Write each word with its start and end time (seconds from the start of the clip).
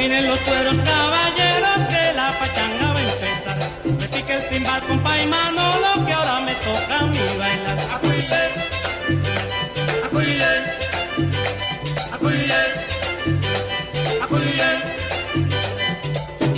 Afinen 0.00 0.26
los 0.28 0.40
cueros 0.40 0.78
caballeros 0.78 1.78
que 1.90 2.12
la 2.16 2.32
pachanga 2.38 2.92
va 2.94 3.00
a 3.00 3.02
empezar. 3.02 3.58
Me 3.84 4.08
pique 4.08 4.32
el 4.32 4.48
timbal 4.48 4.80
compa 4.84 5.20
y 5.20 5.26
Manolo 5.26 6.06
que 6.06 6.12
ahora 6.14 6.40
me 6.40 6.54
toca 6.54 7.00
a 7.00 7.02
mí 7.04 7.18
bailar. 7.38 7.78
Acuye, 7.96 8.48
acuye, 10.06 10.52
acuye, 12.14 12.62
acuye. 14.22 14.70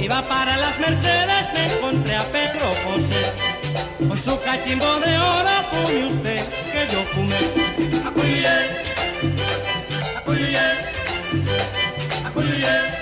Iba 0.04 0.22
para 0.28 0.56
las 0.58 0.78
Mercedes, 0.78 1.52
me 1.52 1.66
encontré 1.66 2.14
a 2.14 2.22
Pedro 2.22 2.72
José. 2.84 3.22
Con 4.06 4.18
su 4.18 4.40
cachimbo 4.42 5.00
de 5.00 5.18
oro 5.18 5.64
fume 5.72 6.06
usted 6.06 6.46
que 6.70 6.86
yo 6.92 7.02
fumé. 7.12 7.40
Acuye, 8.06 8.56
acuye, 10.16 10.64
acuye. 12.24 13.01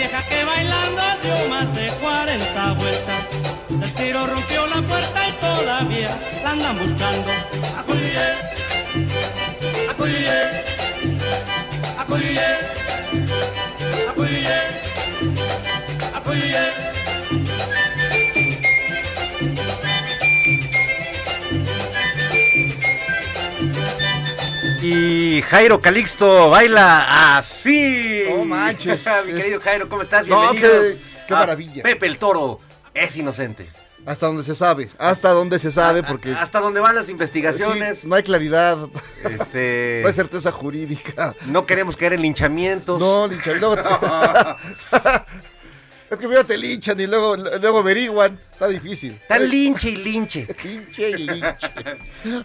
Vieja 0.00 0.22
que 0.30 0.44
bailando 0.44 1.02
dio 1.22 1.48
más 1.50 1.74
de 1.74 1.88
40 2.00 2.72
vueltas. 2.72 3.20
El 3.84 3.92
tiro 3.92 4.26
rompió 4.26 4.66
la 4.68 4.80
puerta 4.80 5.28
y 5.28 5.32
todavía 5.32 6.10
la 6.42 6.50
andan 6.52 6.78
buscando. 6.78 7.30
Acuye, 7.80 8.26
acuye, 9.90 10.38
acuye, 11.98 12.48
acuye, 14.10 14.58
acuye. 16.14 16.64
Y 24.82 25.42
Jairo 25.42 25.78
Calixto 25.82 26.48
baila 26.48 27.36
así. 27.36 27.99
No 28.72 28.90
manches. 28.92 29.06
Mi 29.26 29.32
querido 29.34 29.60
Jairo, 29.60 29.88
¿cómo 29.88 30.02
estás? 30.02 30.26
No, 30.26 30.52
Bienvenido. 30.52 30.98
qué- 31.28 31.34
maravilla. 31.34 31.82
Pepe 31.82 32.06
el 32.06 32.18
Toro 32.18 32.60
es 32.94 33.16
inocente. 33.16 33.68
Hasta 34.06 34.26
donde 34.26 34.42
se 34.42 34.54
sabe, 34.54 34.90
hasta 34.98 35.28
donde 35.30 35.58
se 35.58 35.70
sabe, 35.70 36.02
porque 36.02 36.32
Hasta 36.32 36.58
donde 36.60 36.80
van 36.80 36.94
las 36.94 37.04
sí, 37.06 37.12
investigaciones. 37.12 38.02
no 38.04 38.14
hay 38.14 38.22
claridad, 38.22 38.78
Este, 39.24 39.98
no 40.02 40.08
hay 40.08 40.14
certeza 40.14 40.50
jurídica. 40.50 41.34
no 41.46 41.66
queremos 41.66 41.96
caer 41.98 42.14
en 42.14 42.22
linchamientos. 42.22 42.98
No, 42.98 43.28
luego 43.28 43.76
te- 43.76 43.82
es 46.10 46.18
que 46.18 46.26
primero 46.26 46.44
te 46.44 46.58
linchan 46.58 46.98
y 47.00 47.06
luego, 47.06 47.36
luego 47.36 47.78
averiguan. 47.78 48.38
Está 48.52 48.66
difícil. 48.68 49.18
Tan 49.28 49.48
linche 49.48 49.90
y 49.90 49.96
linche. 49.96 50.46
Linche 50.64 51.10
y 51.10 51.16
linche. 51.18 51.70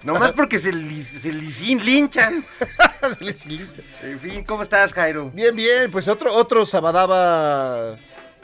Nomás 0.03 0.31
porque 0.33 0.59
se, 0.59 0.71
li- 0.71 1.03
se 1.03 1.31
li- 1.31 1.75
linchan. 1.79 2.43
Se 3.17 3.23
les 3.23 3.45
lincha. 3.45 3.81
En 4.01 4.19
fin, 4.19 4.43
¿cómo 4.43 4.63
estás, 4.63 4.91
Jairo? 4.93 5.29
Bien, 5.31 5.55
bien, 5.55 5.91
pues 5.91 6.07
otro, 6.07 6.33
otro 6.33 6.65
Sabadaba 6.65 7.97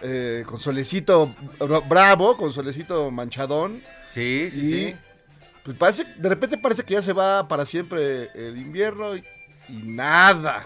eh, 0.03 0.43
con 0.45 0.59
solecito 0.59 1.33
bra- 1.59 1.87
bravo, 1.87 2.37
con 2.37 2.51
solecito 2.53 3.09
manchadón. 3.09 3.81
Sí, 4.13 4.49
sí, 4.51 4.59
Y 4.59 4.69
sí. 4.89 4.95
pues 5.63 5.77
parece, 5.77 6.03
de 6.17 6.29
repente 6.29 6.57
parece 6.57 6.83
que 6.83 6.93
ya 6.95 7.01
se 7.01 7.13
va 7.13 7.47
para 7.47 7.65
siempre 7.65 8.29
el 8.35 8.57
invierno 8.57 9.15
y, 9.15 9.23
y 9.69 9.73
nada. 9.85 10.65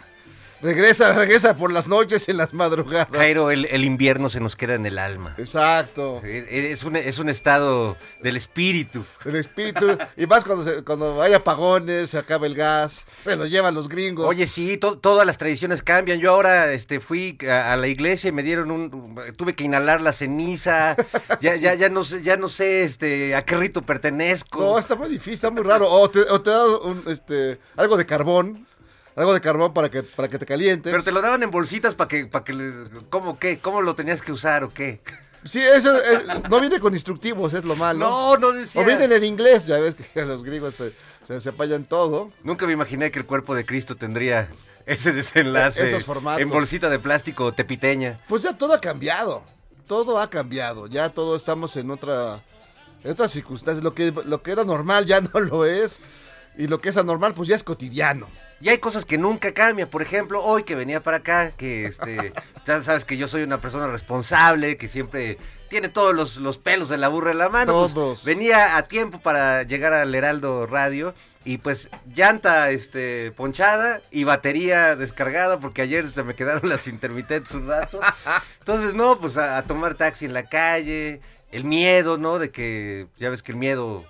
Regresa, 0.65 1.13
regresa 1.13 1.55
por 1.55 1.71
las 1.71 1.87
noches 1.87 2.27
en 2.27 2.37
las 2.37 2.51
madrugadas. 2.53 3.07
Jairo, 3.11 3.51
el, 3.51 3.65
el 3.65 3.83
invierno 3.85 4.31
se 4.31 4.39
nos 4.39 4.55
queda 4.55 4.73
en 4.73 4.83
el 4.87 4.97
alma. 4.97 5.35
Exacto. 5.37 6.21
Es 6.23 6.83
un, 6.83 6.95
es 6.95 7.19
un 7.19 7.29
estado 7.29 7.97
del 8.23 8.35
espíritu. 8.35 9.05
El 9.25 9.35
espíritu. 9.35 9.95
Y 10.17 10.25
más 10.25 10.43
cuando, 10.43 10.63
se- 10.63 10.83
cuando 10.83 11.21
hay 11.21 11.33
apagones, 11.33 12.09
se 12.09 12.17
acaba 12.17 12.47
el 12.47 12.55
gas, 12.55 13.05
se 13.19 13.35
lo 13.35 13.45
llevan 13.45 13.75
los 13.75 13.87
gringos. 13.87 14.25
Oye, 14.27 14.47
sí, 14.47 14.77
to- 14.77 14.97
todas 14.97 15.27
las 15.27 15.37
tradiciones 15.37 15.83
cambian. 15.83 16.19
Yo 16.19 16.31
ahora 16.31 16.71
este, 16.73 16.99
fui 16.99 17.37
a, 17.47 17.73
a 17.73 17.77
la 17.77 17.85
iglesia 17.87 18.29
y 18.29 18.31
me 18.31 18.41
dieron 18.41 18.71
un... 18.71 19.15
Tuve 19.37 19.53
que 19.53 19.65
inhalar 19.65 20.01
la 20.01 20.13
ceniza. 20.13 20.95
Ya, 21.41 21.55
ya, 21.55 21.73
ya 21.75 21.89
no 21.89 22.03
sé, 22.03 22.23
ya 22.23 22.37
no 22.37 22.49
sé 22.49 22.83
este, 22.85 23.35
a 23.35 23.43
qué 23.45 23.55
rito 23.57 23.81
pertenezco. 23.81 24.59
No, 24.59 24.79
está 24.79 24.95
muy 24.95 25.09
difícil, 25.09 25.33
está 25.33 25.51
muy 25.51 25.61
raro. 25.63 25.87
O 25.91 26.09
te, 26.09 26.21
o 26.21 26.41
te 26.41 26.49
da 26.49 26.65
un, 26.77 27.03
este, 27.07 27.59
algo 27.75 27.97
de 27.97 28.05
carbón. 28.05 28.65
Algo 29.15 29.33
de 29.33 29.41
carbón 29.41 29.73
para 29.73 29.89
que, 29.89 30.03
para 30.03 30.27
que 30.27 30.37
te 30.37 30.45
calientes. 30.45 30.91
Pero 30.91 31.03
te 31.03 31.11
lo 31.11 31.21
daban 31.21 31.41
en 31.43 31.51
bolsitas 31.51 31.95
para 31.95 32.07
que, 32.09 32.25
para 32.25 32.43
que, 32.43 32.53
¿cómo 33.09 33.39
qué? 33.39 33.59
¿Cómo 33.59 33.81
lo 33.81 33.95
tenías 33.95 34.21
que 34.21 34.31
usar 34.33 34.63
o 34.65 34.73
qué? 34.73 34.99
Sí, 35.45 35.61
eso 35.61 35.95
es- 35.95 36.49
no 36.49 36.59
viene 36.59 36.79
con 36.79 36.93
instructivos, 36.93 37.53
es 37.53 37.63
lo 37.63 37.75
malo. 37.75 37.99
No, 37.99 38.37
no 38.37 38.51
decía. 38.51 38.81
O 38.81 38.85
vienen 38.85 39.11
en 39.11 39.23
inglés, 39.23 39.67
ya 39.67 39.77
ves 39.77 39.95
que 39.95 40.25
los 40.25 40.43
gringos 40.43 40.75
te- 40.75 40.93
se 41.25 41.39
sepayan 41.39 41.85
todo. 41.85 42.31
Nunca 42.43 42.65
me 42.65 42.73
imaginé 42.73 43.11
que 43.11 43.19
el 43.19 43.25
cuerpo 43.25 43.55
de 43.55 43.65
Cristo 43.65 43.95
tendría 43.95 44.49
ese 44.85 45.13
desenlace. 45.13 45.85
Esos 45.87 46.03
formatos. 46.03 46.41
En 46.41 46.49
bolsita 46.49 46.89
de 46.89 46.99
plástico 46.99 47.53
tepiteña. 47.53 48.19
Pues 48.27 48.41
ya 48.43 48.57
todo 48.57 48.73
ha 48.73 48.81
cambiado. 48.81 49.43
Todo 49.87 50.19
ha 50.19 50.29
cambiado. 50.29 50.87
Ya 50.87 51.09
todo 51.09 51.35
estamos 51.35 51.75
en 51.77 51.91
otra, 51.91 52.41
en 53.03 53.11
otras 53.11 53.31
circunstancias. 53.31 53.83
Lo 53.83 53.93
que, 53.93 54.11
lo 54.25 54.41
que 54.41 54.51
era 54.51 54.63
normal 54.65 55.05
ya 55.05 55.21
no 55.33 55.39
lo 55.39 55.63
es. 55.65 55.99
Y 56.57 56.67
lo 56.67 56.79
que 56.79 56.89
es 56.89 56.97
anormal, 56.97 57.33
pues 57.35 57.47
ya 57.47 57.55
es 57.55 57.63
cotidiano. 57.63 58.27
Y 58.61 58.69
hay 58.69 58.77
cosas 58.79 59.05
que 59.05 59.17
nunca 59.17 59.53
cambian. 59.53 59.89
Por 59.89 60.01
ejemplo, 60.01 60.43
hoy 60.43 60.63
que 60.63 60.75
venía 60.75 61.01
para 61.01 61.17
acá, 61.17 61.51
que 61.57 61.85
este, 61.85 62.33
ya 62.65 62.81
sabes 62.81 63.05
que 63.05 63.17
yo 63.17 63.27
soy 63.27 63.43
una 63.43 63.59
persona 63.61 63.87
responsable, 63.87 64.77
que 64.77 64.87
siempre 64.87 65.37
tiene 65.69 65.89
todos 65.89 66.15
los, 66.15 66.37
los 66.37 66.57
pelos 66.57 66.89
de 66.89 66.97
la 66.97 67.07
burra 67.09 67.31
en 67.31 67.37
la 67.39 67.49
mano. 67.49 67.73
pues, 67.81 67.93
Todos. 67.93 68.25
venía 68.25 68.77
a 68.77 68.83
tiempo 68.83 69.19
para 69.19 69.63
llegar 69.63 69.93
al 69.93 70.13
Heraldo 70.15 70.67
Radio. 70.67 71.13
Y 71.47 71.59
pues 71.59 71.89
llanta 72.15 72.71
este 72.71 73.31
ponchada 73.33 74.01
y 74.09 74.23
batería 74.23 74.95
descargada 74.95 75.59
porque 75.59 75.83
ayer 75.83 76.09
se 76.09 76.23
me 76.23 76.33
quedaron 76.33 76.67
las 76.69 76.87
intermitentes 76.87 77.53
un 77.53 77.67
rato. 77.67 77.99
Entonces, 78.59 78.95
no, 78.95 79.19
pues 79.19 79.37
a, 79.37 79.57
a 79.57 79.63
tomar 79.63 79.93
taxi 79.93 80.25
en 80.25 80.33
la 80.33 80.49
calle, 80.49 81.21
el 81.51 81.63
miedo, 81.65 82.17
¿no? 82.17 82.39
De 82.39 82.49
que 82.49 83.05
ya 83.19 83.29
ves 83.29 83.43
que 83.43 83.51
el 83.51 83.59
miedo 83.59 84.05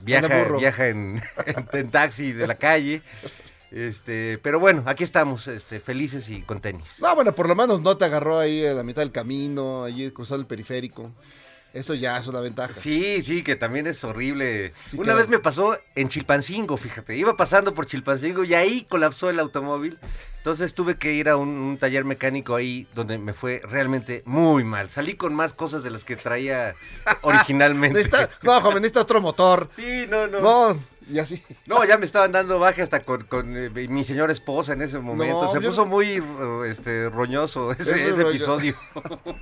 viaja, 0.00 0.44
viaja 0.58 0.86
en, 0.86 1.20
en- 1.46 1.68
en 1.78 1.90
taxi 1.90 2.32
de 2.32 2.46
la 2.46 2.54
calle. 2.54 3.02
Este, 3.70 4.38
pero 4.42 4.58
bueno, 4.58 4.82
aquí 4.86 5.04
estamos, 5.04 5.46
este, 5.48 5.80
felices 5.80 6.28
y 6.30 6.42
con 6.42 6.60
tenis. 6.60 6.88
No, 7.00 7.14
bueno, 7.14 7.34
por 7.34 7.48
lo 7.48 7.54
menos 7.54 7.80
no 7.82 7.96
te 7.96 8.04
agarró 8.06 8.38
ahí 8.38 8.64
a 8.66 8.72
la 8.74 8.82
mitad 8.82 9.02
del 9.02 9.12
camino, 9.12 9.84
allí 9.84 10.10
cruzando 10.10 10.40
el 10.40 10.46
periférico. 10.46 11.12
Eso 11.74 11.92
ya 11.92 12.16
es 12.16 12.26
una 12.26 12.40
ventaja. 12.40 12.72
Sí, 12.80 13.22
sí, 13.22 13.44
que 13.44 13.54
también 13.54 13.86
es 13.86 14.02
horrible. 14.02 14.72
Sí, 14.86 14.96
Una 14.96 15.04
claro. 15.04 15.18
vez 15.20 15.28
me 15.28 15.38
pasó 15.38 15.76
en 15.94 16.08
Chilpancingo, 16.08 16.78
fíjate. 16.78 17.14
Iba 17.14 17.36
pasando 17.36 17.74
por 17.74 17.86
Chilpancingo 17.86 18.42
y 18.42 18.54
ahí 18.54 18.86
colapsó 18.88 19.28
el 19.28 19.38
automóvil. 19.38 19.98
Entonces 20.38 20.72
tuve 20.72 20.96
que 20.96 21.12
ir 21.12 21.28
a 21.28 21.36
un, 21.36 21.50
un 21.50 21.76
taller 21.76 22.06
mecánico 22.06 22.54
ahí 22.56 22.88
donde 22.94 23.18
me 23.18 23.34
fue 23.34 23.60
realmente 23.68 24.22
muy 24.24 24.64
mal. 24.64 24.88
Salí 24.88 25.14
con 25.14 25.34
más 25.34 25.52
cosas 25.52 25.82
de 25.84 25.90
las 25.90 26.04
que 26.04 26.16
traía 26.16 26.74
originalmente. 27.20 27.98
Necesita- 28.00 28.30
no, 28.42 28.58
joven, 28.62 28.76
necesita 28.76 29.02
otro 29.02 29.20
motor. 29.20 29.68
Sí, 29.76 30.06
no, 30.08 30.26
no. 30.26 30.40
no. 30.40 30.80
No, 31.08 31.14
y 31.14 31.18
así. 31.20 31.42
ya 31.88 31.98
me 31.98 32.06
estaban 32.06 32.32
dando 32.32 32.58
baje 32.58 32.82
hasta 32.82 33.00
con, 33.00 33.24
con, 33.24 33.56
eh, 33.56 33.70
mi 33.88 34.04
señora 34.04 34.32
esposa 34.32 34.74
en 34.74 34.82
ese 34.82 34.98
momento. 34.98 35.44
No, 35.44 35.52
Se 35.52 35.60
puso 35.60 35.86
muy 35.86 36.16
eh, 36.16 36.22
este, 36.70 37.08
roñoso 37.10 37.72
ese, 37.72 38.08
Es 38.10 38.18
episodio. 38.18 38.74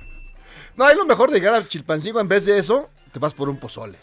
No, 0.75 0.85
hay 0.85 0.95
lo 0.95 1.05
mejor 1.07 1.31
de 1.31 1.39
llegar 1.39 1.55
a 1.55 1.67
Chilpancingo, 1.67 2.19
en 2.19 2.27
vez 2.27 2.45
de 2.45 2.55
eso, 2.59 2.87
te 3.11 3.17
vas 3.17 3.33
por 3.33 3.49
un 3.49 3.59
pozole. 3.59 3.97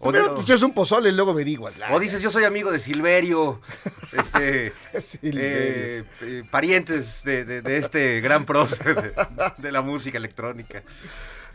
O, 0.00 0.10
Primero 0.10 0.34
te 0.34 0.64
un 0.64 0.72
pozole 0.72 1.10
y 1.10 1.12
luego 1.12 1.30
averiguas. 1.32 1.74
o 1.90 2.00
dices, 2.00 2.22
yo 2.22 2.30
soy 2.30 2.44
amigo 2.44 2.70
de 2.72 2.80
Silverio. 2.80 3.60
Este, 4.14 4.72
Silverio. 5.00 5.48
eh, 5.50 6.04
eh, 6.22 6.42
parientes 6.50 7.22
de, 7.24 7.44
de- 7.44 7.62
de 7.62 7.78
este 7.78 8.20
gran 8.20 8.44
prócer 8.46 8.94
de, 8.94 9.12
de 9.58 9.72
la 9.72 9.82
música 9.82 10.18
electrónica. 10.18 10.82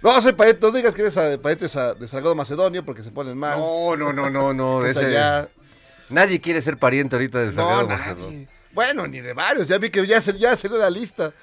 No, 0.02 0.22
soy 0.22 0.34
pariente, 0.34 0.66
no 0.66 0.72
digas 0.72 0.96
que 0.96 1.02
eres 1.02 1.18
eh, 1.18 1.38
pariente 1.42 1.68
sa- 1.70 1.94
de 1.94 2.08
Salgado 2.08 2.34
Macedonio 2.36 2.86
porque 2.86 3.04
se 3.04 3.12
ponen 3.12 3.38
mal. 3.38 3.60
No, 3.60 3.96
no, 3.98 4.14
no, 4.14 4.30
no, 4.30 4.54
no. 4.54 4.86
Ese- 4.86 5.06
allá- 5.06 5.50
Nadie 6.10 6.40
quiere 6.42 6.62
ser 6.62 6.78
pariente 6.78 7.16
ahorita 7.16 7.40
de 7.40 7.52
Salgado. 7.52 7.88
Macedonio. 7.88 8.48
Bueno, 8.74 9.08
ni 9.08 9.20
de 9.20 9.34
varios. 9.34 9.68
Ya 9.68 9.78
vi 9.78 9.90
que 9.90 10.06
ya, 10.08 10.22
se, 10.22 10.38
ya 10.38 10.56
salió 10.56 10.78
la 10.78 10.90
lista. 10.90 11.34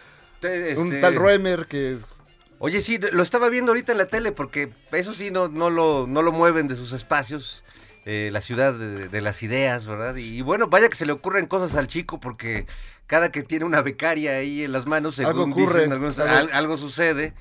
Un 0.43 0.89
este, 0.89 0.99
tal 1.01 1.15
Roemer 1.17 1.67
que 1.67 1.93
es 1.95 2.05
Oye, 2.59 2.81
sí, 2.81 2.99
lo 2.99 3.23
estaba 3.23 3.49
viendo 3.49 3.73
ahorita 3.73 3.93
en 3.93 3.99
la 3.99 4.07
tele 4.07 4.33
porque 4.33 4.71
eso 4.93 5.13
sí 5.13 5.31
no, 5.31 5.49
no, 5.49 5.69
lo, 5.71 6.07
no 6.07 6.23
lo 6.23 6.33
mueven 6.33 6.69
de 6.69 6.77
sus 6.77 6.93
espacios, 6.95 7.65
eh, 8.07 8.31
la 8.33 8.41
ciudad 8.41 8.73
de, 8.73 9.09
de 9.09 9.21
las 9.21 9.43
ideas, 9.43 9.85
¿verdad? 9.87 10.17
Y, 10.17 10.39
y 10.39 10.41
bueno, 10.43 10.69
vaya 10.69 10.89
que 10.89 10.97
se 10.97 11.05
le 11.05 11.13
ocurren 11.13 11.47
cosas 11.47 11.77
al 11.77 11.87
chico 11.87 12.19
porque 12.19 12.67
cada 13.07 13.31
que 13.31 13.43
tiene 13.43 13.67
una 13.67 13.83
becaria 13.83 14.33
ahí 14.37 14.63
en 14.65 14.73
las 14.73 14.87
manos, 14.87 15.17
según 15.17 15.31
Algo 15.33 15.43
ocurre, 15.45 15.75
dicen 15.81 15.93
algunos, 15.93 16.19
algo- 16.19 16.35
al- 16.35 16.53
algo 16.53 16.77
sucede. 16.79 17.35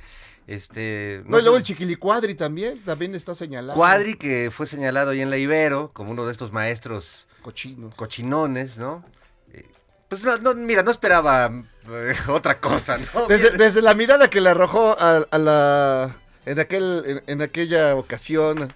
Este, 0.47 1.23
No, 1.25 1.39
y 1.39 1.41
luego 1.41 1.55
sé, 1.57 1.61
el 1.61 1.63
Chiquilicuadri 1.63 2.35
también, 2.35 2.83
también 2.83 3.15
está 3.15 3.33
señalado. 3.33 3.77
Cuadri 3.77 4.15
que 4.15 4.49
fue 4.51 4.67
señalado 4.67 5.11
ahí 5.11 5.21
en 5.21 5.29
la 5.31 5.37
Ibero 5.37 5.91
como 5.93 6.11
uno 6.11 6.25
de 6.25 6.31
estos 6.31 6.51
maestros 6.51 7.25
Cochino. 7.41 7.89
cochinones, 7.95 8.77
¿no? 8.77 9.03
Eh, 9.51 9.65
Pues 10.07 10.23
no, 10.23 10.37
no, 10.37 10.53
mira, 10.53 10.83
no 10.83 10.91
esperaba 10.91 11.51
eh, 11.89 12.15
otra 12.27 12.59
cosa, 12.59 12.99
¿no? 12.99 13.25
Desde, 13.27 13.51
desde 13.57 13.81
la 13.81 13.95
mirada 13.95 14.29
que 14.29 14.39
le 14.41 14.49
arrojó 14.49 14.95
a, 14.99 15.25
a 15.29 15.37
la. 15.39 16.15
En, 16.45 16.59
aquel, 16.59 17.03
en, 17.07 17.23
en 17.25 17.41
aquella 17.41 17.95
ocasión 17.95 18.67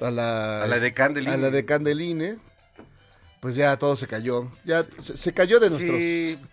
a 0.00 0.10
la. 0.12 0.62
A 0.62 0.66
la 0.68 0.78
de 0.78 0.92
Candelines. 0.92 1.34
A 1.34 1.38
la 1.38 1.50
de 1.50 1.64
Candelines. 1.64 2.36
Pues 3.40 3.54
ya 3.56 3.76
todo 3.76 3.96
se 3.96 4.06
cayó. 4.06 4.50
Ya 4.64 4.86
se, 5.00 5.16
se 5.16 5.32
cayó 5.34 5.58
de 5.58 5.70
nuestros. 5.70 5.96
Sí. 5.98 6.38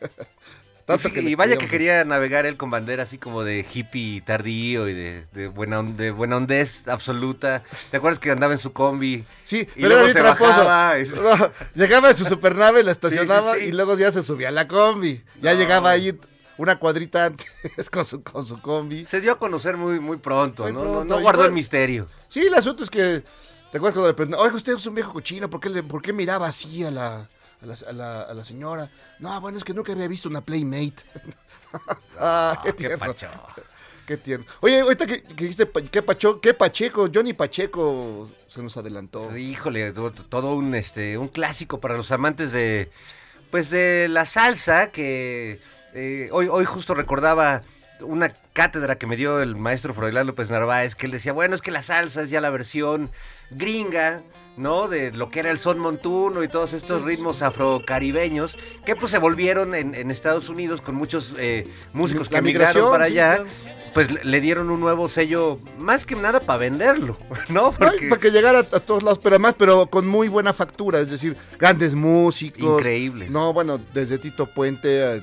tanto 0.85 1.07
y, 1.07 1.11
que 1.11 1.35
vaya 1.35 1.57
que 1.57 1.67
quería 1.67 2.03
navegar 2.05 2.45
él 2.45 2.57
con 2.57 2.69
bandera 2.69 3.03
así 3.03 3.17
como 3.17 3.43
de 3.43 3.65
hippie 3.73 4.21
tardío 4.21 4.87
y 4.89 4.93
de, 4.93 5.25
de 5.31 5.47
buena, 5.47 5.79
on- 5.79 5.95
de 5.97 6.11
buena 6.11 6.37
hondez 6.37 6.87
absoluta. 6.87 7.63
¿Te 7.91 7.97
acuerdas 7.97 8.19
que 8.19 8.31
andaba 8.31 8.53
en 8.53 8.59
su 8.59 8.73
combi? 8.73 9.23
Sí, 9.43 9.59
y 9.61 9.65
pero 9.83 9.87
luego 9.89 10.03
era 10.03 10.03
bien 10.05 10.13
se 10.13 10.19
tramposo. 10.19 10.65
bajaba, 10.65 10.99
y- 10.99 11.07
No, 11.07 11.51
llegaba 11.75 12.09
en 12.09 12.15
su 12.15 12.25
supernave, 12.25 12.83
la 12.83 12.91
estacionaba 12.91 13.53
Sí, 13.53 13.59
sí, 13.59 13.65
sí. 13.65 13.69
y 13.69 13.73
luego 13.73 13.97
ya 13.97 14.11
se 14.11 14.23
subía 14.23 14.49
a 14.49 14.51
la 14.51 14.67
combi. 14.67 15.23
Ya 15.41 15.53
No. 15.53 15.59
llegaba 15.59 15.91
ahí 15.91 16.17
una 16.57 16.77
cuadrita 16.77 17.25
antes 17.25 17.47
con 17.91 18.05
su, 18.05 18.21
con 18.23 18.45
su 18.45 18.61
combi. 18.61 19.05
Se 19.05 19.21
dio 19.21 19.31
a 19.31 19.39
conocer 19.39 19.77
muy, 19.77 19.99
muy 19.99 20.17
pronto, 20.17 20.63
Muy 20.63 20.73
¿no? 20.73 21.03
No- 21.05 21.19
guardó 21.21 21.39
igual. 21.41 21.45
el 21.47 21.51
misterio. 21.53 22.07
Sí, 22.27 22.41
el 22.41 22.53
asunto 22.53 22.83
es 22.83 22.89
que. 22.89 23.23
¿Te 23.71 23.77
acuerdas 23.77 23.95
cuando 23.95 24.07
le 24.09 24.13
preguntaron, 24.13 24.45
oiga, 24.45 24.55
usted 24.57 24.75
es 24.75 24.85
un 24.85 24.93
viejo 24.93 25.11
cochino, 25.13 25.49
¿por 25.49 25.59
qué, 25.59 25.67
le- 25.69 25.81
por 25.81 25.99
qué 26.03 26.13
miraba 26.13 26.45
así 26.47 26.83
a 26.83 26.91
la, 26.91 27.27
a, 27.63 27.65
la, 27.65 27.75
a 27.87 27.93
la- 27.93 28.21
a 28.21 28.33
la 28.33 28.43
señora? 28.43 28.89
No, 29.19 29.39
bueno, 29.41 29.57
es 29.57 29.63
que 29.63 29.73
nunca 29.73 29.91
había 29.93 30.07
visto 30.07 30.29
una 30.29 30.41
Playmate. 30.41 31.03
ah, 32.19 32.59
qué 32.63 32.69
Ah, 32.69 32.73
qué 32.73 32.73
tierno. 32.73 32.97
pacho. 32.99 33.27
Qué 34.05 34.17
tierno. 34.17 34.45
Oye, 34.59 34.81
ahorita 34.81 35.05
que, 35.05 35.23
que 35.23 35.45
dijiste, 35.45 35.69
qué, 35.89 36.01
pacho, 36.03 36.41
qué 36.41 36.53
Pacheco, 36.53 37.07
Johnny 37.13 37.31
Pacheco 37.33 38.29
se 38.47 38.61
nos 38.61 38.75
adelantó. 38.75 39.35
Híjole, 39.37 39.93
to- 39.93 40.11
todo 40.11 40.55
un 40.55 40.75
este 40.75 41.17
un 41.17 41.29
clásico 41.29 41.79
para 41.79 41.95
los 41.95 42.11
amantes 42.11 42.51
de 42.51 42.91
pues 43.49 43.69
de 43.69 44.07
la 44.09 44.25
salsa 44.25 44.91
que 44.91 45.61
eh, 45.93 46.27
hoy 46.33 46.49
hoy 46.51 46.65
justo 46.65 46.93
recordaba 46.95 47.61
una 48.01 48.33
cátedra 48.51 48.97
que 48.97 49.07
me 49.07 49.15
dio 49.15 49.41
el 49.41 49.55
maestro 49.55 49.93
Froilán 49.93 50.27
López 50.27 50.49
Narváez 50.49 50.95
que 50.95 51.05
él 51.05 51.13
decía, 51.13 51.31
bueno, 51.31 51.55
es 51.55 51.61
que 51.61 51.71
la 51.71 51.81
salsa 51.81 52.23
es 52.23 52.29
ya 52.29 52.41
la 52.41 52.49
versión 52.49 53.09
gringa, 53.51 54.21
¿no? 54.57 54.87
De 54.87 55.11
lo 55.11 55.29
que 55.29 55.39
era 55.39 55.51
el 55.51 55.57
son 55.57 55.79
montuno 55.79 56.43
y 56.43 56.47
todos 56.47 56.73
estos 56.73 57.01
ritmos 57.03 57.41
afrocaribeños 57.41 58.57
que 58.85 58.95
pues 58.95 59.11
se 59.11 59.17
volvieron 59.17 59.75
en, 59.75 59.95
en 59.95 60.11
Estados 60.11 60.49
Unidos 60.49 60.81
con 60.81 60.95
muchos 60.95 61.33
eh, 61.37 61.67
músicos 61.93 62.29
que 62.29 62.41
migraron 62.41 62.91
para 62.91 63.05
sí, 63.05 63.11
allá. 63.13 63.35
claro. 63.37 63.49
Pues 63.93 64.25
le- 64.25 64.41
dieron 64.41 64.71
un 64.71 64.79
nuevo 64.79 65.07
sello, 65.07 65.59
más 65.77 66.03
que 66.03 66.15
nada 66.15 66.39
para 66.39 66.57
venderlo, 66.57 67.15
¿no? 67.49 67.65
No, 67.65 67.71
para 67.71 67.91
que 68.19 68.31
llegara 68.31 68.59
a, 68.59 68.61
a 68.61 68.79
todos 68.79 69.03
lados, 69.03 69.19
pero 69.21 69.35
además, 69.35 69.53
pero 69.55 69.85
con 69.85 70.07
muy 70.07 70.29
buena 70.29 70.51
factura, 70.51 70.99
es 70.99 71.11
decir, 71.11 71.37
grandes 71.59 71.93
músicos. 71.93 72.79
Increíbles. 72.79 73.29
No, 73.29 73.53
bueno, 73.53 73.79
desde 73.93 74.17
Tito 74.17 74.47
Puente 74.47 75.03
a 75.03 75.19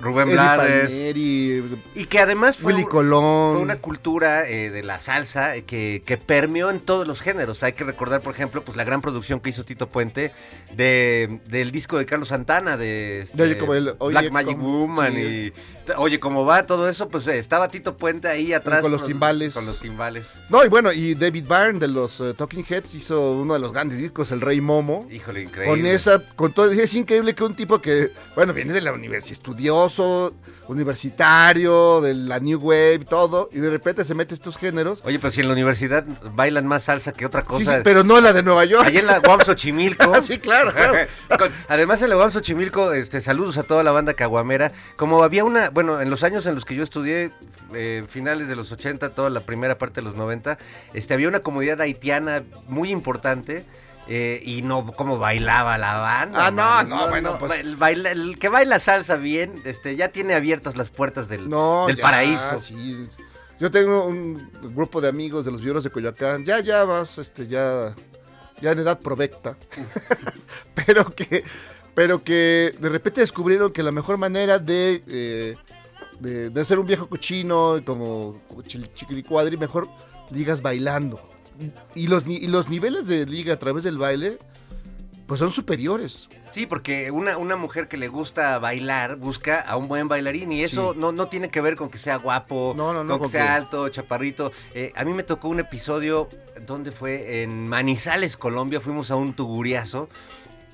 Rubén 0.00 0.26
Eddie 0.28 0.34
Blades. 0.34 0.82
Palmieri, 0.84 1.64
Y 1.94 2.06
que 2.06 2.18
además 2.18 2.56
fue, 2.56 2.72
Willy 2.72 2.84
Colón. 2.86 3.52
fue 3.54 3.62
una 3.62 3.76
cultura 3.76 4.48
eh, 4.48 4.70
de 4.70 4.82
la 4.82 4.98
salsa 5.00 5.54
eh, 5.56 5.64
que, 5.64 6.02
que 6.04 6.16
permeó 6.16 6.70
en 6.70 6.80
todos 6.80 7.06
los 7.06 7.20
géneros. 7.20 7.62
Hay 7.62 7.74
que 7.74 7.84
recordar, 7.84 8.20
por 8.22 8.32
ejemplo, 8.34 8.64
pues 8.64 8.76
la 8.76 8.84
gran 8.84 9.02
producción 9.02 9.40
que 9.40 9.50
hizo 9.50 9.64
Tito 9.64 9.88
Puente 9.88 10.32
de, 10.74 11.40
del 11.46 11.70
disco 11.72 11.98
de 11.98 12.06
Carlos 12.06 12.28
Santana, 12.28 12.76
de, 12.76 13.20
este, 13.22 13.42
Oye, 13.42 13.58
como 13.58 13.74
el- 13.74 13.94
Oye, 13.98 14.12
Black 14.18 14.32
Magic 14.32 14.56
como- 14.56 14.80
Woman 14.86 15.14
sí. 15.14 15.20
y 15.20 15.52
Oye, 15.96 16.20
cómo 16.20 16.44
va 16.46 16.64
todo 16.64 16.88
eso, 16.88 17.08
pues 17.08 17.26
eh, 17.26 17.38
estaba 17.38 17.68
Tito 17.68 17.96
Puente 17.96 18.28
ahí 18.28 18.52
atrás. 18.52 18.82
Con 18.82 18.92
los 18.92 19.04
timbales. 19.04 19.52
Con 19.52 19.66
los 19.66 19.80
timbales. 19.80 20.24
No, 20.48 20.64
y 20.64 20.68
bueno, 20.68 20.92
y 20.92 21.14
David 21.16 21.44
Byrne 21.48 21.80
de 21.80 21.88
los 21.88 22.22
Talking 22.36 22.64
Heads 22.68 22.94
hizo 22.94 23.32
uno 23.32 23.54
de 23.54 23.58
los 23.60 23.72
grandes 23.72 23.98
discos, 23.98 24.30
El 24.30 24.40
Rey 24.40 24.60
Momo. 24.60 25.08
Híjole, 25.10 25.42
increíble. 25.42 25.68
Con 25.76 25.84
esa, 25.86 26.22
con 26.36 26.52
todo, 26.52 26.70
es 26.70 26.94
increíble 26.94 27.34
que 27.34 27.42
un 27.42 27.54
tipo 27.56 27.80
que, 27.80 28.10
bueno, 28.36 28.52
viene 28.54 28.72
de 28.72 28.80
la 28.80 28.92
universidad, 28.92 29.40
universitario, 30.68 32.00
de 32.00 32.14
la 32.14 32.40
New 32.40 32.58
Wave, 32.60 33.00
todo, 33.00 33.48
y 33.52 33.58
de 33.58 33.70
repente 33.70 34.04
se 34.04 34.14
mete 34.14 34.34
estos 34.34 34.56
géneros. 34.56 35.00
Oye, 35.04 35.18
pero 35.18 35.30
si 35.30 35.40
en 35.40 35.48
la 35.48 35.52
universidad 35.52 36.04
bailan 36.34 36.66
más 36.66 36.84
salsa 36.84 37.12
que 37.12 37.26
otra 37.26 37.42
cosa. 37.42 37.58
Sí, 37.58 37.66
sí, 37.66 37.72
pero 37.84 38.04
no 38.04 38.20
la 38.20 38.32
de 38.32 38.42
Nueva 38.42 38.64
York. 38.64 38.86
Allá 38.86 39.00
en 39.00 39.06
la 39.06 39.20
UAM 39.20 39.40
Xochimilco. 39.40 40.02
Ah, 40.12 40.20
sí, 40.20 40.38
claro, 40.38 40.72
además 41.68 42.02
en 42.02 42.10
la 42.10 42.16
UAM 42.18 42.30
Xochimilco, 42.30 42.92
este, 42.92 43.22
saludos 43.22 43.56
a 43.56 43.62
toda 43.62 43.82
la 43.82 43.92
banda 43.92 44.12
caguamera. 44.12 44.72
Como 44.96 45.22
había 45.22 45.42
una, 45.42 45.70
bueno, 45.70 46.02
en 46.02 46.10
los 46.10 46.22
años 46.22 46.44
en 46.44 46.54
los 46.54 46.66
que 46.66 46.74
yo 46.74 46.82
estudié, 46.82 47.30
eh, 47.74 48.04
finales 48.08 48.48
de 48.48 48.56
los 48.56 48.70
80, 48.72 49.10
toda 49.10 49.30
la 49.30 49.40
primera 49.40 49.78
parte 49.78 50.00
de 50.00 50.02
los 50.02 50.16
90, 50.16 50.58
este, 50.92 51.14
había 51.14 51.28
una 51.28 51.40
comunidad 51.40 51.80
haitiana 51.80 52.42
muy 52.68 52.90
importante. 52.90 53.64
Eh, 54.08 54.40
y 54.44 54.62
no 54.62 54.86
como 54.92 55.18
bailaba 55.18 55.78
la 55.78 55.94
banda. 55.98 56.46
Ah, 56.46 56.50
no, 56.50 56.82
no, 56.84 57.08
bueno, 57.08 57.38
pues- 57.38 57.52
El, 57.60 57.76
baila- 57.76 58.10
el 58.10 58.38
que 58.38 58.48
baila 58.48 58.78
salsa 58.80 59.16
bien, 59.16 59.62
este, 59.64 59.96
ya 59.96 60.08
tiene 60.08 60.34
abiertas 60.34 60.76
las 60.76 60.90
puertas 60.90 61.28
del, 61.28 61.48
No, 61.48 61.86
del 61.86 61.96
ya, 61.96 62.02
paraíso. 62.02 62.58
sí. 62.58 63.08
Yo 63.60 63.70
tengo 63.70 64.06
un 64.06 64.50
grupo 64.74 65.00
de 65.00 65.08
amigos 65.08 65.44
de 65.44 65.52
los 65.52 65.62
violos 65.62 65.84
de 65.84 65.90
Coyoacán, 65.90 66.44
ya, 66.44 66.58
ya 66.60 66.82
vas, 66.84 67.18
este, 67.18 67.46
ya, 67.46 67.94
ya 68.60 68.72
en 68.72 68.80
edad 68.80 68.98
provecta, 68.98 69.56
pero 70.74 71.04
que, 71.06 71.44
pero 71.94 72.24
que 72.24 72.74
de 72.78 72.88
repente 72.88 73.20
descubrieron 73.20 73.72
que 73.72 73.82
la 73.84 73.92
mejor 73.92 74.16
manera 74.18 74.58
de, 74.58 75.02
eh, 75.06 75.56
de, 76.18 76.50
de 76.50 76.64
ser 76.64 76.78
un 76.80 76.86
viejo 76.86 77.08
cochino 77.08 77.80
como 77.84 78.40
chiquilicuadri, 78.94 79.56
mejor 79.56 79.88
ligas 80.30 80.60
bailando. 80.60 81.20
Y 81.94 82.06
los, 82.06 82.24
y 82.26 82.46
los 82.48 82.68
niveles 82.68 83.06
de 83.06 83.26
liga 83.26 83.54
a 83.54 83.58
través 83.58 83.84
del 83.84 83.98
baile, 83.98 84.38
pues 85.26 85.38
son 85.38 85.50
superiores. 85.50 86.28
Sí, 86.52 86.66
porque 86.66 87.10
una, 87.10 87.38
una 87.38 87.56
mujer 87.56 87.88
que 87.88 87.96
le 87.96 88.08
gusta 88.08 88.58
bailar 88.58 89.16
busca 89.16 89.60
a 89.60 89.76
un 89.78 89.88
buen 89.88 90.06
bailarín 90.08 90.52
y 90.52 90.62
eso 90.62 90.92
Sí. 90.92 90.98
no, 90.98 91.10
no 91.12 91.28
tiene 91.28 91.48
que 91.48 91.62
ver 91.62 91.76
con 91.76 91.88
que 91.88 91.96
sea 91.96 92.16
guapo, 92.16 92.74
No, 92.76 92.92
no, 92.92 93.02
no, 93.04 93.18
con 93.18 93.28
que 93.30 93.38
sea 93.38 93.54
alto, 93.54 93.88
chaparrito. 93.88 94.52
Eh, 94.74 94.92
a 94.94 95.04
mí 95.04 95.14
me 95.14 95.22
tocó 95.22 95.48
un 95.48 95.60
episodio, 95.60 96.28
¿dónde 96.66 96.90
fue? 96.92 97.42
En 97.42 97.68
Manizales, 97.68 98.36
Colombia, 98.36 98.80
fuimos 98.82 99.10
a 99.10 99.16
un 99.16 99.32
tuguriazo 99.32 100.10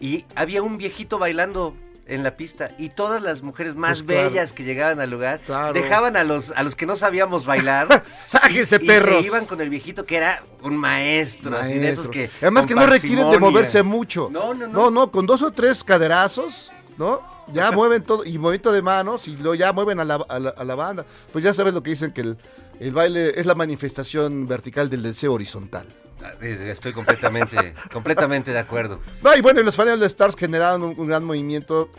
y 0.00 0.24
había 0.34 0.62
un 0.62 0.78
viejito 0.78 1.18
bailando 1.18 1.76
en 2.08 2.22
la 2.22 2.36
pista 2.36 2.70
y 2.78 2.88
todas 2.88 3.22
las 3.22 3.42
mujeres 3.42 3.74
más 3.76 4.02
Pues 4.02 4.16
claro. 4.16 4.30
bellas 4.30 4.52
que 4.52 4.64
llegaban 4.64 4.98
al 4.98 5.10
lugar 5.10 5.40
Claro. 5.46 5.72
dejaban 5.74 6.16
a 6.16 6.24
los 6.24 6.50
a 6.56 6.62
los 6.62 6.74
que 6.74 6.86
no 6.86 6.96
sabíamos 6.96 7.44
bailar 7.46 7.86
¡Sáquense, 8.26 8.76
y 8.80 8.86
perros! 8.86 9.20
se 9.22 9.26
iban 9.28 9.44
con 9.46 9.60
el 9.60 9.68
viejito 9.70 10.04
que 10.06 10.16
era 10.16 10.42
un 10.62 10.76
maestro, 10.76 11.56
así 11.56 11.74
de 11.78 11.90
esos 11.90 12.08
que 12.08 12.30
Además 12.40 12.66
que 12.66 12.74
no 12.74 12.86
requieren 12.86 13.30
de 13.30 13.38
moverse 13.38 13.82
mucho. 13.82 14.28
No, 14.32 14.54
no, 14.54 14.66
no. 14.66 14.72
No, 14.72 14.90
no, 14.90 15.10
con 15.10 15.26
dos 15.26 15.42
o 15.42 15.50
tres 15.52 15.84
caderazos, 15.84 16.72
¿no? 16.96 17.20
Ya 17.52 17.70
mueven 17.72 18.02
todo, 18.02 18.24
y 18.24 18.36
movimiento 18.38 18.72
de 18.72 18.82
manos, 18.82 19.28
y 19.28 19.36
luego 19.36 19.54
ya 19.54 19.72
mueven 19.72 20.00
a 20.00 20.04
la, 20.04 20.14
a 20.28 20.38
la- 20.38 20.50
a 20.56 20.64
la 20.64 20.74
banda. 20.74 21.04
Pues 21.32 21.44
ya 21.44 21.54
sabes 21.54 21.72
lo 21.74 21.82
que 21.82 21.90
dicen, 21.90 22.12
que 22.12 22.20
el, 22.22 22.36
El 22.80 22.92
baile 22.92 23.32
es 23.38 23.46
la 23.46 23.54
manifestación 23.54 24.46
vertical 24.46 24.88
del 24.90 25.02
deseo 25.02 25.32
horizontal. 25.32 25.86
Ah, 26.22 26.32
eh, 26.40 26.70
Estoy 26.72 26.92
completamente, 26.92 27.74
completamente 27.92 28.50
de 28.52 28.58
acuerdo. 28.58 29.00
No, 29.22 29.34
y 29.36 29.40
bueno, 29.40 29.62
los 29.62 29.74
fans 29.76 29.98
de 29.98 30.06
Stars 30.06 30.36
generaron 30.36 30.82
un, 30.82 30.94
un 30.98 31.06
gran 31.06 31.24
movimiento. 31.24 31.90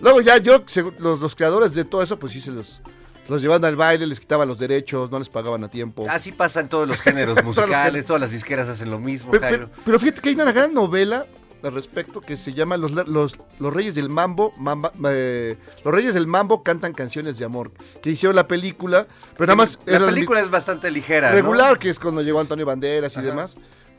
Luego 0.00 0.20
ya 0.20 0.36
yo, 0.38 0.64
los, 0.98 1.20
los 1.20 1.34
creadores 1.36 1.74
de 1.74 1.84
todo 1.84 2.02
eso, 2.02 2.18
pues 2.18 2.32
sí 2.32 2.40
se 2.40 2.50
los, 2.50 2.80
los 3.28 3.40
llevaban 3.42 3.64
al 3.64 3.76
baile, 3.76 4.06
les 4.06 4.18
quitaban 4.20 4.48
los 4.48 4.58
derechos, 4.58 5.10
no 5.10 5.18
les 5.18 5.28
pagaban 5.28 5.62
a 5.64 5.68
tiempo. 5.68 6.06
Así 6.08 6.32
pasa 6.32 6.60
en 6.60 6.68
todos 6.68 6.88
los 6.88 7.00
géneros 7.00 7.42
musicales, 7.44 8.04
todas 8.06 8.20
las 8.22 8.30
disqueras 8.32 8.68
hacen 8.68 8.90
lo 8.90 8.98
mismo, 8.98 9.30
Pero, 9.30 9.42
Jairo. 9.42 9.68
pero- 9.68 9.82
pero 9.84 9.98
fíjate 10.00 10.20
que 10.20 10.28
hay 10.30 10.34
una 10.34 10.50
gran 10.52 10.72
novela 10.74 11.26
al 11.62 11.72
respecto 11.74 12.20
que 12.20 12.36
se 12.36 12.52
llama 12.52 12.76
Los, 12.76 12.92
los, 12.92 13.36
los 13.58 13.72
Reyes 13.74 13.94
del 13.94 14.08
Mambo. 14.08 14.52
Mamba- 14.58 14.92
eh, 15.10 15.56
los 15.84 15.94
Reyes 15.94 16.14
del 16.14 16.26
Mambo 16.26 16.62
cantan 16.62 16.92
canciones 16.92 17.38
de 17.38 17.44
amor. 17.44 17.70
Que 18.02 18.10
hicieron 18.10 18.36
la 18.36 18.48
película, 18.48 19.06
pero 19.36 19.46
nada 19.46 19.56
más 19.56 19.78
La 19.86 19.96
era 19.96 20.06
película 20.06 20.40
es 20.40 20.50
bastante 20.50 20.90
ligera, 20.90 21.28
¿no? 21.30 21.34
regular, 21.36 21.78
que 21.78 21.90
es 21.90 21.98
cuando 21.98 22.22
llegó 22.22 22.40
Antonio 22.40 22.66
Banderas 22.66 23.14
y 23.16 23.18
Ajá. 23.20 23.28
demás. 23.28 23.56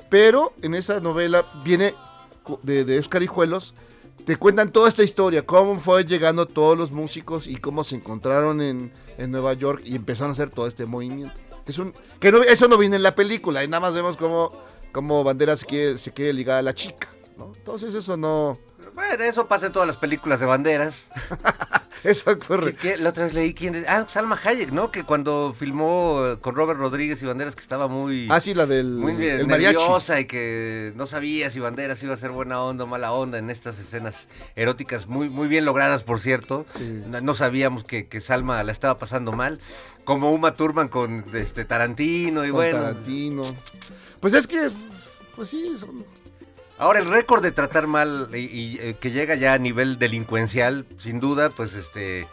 Pero 0.09 0.53
en 0.61 0.75
esa 0.75 0.99
novela 0.99 1.45
viene 1.63 1.95
de, 2.61 2.85
de 2.85 2.99
Oscar 2.99 3.23
Hijuelos. 3.23 3.73
Te 4.25 4.37
cuentan 4.37 4.71
toda 4.71 4.87
esta 4.87 5.03
historia, 5.03 5.45
cómo 5.45 5.79
fue 5.79 6.05
llegando 6.05 6.45
todos 6.45 6.77
los 6.77 6.91
músicos 6.91 7.45
y 7.47 7.57
cómo 7.57 7.83
se 7.83 7.95
encontraron 7.95 8.61
en, 8.61 8.93
en 9.17 9.31
Nueva 9.31 9.53
York 9.53 9.81
y 9.83 9.95
empezaron 9.95 10.29
a 10.29 10.33
hacer 10.33 10.49
todo 10.49 10.67
este 10.67 10.85
movimiento. 10.85 11.33
Es 11.65 11.77
un, 11.77 11.93
que 12.19 12.31
no, 12.31 12.41
eso 12.43 12.67
no 12.67 12.77
viene 12.77 12.95
en 12.97 13.03
la 13.03 13.15
película, 13.15 13.63
y 13.63 13.67
nada 13.67 13.81
más 13.81 13.93
vemos 13.93 14.15
cómo, 14.15 14.51
cómo 14.93 15.23
Banderas 15.25 15.59
se 15.61 15.65
quiere, 15.65 15.97
se 15.97 16.11
quiere 16.13 16.31
ligar 16.31 16.59
a 16.59 16.61
la 16.61 16.73
chica. 16.73 17.09
¿No? 17.37 17.53
Entonces 17.55 17.93
eso 17.95 18.17
no... 18.17 18.57
Bueno, 18.95 19.23
eso 19.23 19.47
pasa 19.47 19.67
en 19.67 19.71
todas 19.71 19.87
las 19.87 19.97
películas 19.97 20.39
de 20.39 20.45
banderas. 20.45 21.05
Eso 22.03 22.31
ocurre. 22.31 22.75
¿Qué, 22.75 22.95
qué? 22.95 22.97
La 22.97 23.11
otra 23.11 23.23
vez 23.23 23.33
leí 23.33 23.53
quién 23.53 23.75
es- 23.75 23.85
Ah, 23.87 24.05
Salma 24.09 24.37
Hayek, 24.43 24.71
¿no? 24.73 24.91
Que 24.91 25.05
cuando 25.05 25.55
filmó 25.57 26.35
con 26.41 26.53
Robert 26.53 26.77
Rodríguez 26.77 27.23
y 27.23 27.25
Banderas 27.25 27.55
que 27.55 27.61
estaba 27.61 27.87
muy... 27.87 28.27
Ah, 28.29 28.41
sí, 28.41 28.53
la 28.53 28.65
del 28.65 28.87
muy 28.97 29.13
el 29.25 29.47
mariachi. 29.47 29.77
nerviosa 29.77 30.19
y 30.19 30.25
que 30.25 30.91
no 30.97 31.07
sabía 31.07 31.49
si 31.49 31.61
Banderas 31.61 32.03
iba 32.03 32.13
a 32.13 32.17
ser 32.17 32.31
buena 32.31 32.61
onda 32.61 32.83
o 32.83 32.87
mala 32.87 33.13
onda 33.13 33.37
en 33.37 33.49
estas 33.49 33.79
escenas 33.79 34.27
eróticas 34.57 35.07
muy 35.07 35.29
muy 35.29 35.47
bien 35.47 35.63
logradas, 35.63 36.03
por 36.03 36.19
cierto. 36.19 36.65
Sí. 36.77 37.03
No, 37.07 37.21
no 37.21 37.35
sabíamos 37.35 37.85
que, 37.85 38.07
que 38.09 38.19
Salma 38.19 38.61
la 38.63 38.73
estaba 38.73 38.99
pasando 38.99 39.31
mal. 39.31 39.61
Como 40.03 40.33
Uma 40.33 40.55
Thurman 40.55 40.89
con 40.89 41.23
este 41.33 41.63
Tarantino 41.63 42.43
y 42.43 42.49
con 42.49 42.57
bueno. 42.57 42.79
Tarantino. 42.79 43.43
Pues 44.19 44.33
es 44.33 44.45
que, 44.45 44.69
pues 45.37 45.47
sí, 45.47 45.73
son- 45.77 46.03
Ahora 46.77 46.99
el 46.99 47.05
récord 47.09 47.41
de 47.43 47.51
tratar 47.51 47.87
mal 47.87 48.29
y, 48.33 48.37
y, 48.39 48.77
eh, 48.81 48.95
que 48.99 49.11
llega 49.11 49.35
ya 49.35 49.53
a 49.53 49.57
nivel 49.57 49.99
delincuencial, 49.99 50.85
sin 50.99 51.19
duda, 51.19 51.49
pues 51.49 51.73
este 51.73 52.27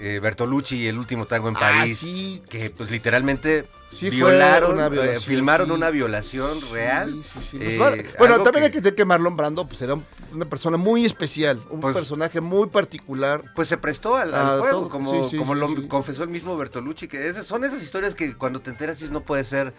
eh, 0.00 0.20
Bertolucci 0.22 0.76
y 0.76 0.86
el 0.86 0.98
último 0.98 1.26
tango 1.26 1.48
en 1.48 1.56
Ah, 1.56 1.60
París, 1.60 1.98
sí. 1.98 2.42
que 2.48 2.70
pues 2.70 2.90
literalmente 2.90 3.64
Sí, 3.90 4.08
violaron, 4.08 4.74
una 4.78 4.86
eh, 4.86 5.18
filmaron 5.18 5.66
sí. 5.66 5.72
una 5.72 5.90
violación 5.90 6.58
real. 6.70 7.22
sí, 7.24 7.38
sí. 7.50 7.58
eh, 7.60 7.76
bueno, 7.76 8.02
bueno, 8.18 8.34
algo 8.34 8.44
también 8.44 8.64
hay 8.66 8.70
que 8.70 8.76
entender 8.78 8.94
que 8.94 9.04
Marlon 9.04 9.36
Brando 9.36 9.66
pues, 9.66 9.82
era 9.82 9.94
un- 9.94 10.04
una 10.32 10.44
persona 10.44 10.76
muy 10.76 11.04
especial, 11.04 11.60
un 11.70 11.80
Pues- 11.80 11.96
personaje 11.96 12.40
muy 12.40 12.68
particular. 12.68 13.42
Pues 13.56 13.66
se 13.66 13.78
prestó 13.78 14.14
al, 14.16 14.32
al 14.32 14.46
Ah, 14.46 14.56
juego, 14.60 14.80
todo, 14.82 14.90
como, 14.90 15.54
lo 15.56 15.88
confesó 15.88 16.22
el 16.22 16.28
mismo 16.28 16.56
Bertolucci, 16.56 17.08
que 17.08 17.28
esas, 17.28 17.46
son 17.46 17.64
esas 17.64 17.82
historias 17.82 18.14
que 18.14 18.36
cuando 18.36 18.60
te 18.60 18.70
enteras 18.70 18.98
dices 18.98 19.10
no 19.10 19.22
puede 19.22 19.42
ser, 19.42 19.72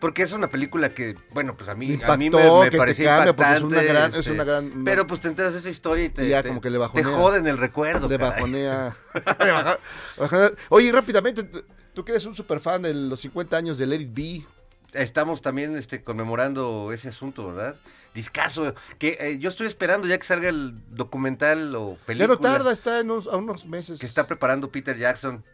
porque 0.00 0.22
es 0.22 0.32
una 0.32 0.48
película 0.48 0.88
que, 0.90 1.16
bueno, 1.32 1.56
pues 1.56 1.68
a 1.68 1.74
mí, 1.74 2.00
a 2.02 2.16
mí 2.16 2.30
me, 2.30 2.36
me 2.38 2.64
que 2.64 2.70
te 2.70 2.76
porque 2.76 2.92
es 2.92 3.00
una 3.62 3.82
gran- 3.82 4.10
es 4.10 4.16
este, 4.16 4.32
una 4.32 4.44
gran- 4.44 4.84
Pero 4.84 5.06
pues 5.06 5.20
te 5.20 5.28
enteras 5.28 5.52
de 5.52 5.58
esa 5.60 5.68
historia 5.70 6.04
y 6.04 6.08
te, 6.08 6.28
ya 6.28 6.42
te- 6.42 6.48
como 6.48 6.60
que 6.60 6.70
le 6.70 6.74
te 6.74 6.78
bajonea. 6.78 7.12
joden 7.16 7.46
el 7.46 7.58
recuerdo. 7.58 8.08
Le 8.08 8.16
caray. 8.18 8.30
bajonea. 8.32 8.96
le 9.44 9.52
baja- 9.52 9.78
bajonea. 10.16 10.50
Oye, 10.70 10.90
rápidamente, 10.92 11.44
tú- 11.44 12.04
que 12.04 12.12
eres 12.12 12.24
un 12.24 12.34
super 12.34 12.60
fan 12.60 12.82
de 12.82 12.94
los 12.94 13.20
50 13.20 13.56
años 13.56 13.76
de 13.78 13.86
Let 13.86 14.00
It 14.00 14.14
Be. 14.14 14.46
Estamos 14.94 15.40
también 15.42 15.76
este, 15.76 16.02
conmemorando 16.02 16.90
ese 16.92 17.10
asunto, 17.10 17.46
¿verdad? 17.54 17.76
Discaso, 18.14 18.74
que 18.98 19.16
eh, 19.20 19.38
yo 19.38 19.48
estoy 19.50 19.66
esperando 19.68 20.08
ya 20.08 20.18
que 20.18 20.24
salga 20.24 20.48
el 20.48 20.74
documental 20.88 21.76
o 21.76 21.96
película. 22.06 22.34
no 22.34 22.40
tarda, 22.40 22.72
está 22.72 22.98
en 23.00 23.10
unos, 23.10 23.26
a 23.28 23.36
unos 23.36 23.66
meses. 23.66 24.00
que 24.00 24.06
está 24.06 24.26
preparando 24.26 24.70
Peter 24.70 24.96
Jackson. 24.96 25.44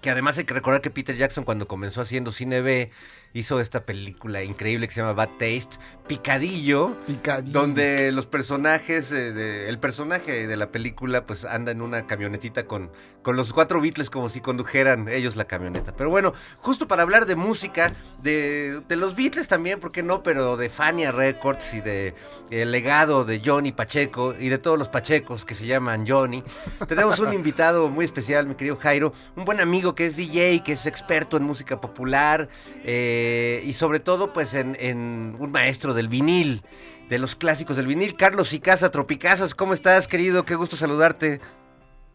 Que 0.00 0.10
además 0.10 0.38
hay 0.38 0.44
que 0.44 0.54
recordar 0.54 0.80
que 0.80 0.90
Peter 0.90 1.14
Jackson 1.16 1.44
cuando 1.44 1.66
comenzó 1.68 2.00
haciendo 2.00 2.30
cine 2.32 2.60
B 2.62 2.90
hizo 3.34 3.60
esta 3.60 3.84
película 3.84 4.42
increíble 4.42 4.86
que 4.88 4.94
se 4.94 5.00
llama 5.00 5.12
Bad 5.12 5.30
Taste, 5.38 5.76
Picadillo, 6.06 6.96
Picadillo. 7.06 7.52
donde 7.60 8.12
los 8.12 8.26
personajes, 8.26 9.10
eh, 9.12 9.32
de- 9.32 9.68
el 9.68 9.78
personaje 9.78 10.46
de 10.46 10.56
la 10.56 10.70
película 10.70 11.26
pues 11.26 11.44
anda 11.44 11.72
en 11.72 11.82
una 11.82 12.06
camionetita 12.06 12.66
con, 12.66 12.90
con 13.22 13.36
los 13.36 13.52
cuatro 13.52 13.80
Beatles 13.80 14.08
como 14.08 14.28
si 14.28 14.40
condujeran 14.40 15.08
ellos 15.08 15.34
la 15.34 15.44
camioneta. 15.46 15.92
Pero 15.96 16.10
bueno, 16.10 16.32
justo 16.58 16.86
para 16.86 17.02
hablar 17.02 17.26
de 17.26 17.34
música, 17.34 17.92
de, 18.22 18.80
de 18.86 18.96
los 18.96 19.16
Beatles 19.16 19.48
también, 19.48 19.80
¿por 19.80 19.90
qué 19.92 20.02
no? 20.04 20.22
Pero 20.22 20.56
de 20.56 20.70
Fania 20.70 21.10
Records 21.10 21.74
y 21.74 21.80
de 21.80 22.14
el 22.50 22.70
legado 22.70 23.24
de 23.24 23.42
Johnny 23.44 23.72
Pacheco 23.72 24.34
y 24.38 24.48
de 24.48 24.58
todos 24.58 24.78
los 24.78 24.88
Pachecos 24.88 25.44
que 25.44 25.54
se 25.56 25.66
llaman 25.66 26.06
Johnny. 26.06 26.44
Tenemos 26.86 27.18
un 27.18 27.32
invitado 27.32 27.88
muy 27.88 28.04
especial, 28.04 28.46
mi 28.46 28.54
querido 28.54 28.76
Jairo, 28.76 29.12
un 29.34 29.44
buen 29.44 29.58
amigo 29.60 29.94
que 29.96 30.06
es 30.06 30.16
DJ, 30.16 30.62
que 30.62 30.72
es 30.74 30.86
experto 30.86 31.36
en 31.36 31.42
música 31.42 31.80
popular 31.80 32.48
eh, 32.84 33.22
y 33.64 33.72
sobre 33.74 34.00
todo 34.00 34.32
pues 34.32 34.54
en, 34.54 34.76
en 34.80 35.36
un 35.38 35.50
maestro 35.52 35.94
del 35.94 36.08
vinil, 36.08 36.62
de 37.08 37.18
los 37.18 37.36
clásicos 37.36 37.76
del 37.76 37.86
vinil. 37.86 38.16
Carlos 38.16 38.52
Icasa, 38.52 38.90
Tropicazas, 38.90 39.54
¿cómo 39.54 39.74
estás, 39.74 40.08
querido? 40.08 40.44
Qué 40.44 40.54
gusto 40.54 40.76
saludarte. 40.76 41.40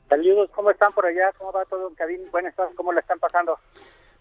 Saludos, 0.10 0.50
¿cómo 0.56 0.72
están 0.72 0.92
por 0.94 1.06
allá? 1.06 1.32
¿Cómo 1.38 1.52
va 1.52 1.64
todo 1.66 1.88
en 1.88 1.96
cabina? 1.96 2.24
Buenas 2.32 2.56
tardes, 2.56 2.76
¿cómo 2.76 2.92
la 2.94 3.00
están 3.02 3.20
pasando? 3.20 3.58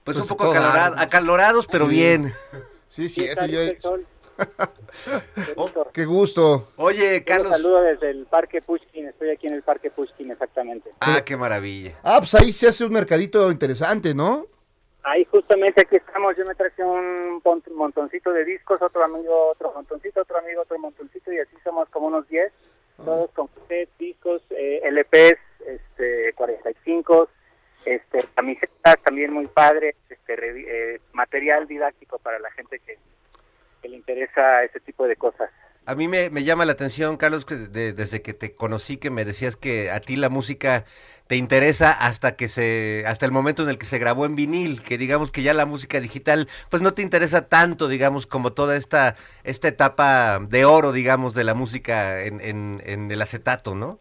Pues, 0.04 0.16
Pues 0.16 0.18
un 0.18 0.26
poco 0.28 0.50
acalorado- 0.52 0.96
acalorados, 0.98 1.66
pero 1.66 1.86
Sí. 1.88 1.94
bien. 1.94 2.34
Sí, 2.88 3.08
sí, 3.08 3.22
¿Qué 3.22 3.26
eso 3.32 3.40
tal 3.40 3.50
yo- 3.50 3.60
sol? 3.80 4.06
Qué 5.92 6.04
gusto. 6.04 6.68
Oye, 6.76 7.24
Carlos. 7.24 7.50
saludo 7.52 7.80
desde 7.82 8.10
el 8.10 8.26
Parque 8.26 8.62
Pushkin, 8.62 9.08
estoy 9.08 9.30
aquí 9.30 9.46
en 9.46 9.54
el 9.54 9.62
Parque 9.62 9.90
Pushkin 9.90 10.30
exactamente. 10.30 10.90
Ah, 11.00 11.22
qué 11.24 11.36
maravilla. 11.36 11.98
Ah, 12.02 12.18
pues 12.18 12.34
ahí 12.34 12.52
se 12.52 12.68
hace 12.68 12.84
un 12.84 12.92
mercadito 12.92 13.50
interesante, 13.50 14.14
¿no? 14.14 14.46
Ahí 15.04 15.24
justamente 15.26 15.80
aquí 15.82 15.96
estamos, 15.96 16.36
yo 16.36 16.44
me 16.44 16.54
traje 16.54 16.82
un 16.82 17.40
montoncito 17.74 18.32
de 18.32 18.44
discos, 18.44 18.82
otro 18.82 19.02
amigo 19.04 19.50
otro 19.52 19.72
montoncito, 19.72 20.20
otro 20.22 20.38
amigo 20.38 20.62
otro 20.62 20.78
montoncito 20.78 21.32
y 21.32 21.38
así 21.38 21.56
somos 21.64 21.88
como 21.90 22.08
unos 22.08 22.28
10, 22.28 22.52
todos 23.04 23.30
con 23.30 23.46
cassettes, 23.46 23.88
discos, 23.98 24.42
eh, 24.50 24.80
LPs, 24.84 25.38
este, 25.66 26.32
45, 26.34 27.28
este, 27.84 28.24
camisetas 28.34 28.96
también 29.04 29.32
muy 29.32 29.46
padre, 29.46 29.94
este, 30.10 30.36
revi- 30.36 30.66
eh, 30.68 31.00
material 31.12 31.66
didáctico 31.68 32.18
para 32.18 32.38
la 32.40 32.50
gente 32.50 32.80
que, 32.80 32.98
que 33.80 33.88
le 33.88 33.96
interesa 33.96 34.64
ese 34.64 34.80
tipo 34.80 35.06
de 35.06 35.14
cosas. 35.16 35.48
A 35.86 35.94
mí 35.94 36.06
me, 36.06 36.28
me 36.28 36.44
llama 36.44 36.66
la 36.66 36.72
atención, 36.72 37.16
Carlos, 37.16 37.46
que 37.46 37.54
de- 37.54 37.92
desde 37.94 38.20
que 38.20 38.34
te 38.34 38.54
conocí, 38.54 38.98
que 38.98 39.10
me 39.10 39.24
decías 39.24 39.56
que 39.56 39.90
a 39.90 40.00
ti 40.00 40.16
la 40.16 40.28
música 40.28 40.84
te 41.28 41.36
interesa 41.36 41.92
hasta 41.92 42.36
que 42.36 42.48
se, 42.48 43.04
hasta 43.06 43.26
el 43.26 43.32
momento 43.32 43.62
en 43.62 43.68
el 43.68 43.78
que 43.78 43.84
se 43.84 43.98
grabó 43.98 44.24
en 44.24 44.34
vinil, 44.34 44.82
que 44.82 44.96
digamos 44.96 45.30
que 45.30 45.42
ya 45.42 45.52
la 45.52 45.66
música 45.66 46.00
digital, 46.00 46.48
pues 46.70 46.82
no 46.82 46.94
te 46.94 47.02
interesa 47.02 47.48
tanto, 47.48 47.86
digamos, 47.86 48.26
como 48.26 48.54
toda 48.54 48.76
esta, 48.76 49.14
esta 49.44 49.68
etapa 49.68 50.40
de 50.40 50.64
oro, 50.64 50.90
digamos, 50.90 51.34
de 51.34 51.44
la 51.44 51.52
música 51.52 52.22
en, 52.22 52.40
en, 52.40 52.82
en 52.84 53.10
el 53.10 53.20
acetato, 53.20 53.74
¿no? 53.74 53.98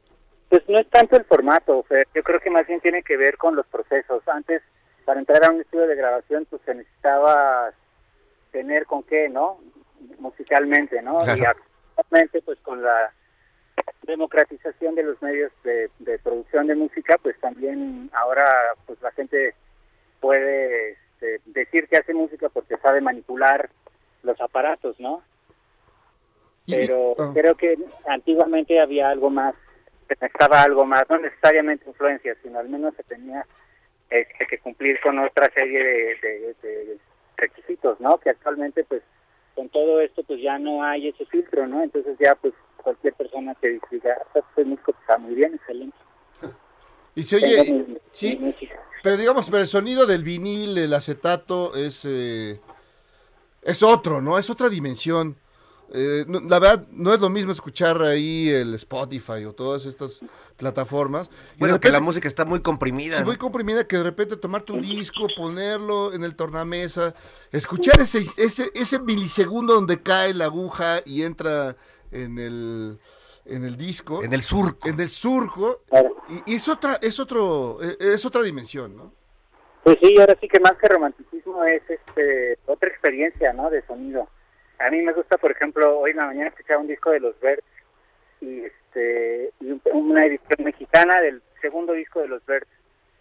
Pues 0.49 0.63
no 0.69 0.79
es 0.79 0.89
tanto 0.89 1.17
el 1.17 1.25
formato, 1.25 1.83
Fer. 1.83 2.07
yo 2.15 2.23
creo 2.23 2.39
que 2.39 2.49
más 2.49 2.65
bien 2.65 2.79
tiene 2.79 3.03
que 3.03 3.17
ver 3.17 3.37
con 3.37 3.57
los 3.57 3.67
procesos. 3.67 4.25
Antes, 4.29 4.61
para 5.03 5.19
entrar 5.19 5.43
a 5.43 5.51
un 5.51 5.59
estudio 5.59 5.85
de 5.85 5.95
grabación, 5.97 6.47
pues 6.49 6.61
se 6.65 6.75
necesitaba 6.75 7.71
tener 8.53 8.85
con 8.85 9.03
qué, 9.03 9.27
¿no? 9.27 9.59
Musicalmente, 10.19 11.01
¿no? 11.01 11.19
Claro. 11.19 11.41
Y 11.41 11.45
actualmente, 11.45 12.41
pues 12.41 12.57
con 12.61 12.81
la 12.81 13.11
democratización 14.03 14.95
de 14.95 15.03
los 15.03 15.21
medios 15.21 15.51
de, 15.63 15.89
de 15.99 16.17
producción 16.19 16.67
de 16.67 16.75
música, 16.75 17.17
pues 17.21 17.39
también 17.39 18.09
ahora, 18.13 18.45
pues 18.85 19.01
la 19.01 19.11
gente 19.11 19.53
puede 20.19 20.91
este, 20.91 21.41
decir 21.45 21.87
que 21.87 21.97
hace 21.97 22.13
música 22.13 22.49
porque 22.49 22.77
sabe 22.77 23.01
manipular 23.01 23.69
los 24.23 24.39
aparatos, 24.41 24.99
¿no? 24.99 25.21
Pero 26.65 27.15
ah. 27.17 27.31
creo 27.33 27.55
que 27.55 27.77
antiguamente 28.07 28.79
había 28.79 29.09
algo 29.09 29.29
más, 29.29 29.55
se 30.07 30.15
necesitaba 30.19 30.63
algo 30.63 30.85
más, 30.85 31.03
no 31.09 31.17
necesariamente 31.19 31.87
influencia, 31.87 32.35
sino 32.43 32.59
al 32.59 32.69
menos 32.69 32.93
se 32.95 33.03
tenía 33.03 33.45
este, 34.09 34.45
que 34.47 34.57
cumplir 34.59 34.99
con 35.01 35.19
otra 35.19 35.49
serie 35.53 35.83
de, 35.83 36.15
de- 36.15 36.55
de 36.61 36.97
requisitos, 37.37 37.99
¿no? 37.99 38.17
Que 38.17 38.31
actualmente, 38.31 38.83
pues, 38.83 39.01
con 39.55 39.69
todo 39.69 40.01
esto, 40.01 40.23
pues 40.23 40.41
ya 40.41 40.57
no 40.59 40.83
hay 40.83 41.09
ese 41.09 41.25
filtro, 41.25 41.67
¿no? 41.67 41.83
Entonces 41.83 42.17
ya, 42.19 42.35
pues, 42.35 42.53
cualquier 42.87 43.13
persona 43.15 43.53
que 43.55 43.79
diga, 43.91 44.15
"Ah, 44.33 44.39
soy 44.55 44.63
músico, 44.63 44.93
pues, 44.93 44.97
está 45.01 45.17
muy 45.17 45.35
bien, 45.35 45.53
excelente. 45.55 45.97
Y 47.15 47.23
se 47.23 47.35
oye, 47.35 47.73
mi 47.73 47.97
sí, 48.11 48.39
pero 49.03 49.17
digamos, 49.17 49.47
pero 49.49 49.59
el 49.59 49.67
sonido 49.67 50.05
del 50.05 50.23
vinil, 50.23 50.77
el 50.77 50.93
acetato, 50.93 51.75
es, 51.75 52.05
eh, 52.05 52.61
es 53.61 53.83
otro, 53.83 54.21
¿no? 54.21 54.37
Es 54.37 54.49
otra 54.49 54.69
dimensión. 54.69 55.35
Eh, 55.93 56.23
no- 56.27 56.39
la 56.41 56.59
verdad, 56.59 56.85
no 56.91 57.13
es 57.13 57.19
lo 57.19 57.29
mismo 57.29 57.51
escuchar 57.51 58.01
ahí 58.01 58.49
el 58.49 58.73
Spotify 58.75 59.43
o 59.45 59.53
todas 59.53 59.85
estas 59.85 60.21
plataformas. 60.57 61.29
Y 61.55 61.59
Bueno, 61.59 61.79
que 61.79 61.89
la 61.89 61.99
música 62.01 62.27
está 62.27 62.45
muy 62.45 62.61
comprimida. 62.61 63.15
Sí, 63.15 63.21
¿no? 63.21 63.27
muy 63.27 63.37
comprimida 63.37 63.85
que 63.87 63.97
de 63.97 64.03
repente 64.03 64.37
tomar 64.37 64.61
tu 64.63 64.79
disco, 64.79 65.27
ponerlo 65.35 66.13
en 66.13 66.23
el 66.23 66.35
tornamesa, 66.35 67.15
escuchar 67.51 67.99
ese, 67.99 68.19
ese, 68.37 68.69
ese 68.75 68.99
milisegundo 68.99 69.73
donde 69.73 70.01
cae 70.01 70.33
la 70.33 70.45
aguja 70.45 71.01
y 71.05 71.23
entra 71.23 71.75
en 72.23 72.39
el, 72.39 72.99
en 73.45 73.63
el 73.63 73.77
disco. 73.77 74.23
En 74.23 74.33
el 74.33 74.41
surco. 74.41 74.87
En 74.87 74.99
el 74.99 75.09
surco. 75.09 75.81
Claro. 75.89 76.15
Y, 76.29 76.53
y 76.53 76.55
es 76.55 76.67
otra, 76.67 76.97
es 77.01 77.19
otro, 77.19 77.79
eh, 77.81 77.97
es 77.99 78.25
otra 78.25 78.41
dimensión, 78.41 78.95
¿no? 78.95 79.13
Pues 79.83 79.97
sí, 80.01 80.19
ahora 80.19 80.35
sí 80.41 80.49
que 80.49 80.59
más 80.59 80.73
que 80.73 80.87
romanticismo 80.89 81.63
es 81.63 81.81
este 81.89 82.57
otra 82.65 82.89
experiencia, 82.89 83.53
¿no? 83.53 83.69
De 83.69 83.81
sonido. 83.83 84.27
A 84.79 84.89
mí 84.89 85.01
me 85.01 85.13
gusta, 85.13 85.37
por 85.37 85.51
ejemplo, 85.51 85.99
hoy 85.99 86.11
en 86.11 86.17
la 86.17 86.25
mañana 86.25 86.49
escuchaba 86.49 86.81
un 86.81 86.87
disco 86.87 87.11
de 87.11 87.21
los 87.21 87.39
Birds 87.39 87.63
y 88.41 88.65
este 88.65 89.53
y 89.61 89.79
una 89.93 90.25
edición 90.25 90.65
mexicana 90.65 91.21
del 91.21 91.41
segundo 91.61 91.93
disco 91.93 92.19
de 92.19 92.27
los 92.27 92.45
Birds, 92.45 92.67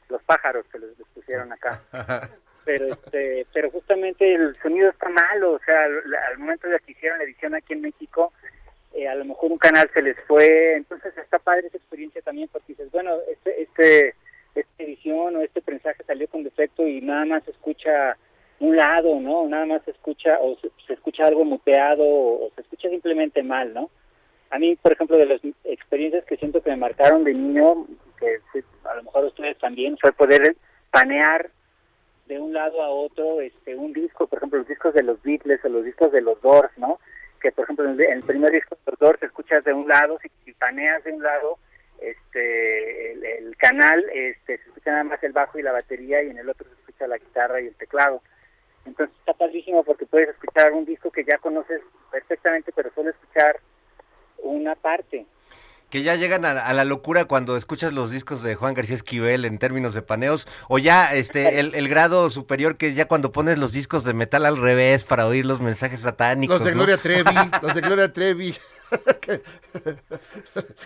Los 0.09 0.23
pájaros 0.25 0.67
que 0.73 0.81
les, 0.81 0.99
les 0.99 1.07
pusieron 1.15 1.53
acá. 1.53 1.81
Pero 2.65 2.87
este, 2.89 3.47
pero 3.53 3.71
justamente 3.71 4.35
el 4.35 4.53
sonido 4.57 4.91
está 4.91 5.09
malo, 5.09 5.53
o 5.53 5.61
sea, 5.61 5.85
al, 5.85 6.13
al 6.13 6.39
momento 6.39 6.67
de 6.69 6.81
que 6.81 6.91
hicieron 6.91 7.19
la 7.19 7.25
edición 7.25 7.55
aquí 7.55 7.75
en 7.75 7.83
México, 7.83 8.33
eh, 8.97 9.09
a 9.09 9.15
lo 9.15 9.25
mejor 9.25 9.53
un 9.53 9.59
canal 9.59 9.91
se 9.93 10.03
les 10.03 10.17
fue, 10.27 10.77
entonces 10.77 11.17
está 11.17 11.39
padre 11.39 11.67
esa 11.69 11.77
experiencia 11.77 12.23
también 12.23 12.49
porque 12.51 12.73
dices, 12.73 12.91
bueno, 12.91 13.13
este 13.31 13.63
este 13.63 14.15
esta 14.55 14.83
edición 14.83 15.37
o 15.37 15.43
este 15.43 15.61
prensaje 15.61 16.03
salió 16.05 16.27
con 16.29 16.43
defecto 16.43 16.87
y 16.87 17.01
nada 17.03 17.27
más 17.27 17.45
se 17.45 17.51
escucha 17.51 18.17
un 18.59 18.75
lado, 18.75 19.21
¿no? 19.21 19.47
Nada 19.47 19.67
más 19.67 19.83
se 19.85 19.91
escucha 19.91 20.39
o 20.41 20.57
se, 20.87 20.93
escucha 20.93 21.27
algo 21.27 21.45
muteado 21.45 22.03
o, 22.03 22.47
o 22.47 22.51
se 22.55 22.63
escucha 22.63 22.89
simplemente 22.89 23.43
mal, 23.43 23.75
¿no? 23.75 23.91
A 24.51 24.59
mí, 24.59 24.77
por 24.77 24.93
ejemplo, 24.93 25.19
de 25.19 25.27
las 25.27 25.41
experiencias 25.65 26.25
que 26.25 26.37
siento 26.39 26.63
que 26.63 26.71
me 26.71 26.77
marcaron 26.77 27.25
de 27.25 27.35
niño, 27.35 27.87
que 28.19 28.41
a 28.85 28.95
lo 28.95 29.03
mejor 29.03 29.25
ustedes 29.25 29.59
también, 29.59 29.99
fue 29.99 30.13
poder 30.13 30.57
panear 30.91 31.51
de 32.27 32.41
un 32.41 32.53
lado 32.53 32.83
a 32.83 32.89
otro 32.89 33.41
este 33.41 33.75
un 33.77 33.93
disco, 33.93 34.27
por 34.27 34.39
ejemplo, 34.39 34.59
los 34.59 34.69
discos 34.69 34.95
de 34.95 35.03
los 35.03 35.23
Beatles 35.23 35.65
o 35.65 35.69
los 35.69 35.85
discos 35.85 36.13
de 36.13 36.23
los 36.23 36.41
Doors, 36.41 36.71
¿no? 36.77 36.99
Que, 37.41 37.53
por 37.53 37.65
ejemplo, 37.65 37.85
en 37.85 38.01
el, 38.01 38.23
primer 38.23 38.53
disco 38.53 38.77
de 38.87 38.93
Doors 38.99 39.23
escuchas 39.23 39.65
de 39.65 39.73
un 39.73 39.87
lado, 39.87 40.19
si, 40.23 40.31
si 40.45 40.53
paneas 40.53 41.05
de 41.05 41.13
un 41.13 41.23
lado, 41.23 41.59
este 42.01 43.13
el, 43.13 43.25
el 43.25 43.57
canal 43.57 44.05
este 44.13 44.59
se 44.59 44.69
escucha 44.69 44.91
nada 44.91 45.05
más 45.05 45.23
el 45.23 45.33
bajo 45.33 45.59
y 45.59 45.63
la 45.63 45.73
batería 45.73 46.23
y 46.23 46.31
en 46.31 46.39
el 46.39 46.49
otro 46.49 46.67
se 46.69 46.75
escucha 46.75 47.07
la 47.07 47.19
guitarra 47.19 47.61
y 47.61 47.69
el 47.69 47.75
teclado. 47.75 48.23
Entonces 48.85 49.17
está 49.19 49.35
padrísimo 49.35 49.83
porque 49.83 50.07
puedes 50.07 50.29
escuchar 50.31 50.73
un 50.73 50.85
disco 50.85 51.11
que 51.11 51.25
ya 51.25 51.39
conoces 51.39 51.81
perfectamente 52.11 52.73
pero 52.75 52.91
solo 52.95 53.11
escuchar 53.11 53.59
una 54.39 54.75
parte 54.75 55.27
Que 55.91 56.03
ya 56.03 56.17
llegan 56.17 56.45
a, 56.45 56.51
a 56.51 56.73
la 56.75 56.85
locura 56.85 57.27
cuando 57.27 57.57
escuchas 57.57 57.93
los 57.93 58.11
discos 58.11 58.43
de 58.43 58.57
Juan 58.57 58.75
García 58.75 58.97
Esquivel 58.97 59.45
en 59.45 59.59
términos 59.59 59.95
de 59.95 60.03
paneos, 60.03 60.49
o 60.69 60.79
ya 60.79 61.15
este 61.15 61.59
el, 61.61 61.75
el 61.75 61.89
grado 61.89 62.29
superior 62.31 62.77
que 62.77 62.93
ya 62.95 63.07
cuando 63.07 63.33
pones 63.33 63.59
los 63.59 63.73
discos 63.73 64.05
de 64.05 64.13
metal 64.13 64.47
al 64.47 64.61
revés 64.61 65.05
para 65.05 65.27
oír 65.27 65.47
los 65.47 65.61
mensajes 65.61 66.01
satánicos. 66.01 66.59
Los 66.59 66.65
de 66.65 66.73
¿no? 66.73 66.79
Gloria 66.79 66.97
Trevi, 66.97 67.35
los 67.63 67.75
de 67.75 67.81
Gloria 67.81 68.13
Trevi, 68.13 68.53
que, 69.21 69.43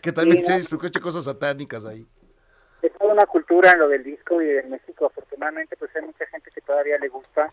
que 0.03 0.13
también 0.13 0.45
se 0.45 0.57
escucha 0.59 1.01
cosas 1.01 1.25
satánicas 1.25 1.85
ahí. 1.87 2.07
es 2.83 2.93
toda 2.95 3.13
una 3.15 3.27
cultura 3.27 3.73
en 3.73 3.79
lo 3.79 3.89
del 3.89 4.05
disco 4.05 4.41
y 4.43 4.51
en 4.51 4.71
México 4.71 5.07
afortunadamente 5.07 5.77
pues 5.77 5.91
hay 5.97 6.03
mucha 6.03 6.27
gente 6.27 6.51
que 6.55 6.61
todavía 6.61 6.99
le 6.99 7.09
gusta 7.09 7.49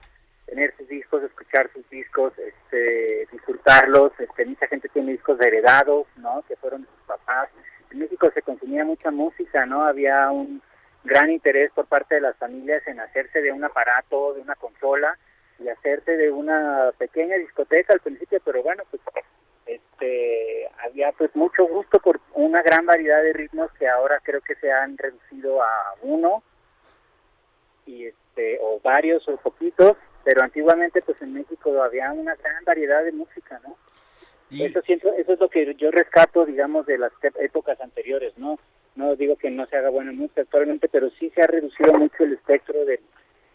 tener 0.48 0.74
sus 0.78 0.88
discos, 0.88 1.24
escuchar 1.24 1.70
sus 1.74 1.88
discos, 1.90 2.34
este, 2.40 3.28
disfrutarlos, 3.32 4.12
este, 4.18 4.46
mucha 4.46 4.68
gente 4.68 4.90
tiene 4.90 5.12
discos 5.12 5.40
heredados, 5.42 6.08
¿no? 6.18 6.44
Que 6.48 6.56
fueron 6.56 6.82
de 6.82 6.88
sus 6.88 7.06
papás. 7.06 7.50
En 7.92 8.00
México 8.00 8.32
se 8.34 8.42
consumía 8.42 8.84
mucha 8.86 9.12
música, 9.12 9.66
¿no? 9.66 9.84
Había 9.84 10.32
un 10.32 10.62
gran 11.04 11.30
interés 11.30 11.72
por 11.74 11.86
parte 11.86 12.16
de 12.16 12.22
las 12.22 12.36
familias 12.38 12.82
en 12.88 13.00
hacerse 13.00 13.42
de 13.42 13.52
un 13.52 13.64
aparato, 13.64 14.34
de 14.34 14.42
una 14.42 14.56
consola 14.56 15.18
y 15.60 15.68
hacerse 15.68 16.18
de 16.18 16.32
una 16.32 16.92
pequeña 16.98 17.36
discoteca 17.38 17.94
al 17.94 18.00
principio, 18.00 18.40
pero 18.44 18.64
bueno, 18.64 18.84
pues 18.90 19.02
este 19.66 20.70
había 20.80 21.12
pues 21.12 21.36
mucho 21.36 21.66
gusto 21.66 22.00
por 22.00 22.22
una 22.34 22.62
gran 22.62 22.86
variedad 22.86 23.22
de 23.22 23.34
ritmos 23.34 23.72
que 23.74 23.88
ahora 23.88 24.22
creo 24.24 24.42
que 24.42 24.56
se 24.56 24.72
han 24.72 24.98
reducido 24.98 25.62
a 25.62 25.96
uno 26.02 26.44
y 27.86 28.06
este 28.06 28.60
o 28.62 28.80
varios 28.82 29.28
o 29.28 29.38
poquitos 29.38 29.98
pero 30.28 30.44
antiguamente 30.44 31.02
pues 31.02 31.22
en 31.22 31.32
México 31.36 31.82
había 31.82 32.12
una 32.12 32.36
gran 32.36 32.66
variedad 32.66 33.02
de 33.02 33.14
música 33.14 33.62
no 33.66 33.78
Y- 34.50 34.64
eso 34.64 34.82
siento 34.82 35.14
eso 35.14 35.32
es 35.32 35.40
lo 35.40 35.48
que 35.48 35.74
yo 35.76 35.90
rescato 35.90 36.46
digamos 36.46 36.86
de 36.86 36.98
las 36.98 37.14
épocas 37.40 37.80
anteriores 37.80 38.38
no 38.38 38.60
no 38.98 39.16
digo 39.16 39.38
que 39.38 39.50
no 39.50 39.66
se 39.68 39.78
haga 39.78 39.90
buena 39.90 40.12
música 40.12 40.42
actualmente 40.42 40.90
pero 40.90 41.10
sí 41.12 41.32
se 41.34 41.44
ha 41.44 41.48
reducido 41.48 41.94
mucho 41.94 42.26
el 42.26 42.34
espectro 42.34 42.84
del 42.84 43.00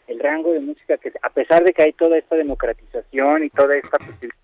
el 0.07 0.19
rango 0.19 0.55
de 0.55 0.61
música 0.61 0.97
que 0.97 1.13
a 1.21 1.29
pesar 1.29 1.63
de 1.63 1.75
que 1.75 1.83
hay 1.83 1.93
toda 1.93 2.17
esta 2.17 2.37
democratización 2.37 3.45
y 3.45 3.51
toda 3.51 3.77
esta 3.77 3.99
posibilidad 3.99 4.37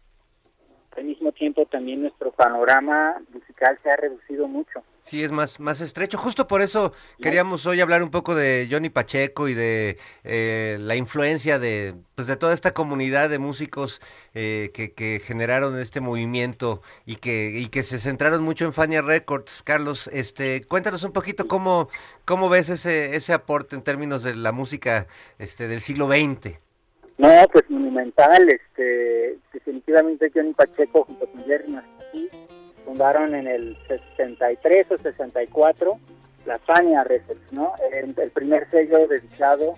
al 0.99 1.05
mismo 1.05 1.33
tiempo 1.33 1.65
también 1.65 2.03
nuestro 2.03 2.31
panorama 2.33 3.23
musical 3.59 3.79
se 3.83 3.91
ha 3.91 3.97
reducido 3.97 4.47
mucho. 4.49 4.83
Sí, 5.03 5.25
es 5.25 5.33
más, 5.33 5.59
más 5.59 5.81
estrecho. 5.81 6.19
Justo 6.19 6.47
por 6.47 6.61
eso 6.61 6.93
queríamos 7.21 7.67
hoy 7.67 7.81
hablar 7.81 8.03
un 8.03 8.11
poco 8.11 8.35
de 8.35 8.69
Johnny 8.71 8.91
Pacheco 8.91 9.49
y 9.49 9.55
de 9.55 9.97
eh, 10.25 10.77
la 10.81 10.97
influencia 10.97 11.59
de, 11.59 11.95
pues 12.15 12.29
de 12.29 12.37
toda 12.37 12.53
esta 12.53 12.73
comunidad 12.73 13.31
de 13.31 13.39
músicos 13.39 14.03
eh, 14.35 14.71
que, 14.75 14.93
que 14.93 15.21
generaron 15.25 15.79
este 15.79 16.01
movimiento 16.01 16.83
y 17.07 17.17
que, 17.17 17.59
y 17.59 17.69
que 17.69 17.83
se 17.83 17.99
centraron 17.99 18.43
mucho 18.43 18.67
en 18.67 18.73
Fania 18.73 19.01
Records. 19.01 19.63
Carlos, 19.63 20.11
este, 20.13 20.63
cuéntanos 20.65 21.03
un 21.05 21.13
poquito 21.13 21.49
cómo, 21.49 21.89
cómo 22.25 22.49
ves 22.49 22.69
ese, 22.69 23.17
ese 23.17 23.33
aporte 23.33 23.77
en 23.77 23.83
términos 23.83 24.23
de 24.23 24.37
la 24.37 24.53
música 24.53 25.07
este, 25.39 25.69
del 25.69 25.81
siglo 25.81 26.09
XX. 26.09 26.59
No, 27.17 27.31
pues 27.51 27.69
monumental, 27.69 28.49
este, 28.49 29.39
definitivamente 29.53 30.31
Johnny 30.33 30.53
Pacheco 30.53 31.05
junto 31.05 31.27
con 31.27 31.45
Jerry 31.45 31.69
Masaki 31.73 32.48
fundaron 32.89 33.35
en 33.35 33.47
el 33.47 33.77
63 33.87 34.93
o 34.93 34.97
64 34.97 36.01
la 36.47 36.59
Fania 36.61 37.05
Records, 37.05 37.53
¿no? 37.53 37.75
El, 37.93 38.15
primer 38.31 38.67
sello 38.71 39.07
dedicado 39.07 39.75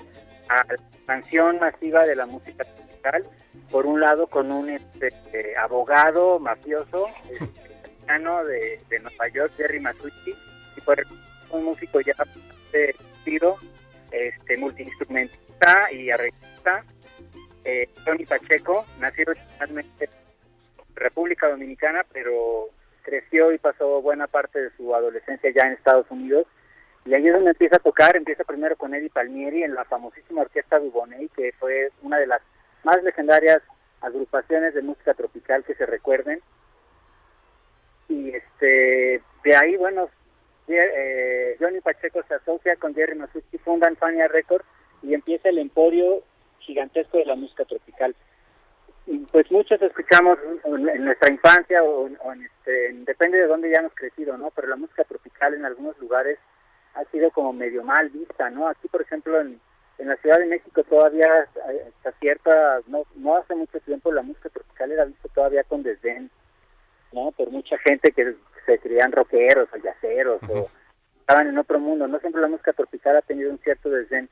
a 0.48 0.64
la 0.68 0.74
expansión 0.74 1.58
masiva 1.58 2.06
de 2.06 2.14
la 2.14 2.26
música 2.26 2.64
tropical, 2.64 3.26
por 3.72 3.86
un 3.86 4.00
lado 4.00 4.28
con 4.28 4.52
un 4.52 4.70
este, 4.70 5.56
abogado 5.56 6.38
mafioso 6.38 7.08
mexicano 7.82 8.44
de, 8.44 8.80
de 8.88 9.00
Nueva 9.00 9.28
York, 9.34 9.54
Jerry 9.56 9.80
Masucci, 9.80 10.32
y 10.76 10.80
por 10.82 11.04
un 11.50 11.64
músico 11.64 12.00
ya 12.00 12.14
de 12.70 12.94
este, 14.12 14.56
multiinstrumentista 14.56 15.90
y 15.90 16.10
arreglista, 16.10 16.84
eh, 17.64 17.88
Tony 18.04 18.24
Pacheco, 18.24 18.86
nacido 19.00 19.32
originalmente 19.32 20.04
en 20.04 20.94
República 20.94 21.48
Dominicana, 21.48 22.06
pero 22.12 22.68
creció 23.10 23.52
y 23.52 23.58
pasó 23.58 24.00
buena 24.00 24.28
parte 24.28 24.62
de 24.62 24.70
su 24.76 24.94
adolescencia 24.94 25.50
ya 25.50 25.62
en 25.62 25.72
Estados 25.72 26.06
Unidos. 26.10 26.46
Y 27.04 27.14
ahí 27.14 27.26
es 27.26 27.34
donde 27.34 27.50
empieza 27.50 27.76
a 27.76 27.80
tocar, 27.80 28.16
empieza 28.16 28.44
primero 28.44 28.76
con 28.76 28.94
Eddie 28.94 29.10
Palmieri 29.10 29.64
en 29.64 29.74
la 29.74 29.84
famosísima 29.84 30.42
orquesta 30.42 30.78
Dubonnet, 30.78 31.32
que 31.32 31.52
fue 31.58 31.90
una 32.02 32.18
de 32.18 32.26
las 32.26 32.40
más 32.84 33.02
legendarias 33.02 33.62
agrupaciones 34.00 34.74
de 34.74 34.82
música 34.82 35.14
tropical 35.14 35.64
que 35.64 35.74
se 35.74 35.86
recuerden. 35.86 36.40
Y 38.08 38.30
este 38.30 39.22
de 39.42 39.56
ahí, 39.56 39.76
bueno, 39.76 40.08
eh, 40.68 41.56
Johnny 41.58 41.80
Pacheco 41.80 42.22
se 42.28 42.34
asocia 42.34 42.76
con 42.76 42.94
Jerry 42.94 43.16
Masucci, 43.16 43.58
fundan 43.58 43.96
Fania 43.96 44.28
Records 44.28 44.66
y 45.02 45.14
empieza 45.14 45.48
el 45.48 45.58
emporio 45.58 46.22
gigantesco 46.60 47.18
de 47.18 47.24
la 47.24 47.34
música 47.34 47.64
tropical. 47.64 48.14
Pues 49.32 49.50
muchos 49.50 49.80
escuchamos 49.82 50.38
en, 50.64 51.04
nuestra 51.04 51.32
infancia 51.32 51.82
o, 51.82 52.04
o 52.06 52.32
en 52.32 52.42
este, 52.44 52.88
en- 52.90 53.04
depende 53.04 53.38
de 53.38 53.46
dónde 53.46 53.68
hayamos 53.68 53.92
crecido, 53.94 54.36
¿no? 54.36 54.50
Pero 54.50 54.68
la 54.68 54.76
música 54.76 55.04
tropical 55.04 55.54
en 55.54 55.64
algunos 55.64 55.98
lugares 55.98 56.38
ha 56.94 57.04
sido 57.06 57.30
como 57.30 57.52
medio 57.52 57.82
mal 57.82 58.08
vista, 58.10 58.50
¿no? 58.50 58.68
Aquí, 58.68 58.88
por 58.88 59.02
ejemplo, 59.02 59.40
en, 59.40 59.60
en 59.98 60.08
la 60.08 60.16
Ciudad 60.16 60.38
de 60.38 60.46
México 60.46 60.82
todavía 60.84 61.26
eh, 61.70 61.92
hasta 61.96 62.12
cierta, 62.20 62.80
no, 62.86 63.04
no 63.16 63.36
hace 63.36 63.54
mucho 63.54 63.80
tiempo 63.80 64.12
la 64.12 64.22
música 64.22 64.48
tropical 64.48 64.92
era 64.92 65.04
vista 65.04 65.28
todavía 65.34 65.64
con 65.64 65.82
desdén, 65.82 66.30
¿no? 67.12 67.32
Por 67.32 67.50
mucha 67.50 67.78
gente 67.78 68.12
que 68.12 68.34
se 68.66 68.78
creían 68.78 69.12
rockeros 69.12 69.68
o 69.72 69.76
yaceros 69.76 70.40
o 70.48 70.68
estaban 71.20 71.48
en 71.48 71.58
otro 71.58 71.78
mundo, 71.78 72.06
¿no? 72.06 72.18
Siempre 72.20 72.42
la 72.42 72.48
música 72.48 72.72
tropical 72.72 73.16
ha 73.16 73.22
tenido 73.22 73.50
un 73.50 73.58
cierto 73.58 73.88
desdén 73.90 74.28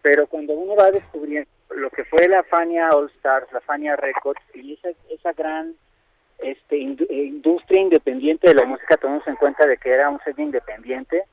pero 0.00 0.28
cuando 0.28 0.52
uno 0.52 0.76
va 0.76 0.92
descubriendo 0.92 1.50
lo 1.70 1.90
que 1.90 2.04
fue 2.04 2.28
la 2.28 2.42
Fania 2.44 2.90
All 2.90 3.10
Stars, 3.16 3.52
la 3.52 3.60
Fania 3.60 3.96
Records 3.96 4.40
y 4.54 4.74
esa, 4.74 4.90
esa 5.10 5.32
gran 5.32 5.74
este 6.38 6.76
eh, 6.76 7.24
industria 7.24 7.80
independiente 7.80 8.48
de 8.48 8.54
la 8.54 8.64
música, 8.64 8.96
tomamos 8.96 9.26
en 9.26 9.36
cuenta 9.36 9.66
de 9.66 9.76
que 9.76 9.90
era 9.90 10.08
un 10.08 10.20
sello 10.20 10.42
independiente, 10.42 11.24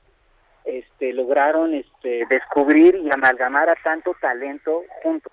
este 0.64 1.12
lograron 1.12 1.74
este 1.74 2.26
descubrir 2.28 2.96
y 2.96 3.08
amalgamar 3.12 3.68
a 3.68 3.76
tanto 3.76 4.14
talento 4.20 4.82
juntos. 5.02 5.32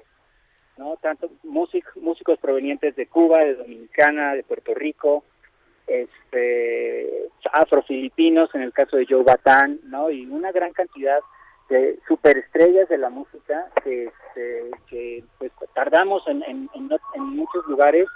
¿no? 0.78 0.98
Tanto 0.98 1.30
músic, 1.44 1.86
músicos 1.96 2.40
provenientes 2.40 2.96
de 2.96 3.08
Cuba, 3.08 3.40
de 3.40 3.56
Dominicana, 3.56 4.34
de 4.34 4.44
Puerto 4.44 4.74
Rico, 4.74 5.24
este, 5.88 7.30
afrofilipinos, 7.52 8.54
en 8.56 8.62
el 8.62 8.74
caso 8.74 8.98
de 8.98 9.06
Joe 9.08 9.24
Batán, 9.24 9.80
¿no? 9.84 10.10
Y 10.10 10.26
una 10.26 10.52
gran 10.52 10.74
cantidad 10.74 11.20
de 11.70 12.00
superestrellas 12.08 12.90
de 12.90 12.98
la 12.98 13.10
música 13.10 13.68
que, 13.84 14.06
este, 14.06 14.72
que 14.90 15.24
pues 15.38 15.52
tardamos 15.74 16.28
en, 16.28 16.44
en 16.44 17.24
muchos 17.24 17.66
lugares, 17.68 18.08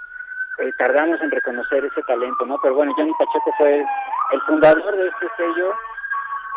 eh, 0.58 0.72
tardamos 0.76 1.20
en 1.20 1.30
reconocer 1.30 1.84
ese 1.84 2.02
talento, 2.02 2.44
¿no? 2.44 2.58
Pero 2.60 2.74
bueno, 2.74 2.92
Johnny 2.96 3.12
Pacheco 3.12 3.52
fue 3.58 3.84
el 4.32 4.40
fundador 4.42 4.96
de 4.96 5.08
este 5.08 5.26
sello, 5.36 5.72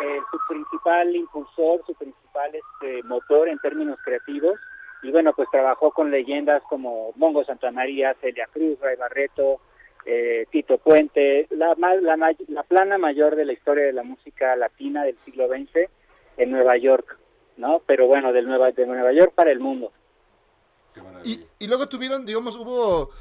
eh, 0.04 0.20
su 0.32 0.40
principal 0.50 1.16
impulsor, 1.16 1.86
su 1.86 1.94
principal 1.94 2.52
este, 2.56 3.04
motor 3.04 3.48
en 3.48 3.60
términos 3.60 4.00
creativos, 4.04 4.60
y 5.04 5.12
bueno, 5.12 5.34
pues 5.34 5.50
trabajó 5.52 5.92
con 5.92 6.10
leyendas 6.10 6.64
como 6.64 7.12
Mongo 7.16 7.44
Santamaría, 7.44 8.16
Celia 8.22 8.48
Cruz, 8.52 8.80
Ray 8.80 8.96
Barreto, 8.96 9.62
eh, 10.06 10.48
Tito 10.50 10.80
Puente, 10.80 11.48
la, 11.52 11.76
la, 11.78 12.36
la 12.48 12.64
plana 12.64 12.98
mayor 12.98 13.36
de 13.36 13.46
la 13.46 13.54
historia 13.54 13.86
de 13.86 13.94
la 13.94 14.04
música 14.04 14.56
latina 14.56 15.04
del 15.04 15.18
siglo 15.26 15.48
XX 15.48 15.90
en 16.42 16.52
Nueva 16.52 16.78
York, 16.78 17.18
¿no? 17.58 17.82
Pero 17.86 18.08
bueno, 18.08 18.32
del 18.34 18.46
Nueva, 18.48 18.72
de 18.72 18.86
Nueva 18.86 19.12
York 19.14 19.34
para 19.36 19.52
el 19.52 19.60
mundo. 19.60 19.92
Y, 21.24 21.42
y 21.60 21.68
luego 21.68 21.88
tuvieron, 21.88 22.26
digamos, 22.26 22.56
hubo 22.58 23.12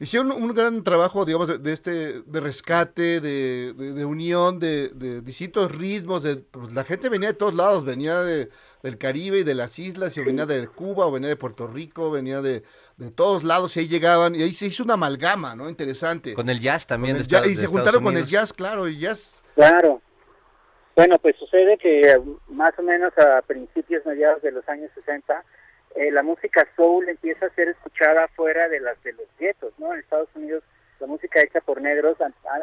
hicieron 0.00 0.30
un 0.30 0.54
gran 0.54 0.84
trabajo, 0.84 1.24
digamos, 1.24 1.48
de, 1.48 1.58
de 1.58 1.72
este, 1.72 2.22
de 2.22 2.40
rescate, 2.40 3.20
de, 3.20 3.72
de, 3.74 3.92
de 3.92 4.04
unión, 4.04 4.58
de, 4.58 4.90
de, 4.94 5.20
distintos 5.20 5.74
ritmos. 5.74 6.22
De, 6.22 6.36
pues, 6.36 6.72
la 6.72 6.84
gente 6.84 7.08
venía 7.08 7.28
de 7.28 7.34
todos 7.34 7.54
lados, 7.54 7.84
venía 7.84 8.20
de, 8.22 8.48
del 8.82 8.96
Caribe 8.98 9.40
y 9.40 9.44
de 9.44 9.54
las 9.54 9.78
islas, 9.78 10.16
y 10.16 10.22
venía 10.22 10.46
de 10.46 10.66
Cuba, 10.68 11.06
o 11.06 11.10
venía 11.12 11.28
de 11.28 11.36
Puerto 11.36 11.66
Rico, 11.66 12.10
venía 12.10 12.40
de, 12.40 12.62
de 12.96 13.10
todos 13.10 13.44
lados, 13.44 13.76
y 13.76 13.80
ahí 13.80 13.88
llegaban, 13.88 14.34
y 14.34 14.42
ahí 14.42 14.52
se 14.52 14.66
hizo 14.66 14.84
una 14.84 14.94
amalgama, 14.94 15.54
¿no? 15.56 15.68
Interesante. 15.68 16.34
Con 16.34 16.48
el 16.48 16.60
jazz 16.60 16.86
también. 16.86 17.14
Con 17.16 17.20
el 17.22 17.26
de 17.26 17.30
jazz, 17.30 17.40
Estados- 17.40 17.52
y 17.52 17.54
se 17.56 17.60
Estados 17.62 17.72
juntaron 17.72 18.04
con 18.04 18.16
el 18.16 18.26
jazz, 18.26 18.52
claro, 18.52 18.86
el 18.86 18.98
jazz. 18.98 19.42
Claro. 19.54 20.00
Bueno, 20.98 21.16
pues 21.20 21.36
sucede 21.36 21.78
que 21.78 22.00
eh, 22.10 22.20
más 22.48 22.76
o 22.76 22.82
menos 22.82 23.16
a 23.18 23.40
principios, 23.42 24.04
mediados 24.04 24.42
de 24.42 24.50
los 24.50 24.68
años 24.68 24.90
60, 24.96 25.44
eh, 25.94 26.10
la 26.10 26.24
música 26.24 26.66
soul 26.74 27.08
empieza 27.08 27.46
a 27.46 27.50
ser 27.54 27.68
escuchada 27.68 28.26
fuera 28.34 28.68
de 28.68 28.80
las 28.80 29.00
de 29.04 29.12
los 29.12 29.26
guetos, 29.38 29.72
¿no? 29.78 29.94
En 29.94 30.00
Estados 30.00 30.28
Unidos 30.34 30.64
la 30.98 31.06
música 31.06 31.40
hecha 31.40 31.60
por 31.60 31.80
negros 31.80 32.18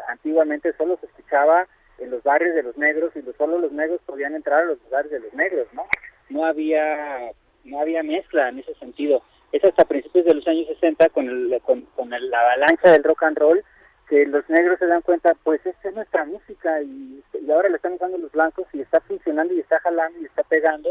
antiguamente 0.08 0.74
solo 0.76 0.98
se 1.00 1.06
escuchaba 1.06 1.66
en 1.96 2.10
los 2.10 2.22
barrios 2.24 2.54
de 2.54 2.62
los 2.62 2.76
negros 2.76 3.10
y 3.16 3.22
solo 3.38 3.58
los 3.58 3.72
negros 3.72 4.02
podían 4.04 4.34
entrar 4.34 4.64
a 4.64 4.66
los 4.66 4.82
lugares 4.82 5.10
de 5.10 5.20
los 5.20 5.32
negros, 5.32 5.66
¿no? 5.72 5.86
No 6.28 6.44
había 6.44 7.32
no 7.64 7.80
había 7.80 8.02
mezcla 8.02 8.50
en 8.50 8.58
ese 8.58 8.74
sentido. 8.74 9.22
Es 9.50 9.64
hasta 9.64 9.86
principios 9.86 10.26
de 10.26 10.34
los 10.34 10.46
años 10.46 10.66
60 10.74 11.08
con, 11.08 11.26
el, 11.26 11.58
con, 11.62 11.86
con 11.96 12.12
el- 12.12 12.28
la 12.28 12.40
avalancha 12.40 12.92
del 12.92 13.02
rock 13.02 13.22
and 13.22 13.38
roll 13.38 13.64
que 14.08 14.24
los 14.26 14.48
negros 14.48 14.78
se 14.78 14.86
dan 14.86 15.02
cuenta, 15.02 15.34
pues 15.42 15.64
esta 15.66 15.88
es 15.88 15.94
nuestra 15.94 16.24
música 16.24 16.80
y, 16.82 17.22
ahora 17.52 17.68
la 17.68 17.76
están 17.76 17.94
usando 17.94 18.18
los 18.18 18.32
blancos 18.32 18.66
y 18.72 18.80
está 18.80 19.00
funcionando 19.00 19.52
y 19.54 19.60
está 19.60 19.80
jalando 19.80 20.18
y 20.20 20.24
está 20.26 20.42
pegando. 20.44 20.90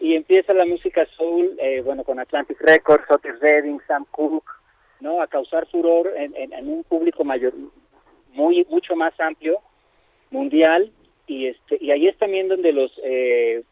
Y 0.00 0.14
empieza 0.16 0.52
la 0.52 0.64
música 0.64 1.06
soul, 1.16 1.56
eh, 1.58 1.80
bueno, 1.82 2.04
con 2.04 2.18
Atlantic 2.18 2.60
Records, 2.60 3.04
Otis 3.10 3.38
Redding, 3.40 3.80
Sam 3.86 4.04
Cooke, 4.10 4.50
¿no? 5.00 5.20
A 5.22 5.26
causar 5.26 5.66
furor 5.70 6.12
en, 6.16 6.34
en- 6.36 6.52
en 6.52 6.68
un 6.68 6.84
público 6.84 7.24
mayor, 7.24 7.52
muy 8.32 8.66
mucho 8.68 8.96
más 8.96 9.18
amplio, 9.20 9.58
mundial, 10.30 10.90
y 11.26 11.46
este 11.46 11.78
y 11.80 11.90
ahí 11.90 12.08
es 12.08 12.18
también 12.18 12.48
donde 12.48 12.72
los 12.72 12.92
eh, 13.02 13.62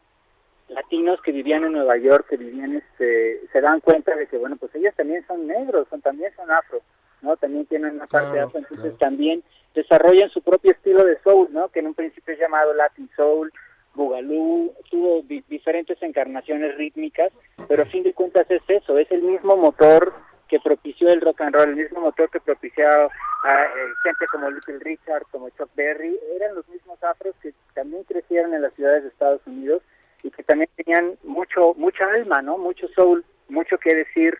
latinos 0.69 1.21
que 1.21 1.31
vivían 1.31 1.65
en 1.65 1.73
Nueva 1.73 1.97
York, 1.97 2.27
que 2.29 2.37
vivían, 2.37 2.75
este, 2.75 3.41
se 3.51 3.61
dan 3.61 3.79
cuenta 3.81 4.15
de 4.15 4.27
que, 4.27 4.37
bueno, 4.37 4.55
pues 4.57 4.73
ellos 4.75 4.95
también 4.95 5.25
son 5.27 5.45
negros, 5.45 5.87
son 5.89 6.01
también 6.01 6.31
son 6.35 6.49
afro, 6.51 6.81
¿no? 7.23 7.35
También 7.37 7.65
tienen 7.65 7.95
una 7.95 8.07
parte 8.07 8.31
Claro, 8.31 8.47
afro, 8.47 8.59
entonces 8.59 8.83
claro. 8.85 8.97
también 8.97 9.43
desarrollan 9.73 10.29
su 10.29 10.41
propio 10.41 10.71
estilo 10.71 11.03
de 11.03 11.17
soul, 11.23 11.47
¿no? 11.51 11.69
Que 11.69 11.79
en 11.79 11.87
un 11.87 11.93
principio 11.95 12.33
es 12.33 12.39
llamado 12.39 12.73
Latin 12.73 13.09
Soul, 13.15 13.51
Boogaloo, 13.95 14.73
tuvo 14.89 15.21
di- 15.23 15.43
diferentes 15.47 16.01
encarnaciones 16.01 16.75
rítmicas, 16.77 17.31
pero 17.67 17.83
a 17.83 17.85
fin 17.87 18.03
de 18.03 18.13
cuentas 18.13 18.49
es 18.49 18.61
eso, 18.67 18.97
es 18.97 19.09
el 19.11 19.21
mismo 19.21 19.55
motor 19.55 20.13
que 20.47 20.59
propició 20.59 21.09
el 21.09 21.21
rock 21.21 21.41
and 21.41 21.55
roll, 21.55 21.69
el 21.69 21.75
mismo 21.75 22.01
motor 22.01 22.29
que 22.29 22.39
propició 22.39 22.87
a 22.87 23.05
eh, 23.05 23.69
gente 24.03 24.25
como 24.31 24.49
Little 24.51 24.79
Richard, 24.79 25.23
como 25.31 25.49
Chuck 25.51 25.69
Berry, 25.75 26.19
eran 26.35 26.55
los 26.55 26.67
mismos 26.69 27.01
afros 27.03 27.35
que 27.41 27.53
también 27.73 28.03
crecieron 28.03 28.53
en 28.53 28.61
las 28.61 28.73
ciudades 28.73 29.03
de 29.03 29.09
Estados 29.09 29.41
Unidos 29.45 29.81
y 30.23 30.29
que 30.31 30.43
también 30.43 30.69
tenían 30.75 31.17
mucho 31.23 31.73
mucha 31.75 32.05
alma, 32.11 32.41
¿no? 32.41 32.57
Mucho 32.57 32.87
soul, 32.89 33.23
mucho 33.49 33.77
que 33.77 33.93
decir 33.95 34.37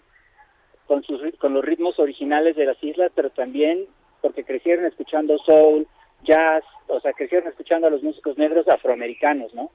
con 0.88 1.04
sus 1.04 1.22
con 1.38 1.54
los 1.54 1.64
ritmos 1.64 2.00
originales 2.00 2.56
de 2.56 2.66
las 2.66 2.82
islas, 2.84 3.12
pero 3.16 3.30
también 3.30 3.86
porque 4.22 4.44
crecieron 4.44 4.86
escuchando 4.86 5.38
soul, 5.40 5.88
jazz, 6.24 6.64
o 6.88 7.00
sea, 7.00 7.14
crecieron 7.14 7.50
escuchando 7.50 7.88
a 7.88 7.90
los 7.90 8.04
músicos 8.04 8.38
negros 8.38 8.68
afroamericanos, 8.68 9.54
¿no? 9.54 9.70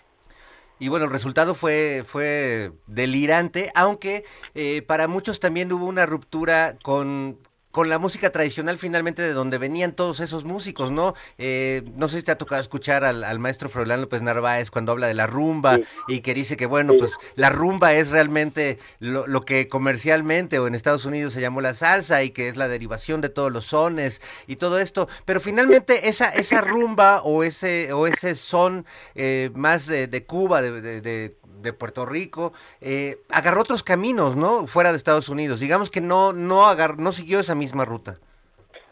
Y 0.81 0.89
bueno, 0.89 1.07
el 1.07 1.11
resultado 1.11 1.55
fue, 1.55 2.05
fue 2.07 2.71
delirante, 2.87 3.71
aunque 3.75 4.25
eh, 4.55 4.83
para 4.83 5.09
muchos 5.09 5.41
también 5.41 5.73
hubo 5.73 5.87
una 5.87 6.07
ruptura 6.07 6.77
con, 6.83 7.39
con 7.71 7.89
la 7.89 7.99
música 7.99 8.31
tradicional 8.31 8.79
finalmente 8.79 9.21
de 9.23 9.33
donde 9.33 9.59
venían 9.59 9.93
todos 9.93 10.21
esos 10.21 10.45
músicos, 10.45 10.91
¿no? 10.91 11.15
Eh, 11.37 11.83
no 11.97 12.09
sé 12.09 12.19
si 12.21 12.25
te 12.25 12.33
ha 12.33 12.39
tocado 12.39 12.61
escuchar 12.61 13.05
al, 13.05 13.25
al 13.25 13.39
maestro 13.39 13.69
Froilán 13.69 14.01
López 14.01 14.23
Narváez 14.23 14.71
cuando 14.71 14.93
habla 14.93 15.07
de 15.07 15.15
la 15.15 15.27
rumba 15.27 15.77
Sí. 15.77 15.85
y 16.09 16.21
que 16.21 16.33
dice 16.35 16.57
que, 16.57 16.67
bueno, 16.67 16.95
Sí. 16.95 16.99
pues 17.01 17.13
la 17.37 17.51
rumba 17.51 17.93
es 17.95 18.09
realmente 18.09 18.79
lo, 19.01 19.27
lo 19.27 19.43
que 19.45 19.69
comercialmente 19.69 20.59
o 20.59 20.67
en 20.67 20.75
Estados 20.75 21.05
Unidos 21.05 21.33
se 21.35 21.41
llamó 21.41 21.61
la 21.61 21.75
salsa 21.75 22.23
y 22.23 22.31
que 22.31 22.49
es 22.49 22.57
la 22.57 22.69
derivación 22.69 23.21
de 23.21 23.29
todos 23.29 23.53
los 23.53 23.67
sones 23.67 24.23
y 24.47 24.57
todo 24.57 24.79
esto, 24.79 25.09
pero 25.25 25.41
finalmente 25.41 26.09
esa 26.09 26.31
esa 26.31 26.61
rumba 26.63 27.21
o 27.23 27.45
ese 27.45 27.93
o 27.93 28.07
ese 28.07 28.35
son 28.35 28.87
eh, 29.15 29.51
más 29.55 29.87
de, 29.87 30.07
de 30.07 30.25
Cuba, 30.25 30.63
de, 30.63 30.81
de- 30.81 31.01
de- 31.01 31.37
de 31.59 31.73
Puerto 31.73 32.07
Rico, 32.07 32.53
eh, 32.81 33.21
agarró 33.31 33.63
otros 33.63 33.83
caminos, 33.83 34.37
¿no? 34.37 34.69
Fuera 34.69 34.93
de 34.93 34.97
Estados 34.97 35.29
Unidos. 35.29 35.59
Digamos 35.59 35.91
que 35.91 36.01
no 36.01 36.33
no 36.33 36.67
agar, 36.69 37.01
no 37.01 37.11
siguió 37.11 37.41
esa 37.41 37.57
misma 37.59 37.85
ruta. 37.85 38.19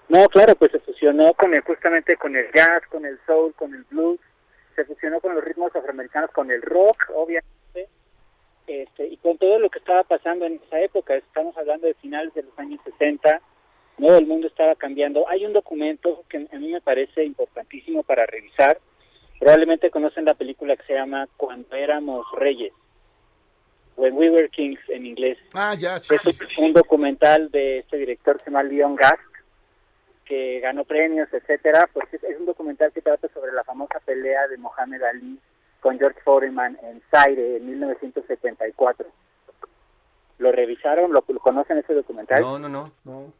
No, 0.09 0.27
claro, 0.29 0.55
pues 0.55 0.71
se 0.71 0.79
fusionó 0.81 1.35
con 1.35 1.55
el, 1.55 1.63
justamente 1.63 2.17
con 2.17 2.37
el 2.37 2.47
jazz, 2.53 2.83
con 2.91 3.05
el 3.05 3.19
soul, 3.27 3.55
con 3.55 3.75
el 3.75 3.85
blues, 3.85 4.21
se 4.77 4.85
fusionó 4.85 5.21
con 5.21 5.35
los 5.35 5.43
ritmos 5.43 5.75
afroamericanos, 5.75 6.31
con 6.31 6.51
el 6.51 6.63
rock, 6.63 7.11
obviamente, 7.15 7.89
este, 8.67 9.07
y 9.09 9.17
con 9.17 9.39
todo 9.39 9.59
lo 9.59 9.71
que 9.71 9.79
estaba 9.79 10.05
pasando 10.05 10.45
en 10.45 10.61
esa 10.65 10.81
época. 10.81 11.15
Estamos 11.17 11.57
hablando 11.57 11.87
de 11.87 11.95
finales 11.95 12.33
de 12.35 12.43
los 12.43 12.57
años 12.59 12.81
60, 12.85 13.41
¿no? 13.99 14.15
El 14.15 14.27
mundo 14.27 14.47
estaba 14.47 14.75
cambiando. 14.77 15.29
Hay 15.29 15.45
un 15.45 15.53
documento 15.53 16.25
que 16.29 16.47
a 16.53 16.59
mí 16.59 16.73
me 16.73 16.81
parece 16.81 17.25
importantísimo 17.25 18.03
para 18.03 18.27
revisar. 18.27 18.79
Probablemente 19.41 19.91
conocen 19.91 20.25
la 20.25 20.35
película 20.35 20.77
que 20.77 20.85
se 20.85 20.95
llama 20.95 21.29
Cuando 21.37 21.75
éramos 21.75 22.27
reyes, 22.37 22.73
When 23.97 24.15
We 24.17 24.31
Were 24.31 24.49
Kings 24.49 24.81
en 24.89 25.07
inglés. 25.07 25.39
Ah, 25.55 25.75
ya, 25.75 25.99
sí. 25.99 26.15
Es 26.15 26.25
un, 26.25 26.65
un 26.65 26.73
documental 26.73 27.51
de 27.51 27.79
este 27.79 27.97
director 27.97 28.37
que 28.37 28.45
se 28.45 28.51
llama 28.51 28.63
Leon 28.63 28.97
Gask, 28.97 29.21
que 30.25 30.61
ganó 30.61 30.85
premios, 30.85 31.33
etcétera. 31.33 31.89
Pues 31.93 32.13
es, 32.13 32.23
es 32.25 32.39
un 32.39 32.47
documental 32.47 32.93
que 32.93 33.03
trata 33.03 33.29
sobre 33.29 33.53
la 33.53 33.65
famosa 33.65 34.01
pelea 34.01 34.47
de 34.49 34.59
Mohamed 34.59 35.03
Ali 35.03 35.39
con 35.81 35.99
George 35.99 36.21
Foreman 36.25 36.79
en 36.83 37.01
Zaire 37.11 37.57
en 37.57 37.67
1974. 37.67 39.07
¿Lo 40.39 40.53
revisaron? 40.53 41.13
¿Lo, 41.13 41.25
lo 41.27 41.41
conocen 41.41 41.79
ese 41.79 41.95
documental? 41.95 42.43
No, 42.43 42.59
no, 42.59 42.69
no. 42.69 42.93
No. 43.05 43.33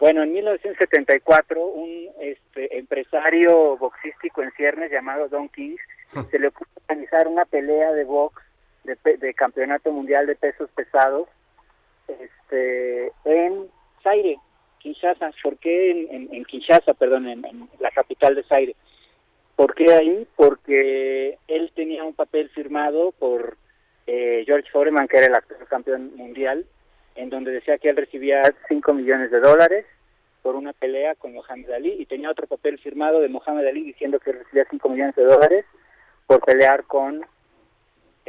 Bueno, 0.00 0.22
en 0.22 0.32
1974, 0.32 1.62
un 1.62 2.08
este, 2.20 2.78
empresario 2.78 3.76
boxístico 3.76 4.42
en 4.42 4.50
ciernes 4.52 4.90
llamado 4.90 5.28
Don 5.28 5.48
King 5.50 5.76
se 6.30 6.38
le 6.38 6.48
ocurrió 6.48 6.72
organizar 6.88 7.28
una 7.28 7.44
pelea 7.44 7.92
de 7.92 8.04
box 8.04 8.42
de, 8.84 8.96
de 9.18 9.34
campeonato 9.34 9.92
mundial 9.92 10.26
de 10.26 10.36
pesos 10.36 10.70
pesados 10.74 11.28
este, 12.08 13.12
en 13.24 13.68
Zaire, 14.02 14.38
Kinshasa. 14.78 15.30
¿Por 15.42 15.58
qué 15.58 15.90
en, 15.90 16.28
en- 16.32 16.44
Kinshasa, 16.44 16.94
perdón, 16.94 17.28
en, 17.28 17.68
la 17.78 17.90
capital 17.90 18.34
de 18.34 18.42
Zaire? 18.44 18.76
¿Por 19.56 19.74
qué 19.74 19.92
ahí? 19.92 20.26
Porque 20.36 21.38
él 21.48 21.70
tenía 21.74 22.04
un 22.04 22.14
papel 22.14 22.48
firmado 22.50 23.12
por 23.12 23.56
eh, 24.06 24.42
George 24.46 24.70
Foreman, 24.70 25.06
que 25.06 25.18
era 25.18 25.26
el 25.26 25.34
actual 25.34 25.66
campeón 25.68 26.16
mundial, 26.16 26.64
en 27.14 27.30
donde 27.30 27.52
decía 27.52 27.78
que 27.78 27.90
él 27.90 27.96
recibía 27.96 28.42
5 28.68 28.94
millones 28.94 29.30
de 29.30 29.40
dólares 29.40 29.84
por 30.42 30.56
una 30.56 30.72
pelea 30.72 31.14
con 31.16 31.34
Mohamed 31.34 31.70
Ali 31.70 31.92
y 31.98 32.06
tenía 32.06 32.30
otro 32.30 32.46
papel 32.46 32.78
firmado 32.78 33.20
de 33.20 33.28
Mohamed 33.28 33.66
Ali 33.66 33.82
diciendo 33.82 34.18
que 34.18 34.32
recibía 34.32 34.64
5 34.70 34.88
millones 34.88 35.14
de 35.14 35.24
dólares 35.24 35.66
por 36.26 36.40
pelear 36.40 36.84
con 36.84 37.26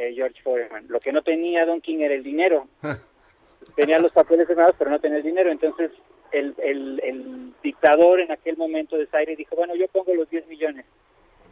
eh, 0.02 0.14
George 0.16 0.42
Foreman. 0.42 0.86
Lo 0.88 1.00
que 1.00 1.12
no 1.12 1.22
tenía 1.22 1.66
Don 1.66 1.82
King 1.82 2.00
era 2.00 2.14
el 2.14 2.24
dinero. 2.24 2.68
tenía 3.76 4.00
los 4.00 4.12
papeles 4.12 4.48
firmados, 4.48 4.76
pero 4.78 4.90
no 4.92 5.00
tenía 5.00 5.18
el 5.18 5.24
dinero. 5.24 5.52
Entonces 5.52 5.92
el, 6.32 6.56
el, 6.64 7.02
el 7.04 7.54
dictador 7.62 8.20
en 8.20 8.32
aquel 8.32 8.58
momento 8.58 8.98
de 8.98 9.08
Zaire 9.08 9.36
dijo, 9.36 9.56
bueno, 9.56 9.76
yo 9.76 9.88
pongo 9.90 10.14
los 10.16 10.30
10 10.30 10.48
millones. 10.48 10.86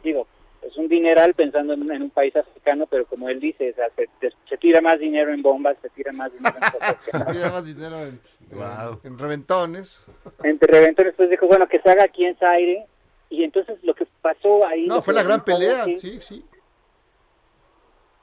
Digo, 0.02 0.26
es 0.62 0.76
un 0.76 0.88
dineral 0.88 1.34
pensando 1.34 1.72
en, 1.74 1.90
en 1.90 2.02
un 2.02 2.10
país 2.10 2.34
africano, 2.36 2.86
pero 2.86 3.06
como 3.06 3.28
él 3.28 3.40
dice, 3.40 3.70
o 3.70 3.74
sea, 3.74 3.86
se, 3.96 4.56
tira 4.58 4.80
más 4.80 4.98
dinero 4.98 5.32
en 5.32 5.42
bombas, 5.42 5.76
se 5.80 5.88
tira 5.90 6.12
más 6.12 6.32
dinero 6.32 6.56
en 6.56 6.70
cosas 6.70 6.96
que 7.04 7.18
no. 7.18 7.24
Tiene 7.32 7.50
más 7.50 7.64
dinero 7.64 8.00
en, 8.00 8.20
Wow. 8.50 9.00
en 9.04 9.16
reventones. 9.16 10.04
Entre 10.42 10.72
reventones, 10.72 11.14
pues 11.16 11.30
dijo, 11.30 11.46
bueno, 11.46 11.68
que 11.68 11.80
se 11.80 11.88
haga 11.88 12.04
aquí 12.04 12.24
en 12.24 12.36
Zaire. 12.36 12.86
Y 13.30 13.44
entonces 13.44 13.78
lo 13.84 13.94
que 13.94 14.06
pasó 14.20 14.66
ahí... 14.66 14.86
No, 14.88 15.00
fue 15.02 15.14
la 15.14 15.22
gran 15.22 15.44
pelea, 15.44 15.84
sí, 15.96 16.20
sí. 16.20 16.44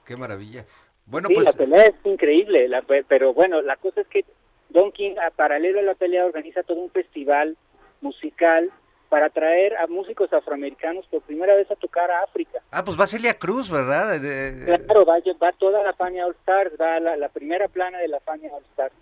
Qué 0.07 0.15
maravilla. 0.15 0.65
Bueno, 1.05 1.27
Sí, 1.27 1.35
pues 1.35 1.45
la 1.45 1.53
pelea 1.53 1.85
es 1.85 1.95
increíble, 2.05 2.67
la 2.69 2.81
pero 3.07 3.33
bueno, 3.33 3.61
la 3.61 3.75
cosa 3.75 4.01
es 4.01 4.07
que 4.07 4.25
Don 4.69 4.91
King, 4.91 5.15
a 5.25 5.31
paralelo 5.31 5.79
a 5.79 5.83
la 5.83 5.95
pelea, 5.95 6.25
organiza 6.25 6.63
todo 6.63 6.79
un 6.79 6.89
festival 6.91 7.55
musical 8.01 8.71
para 9.09 9.29
traer 9.29 9.75
a 9.77 9.87
músicos 9.87 10.31
afroamericanos 10.33 11.05
por 11.07 11.21
primera 11.21 11.55
vez 11.55 11.69
a 11.71 11.75
tocar 11.75 12.11
a 12.11 12.23
África. 12.23 12.61
Ah, 12.71 12.83
pues 12.83 12.99
va 12.99 13.07
Celia 13.07 13.37
Cruz, 13.37 13.69
¿verdad? 13.69 14.19
Claro, 14.65 15.05
va, 15.05 15.15
va 15.41 15.51
toda 15.53 15.81
la 15.83 15.93
Fania 15.93 16.25
All 16.25 16.35
Stars, 16.41 16.73
va 16.79 16.99
la, 16.99 17.15
la 17.15 17.29
primera 17.29 17.67
plana 17.69 17.99
de 17.99 18.07
la 18.09 18.19
Fania 18.19 18.51
All 18.53 18.63
Stars. 18.71 18.93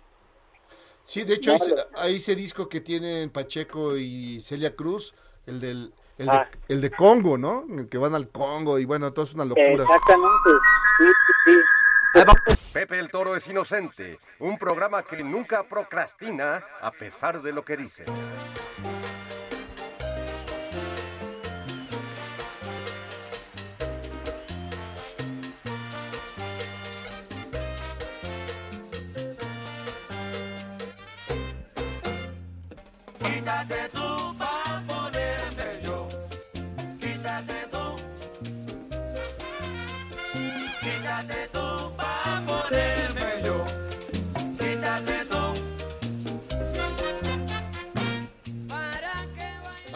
Sí, 1.04 1.22
de 1.22 1.34
hecho, 1.34 1.50
No, 1.50 1.54
ahí, 1.54 1.60
se- 1.60 1.70
lo- 1.76 1.86
ahí 1.96 2.16
ese 2.16 2.34
disco 2.36 2.68
que 2.68 2.80
tienen 2.80 3.30
Pacheco 3.30 3.96
y 3.96 4.40
Celia 4.40 4.74
Cruz, 4.76 5.14
el 5.46 5.60
del 5.60 5.92
el, 6.18 6.28
Ah. 6.30 6.48
de, 6.68 6.74
el 6.74 6.80
de 6.80 6.90
Congo, 6.90 7.36
¿no? 7.38 7.64
El 7.68 7.88
que 7.88 7.98
van 7.98 8.14
al 8.14 8.28
Congo 8.28 8.78
y 8.78 8.84
bueno, 8.84 9.12
todo 9.12 9.24
es 9.24 9.34
una 9.34 9.44
locura. 9.44 9.84
Exactamente, 9.84 10.50
sí, 10.98 11.04
sí, 11.06 11.32
sí. 11.44 11.60
Ah, 12.14 12.34
Pepe 12.72 12.98
el 12.98 13.10
Toro 13.10 13.36
es 13.36 13.46
inocente, 13.46 14.18
un 14.38 14.56
programa 14.58 15.02
que 15.02 15.22
nunca 15.22 15.64
procrastina 15.64 16.64
a 16.80 16.90
pesar 16.90 17.42
de 17.42 17.52
lo 17.52 17.62
que 17.64 17.76
dice. 17.76 18.04
Quítate 33.18 33.88
tú 33.92 34.05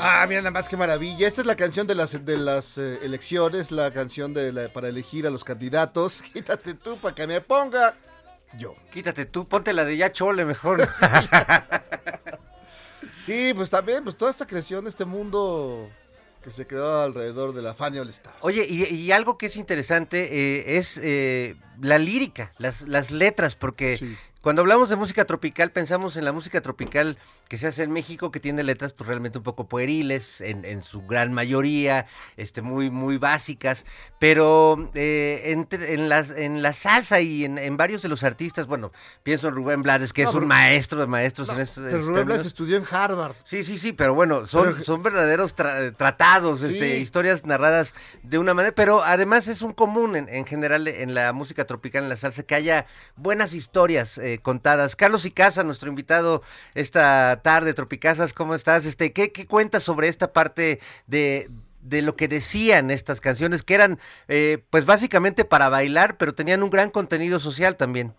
Ah, 0.03 0.25
mira 0.29 0.41
nada 0.41 0.51
más 0.51 0.69
qué 0.69 0.77
maravilla. 0.77 1.27
Esta 1.29 1.43
es 1.43 1.47
la 1.47 1.57
canción 1.57 1.87
de 1.87 1.95
las 1.95 2.25
de 2.25 2.37
las 2.39 2.79
eh, 2.79 2.99
elecciones, 3.03 3.71
la 3.71 3.91
canción 3.93 4.33
de 4.33 4.53
la- 4.53 4.69
para 4.73 4.89
elegir 4.89 5.27
a 5.27 5.31
los 5.31 5.45
candidatos. 5.45 6.23
Quítate 6.33 6.75
tú 6.75 6.97
para 6.97 7.15
que 7.15 7.27
me 7.27 7.41
ponga 7.41 7.95
yo. 8.59 8.75
Quítate 8.93 9.27
tú, 9.27 9.47
ponte 9.47 9.73
la 9.73 9.85
de 9.85 9.97
ya 9.97 10.13
chole 10.13 10.45
mejor. 10.45 10.81
Sí, 13.25 13.53
pues 13.55 13.71
también, 13.71 14.03
pues 14.03 14.17
toda 14.17 14.31
esta 14.31 14.47
creación, 14.47 14.87
este 14.87 15.05
mundo 15.05 15.89
que 16.43 16.51
se 16.51 16.67
creó 16.67 17.01
alrededor 17.03 17.55
de 17.55 17.63
la 17.63 17.75
Fania 17.75 18.01
All 18.01 18.09
Stars. 18.09 18.37
Oye, 18.41 18.67
y, 18.69 18.83
y 18.85 19.13
algo 19.13 19.37
que 19.39 19.47
es 19.47 19.57
interesante 19.57 20.25
eh, 20.59 20.79
es 20.79 20.99
eh, 21.01 21.55
la 21.81 21.99
lírica, 21.99 22.53
las, 22.59 22.83
las 22.83 23.11
letras, 23.11 23.57
porque 23.57 23.99
Sí. 23.99 24.17
Cuando 24.41 24.63
hablamos 24.63 24.89
de 24.89 24.97
música 24.97 25.25
tropical 25.27 25.71
pensamos 25.71 26.17
en 26.17 26.25
la 26.25 26.33
música 26.33 26.61
tropical 26.61 27.19
que 27.49 27.59
se 27.59 27.67
hace 27.67 27.83
en 27.83 27.91
México, 27.91 28.31
que 28.31 28.39
tiene 28.39 28.63
letras 28.63 28.93
pues 28.93 29.09
realmente 29.09 29.39
un 29.39 29.45
poco 29.45 29.67
pueriles, 29.69 30.41
en, 30.41 30.65
en 30.65 30.83
su 30.83 31.03
gran 31.03 31.33
mayoría, 31.33 32.07
este, 32.37 32.63
muy, 32.63 32.91
muy 32.91 33.19
básicas, 33.19 33.85
pero 34.21 34.89
eh, 34.95 35.43
entre- 35.47 35.95
en, 35.95 36.09
las, 36.09 36.31
en 36.31 36.63
la 36.63 36.73
salsa 36.73 37.21
y 37.21 37.45
en, 37.45 37.59
en 37.59 37.77
varios 37.77 38.03
de 38.03 38.09
los 38.09 38.23
artistas, 38.23 38.67
bueno, 38.69 38.93
pienso 39.25 39.49
en 39.49 39.57
Rubén 39.57 39.83
Blades, 39.83 40.13
que 40.13 40.23
No, 40.23 40.29
es 40.31 40.35
un 40.37 40.47
maestro 40.47 41.01
de 41.01 41.09
maestros 41.09 41.49
No, 41.49 41.55
en 41.55 41.61
estos 41.63 41.83
pero 41.83 41.89
estos 41.97 42.07
Rubén 42.07 42.27
términos. 42.27 42.47
estudió 42.47 42.77
en 42.77 42.85
Harvard. 42.89 43.35
Sí, 43.43 43.65
sí, 43.65 43.79
sí, 43.79 43.93
pero 43.93 44.15
bueno, 44.15 44.47
son, 44.47 44.73
Pero- 44.75 44.85
son 44.85 45.03
verdaderos 45.03 45.57
tra- 45.57 45.95
tratados, 45.97 46.63
este, 46.63 46.99
historias 47.01 47.45
narradas 47.45 47.95
de 48.23 48.39
una 48.39 48.55
manera, 48.55 48.75
pero 48.77 49.03
además 49.03 49.49
es 49.49 49.61
un 49.63 49.73
común 49.73 50.15
en, 50.15 50.29
en 50.29 50.47
general 50.47 50.87
en 50.87 51.15
la 51.15 51.33
música 51.33 51.65
tropical, 51.67 52.05
en 52.05 52.09
la 52.11 52.17
salsa, 52.17 52.45
que 52.45 52.55
haya 52.55 52.87
buenas 53.17 53.55
historias 53.55 54.19
eh, 54.19 54.30
contadas. 54.39 54.97
Carlos 54.97 55.27
Icaza, 55.27 55.65
nuestro 55.65 55.89
invitado 55.89 56.43
esta 56.75 57.41
tarde, 57.43 57.75
Tropicazas, 57.75 58.33
¿cómo 58.33 58.55
estás? 58.55 58.87
Este, 58.87 59.13
¿qué, 59.13 59.33
qué 59.33 59.47
cuentas 59.47 59.83
sobre 59.83 60.09
esta 60.09 60.33
parte 60.33 60.79
de, 61.07 61.49
de 61.83 62.03
lo 62.03 62.17
que 62.17 62.29
decían 62.29 62.91
estas 62.91 63.21
canciones, 63.21 63.63
que 63.63 63.75
eran 63.75 63.99
eh, 64.29 64.59
pues 64.71 64.87
básicamente 64.87 65.45
para 65.45 65.69
bailar, 65.69 66.17
pero 66.17 66.35
tenían 66.35 66.63
un 66.63 66.71
gran 66.71 66.91
contenido 66.91 67.39
social 67.39 67.77
también? 67.77 68.13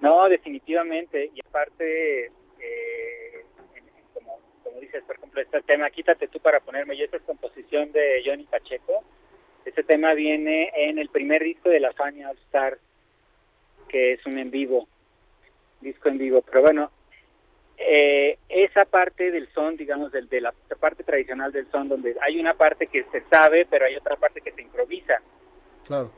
No, 0.00 0.28
definitivamente. 0.28 1.30
Y 1.34 1.40
aparte, 1.46 2.26
eh, 2.26 3.44
como, 4.12 4.38
como 4.62 4.80
dices, 4.80 5.02
por 5.04 5.16
ejemplo, 5.16 5.40
este 5.40 5.62
tema, 5.62 5.90
quítate 5.90 6.28
tú 6.28 6.40
para 6.40 6.60
ponerme, 6.60 6.94
y 6.94 7.02
esta 7.02 7.16
es 7.16 7.22
composición 7.22 7.90
de 7.92 8.22
Johnny 8.24 8.44
Pacheco. 8.44 9.04
Este 9.64 9.82
tema 9.82 10.12
viene 10.12 10.70
en 10.76 10.98
el 10.98 11.08
primer 11.08 11.42
disco 11.42 11.70
de 11.70 11.80
la 11.80 11.92
Fania 11.94 12.28
All 12.28 12.38
Star, 12.46 12.78
que 13.88 14.12
es 14.12 14.26
un 14.26 14.38
en 14.38 14.50
vivo, 14.50 14.88
disco 15.84 16.08
en 16.08 16.18
vivo. 16.18 16.42
Pero 16.42 16.62
bueno, 16.62 16.90
eh, 17.78 18.38
esa 18.48 18.84
parte 18.84 19.30
del 19.30 19.48
son, 19.52 19.76
digamos, 19.76 20.10
del, 20.10 20.28
de 20.28 20.40
la 20.40 20.52
parte 20.80 21.04
tradicional 21.04 21.52
del 21.52 21.70
son, 21.70 21.88
donde 21.88 22.16
hay 22.20 22.40
una 22.40 22.54
parte 22.54 22.88
que 22.88 23.04
se 23.12 23.20
sabe, 23.30 23.66
pero 23.70 23.84
hay 23.86 23.94
otra 23.96 24.16
parte 24.16 24.40
que 24.40 24.50
se 24.50 24.62
improvisa. 24.62 25.20
Claro. 25.86 26.10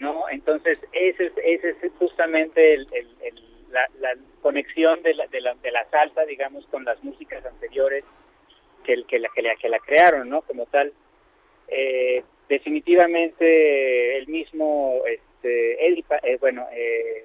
¿no? 0.00 0.28
Entonces, 0.30 0.80
ese 0.92 1.26
es, 1.26 1.32
ese 1.44 1.76
es 1.86 1.92
justamente 2.00 2.74
el, 2.74 2.86
el- 2.92 3.16
el- 3.22 3.52
la, 3.70 3.86
la 4.00 4.14
conexión 4.42 5.00
de 5.02 5.14
la, 5.14 5.26
de, 5.28 5.40
la, 5.40 5.54
de 5.54 5.70
la 5.70 5.88
salsa, 5.90 6.24
digamos, 6.26 6.66
con 6.66 6.84
las 6.84 7.02
músicas 7.04 7.42
anteriores 7.46 8.04
que, 8.84 8.92
el- 8.94 9.06
que, 9.06 9.18
la, 9.18 9.28
que, 9.34 9.40
la, 9.42 9.54
que 9.56 9.68
la 9.70 9.78
crearon, 9.78 10.28
¿no? 10.28 10.42
Como 10.42 10.66
tal. 10.66 10.92
Eh, 11.68 12.22
definitivamente 12.50 14.18
el 14.18 14.26
mismo, 14.28 15.02
este, 15.06 15.86
Eddie 15.86 16.04
eh, 16.22 16.36
bueno, 16.38 16.66
eh, 16.72 17.24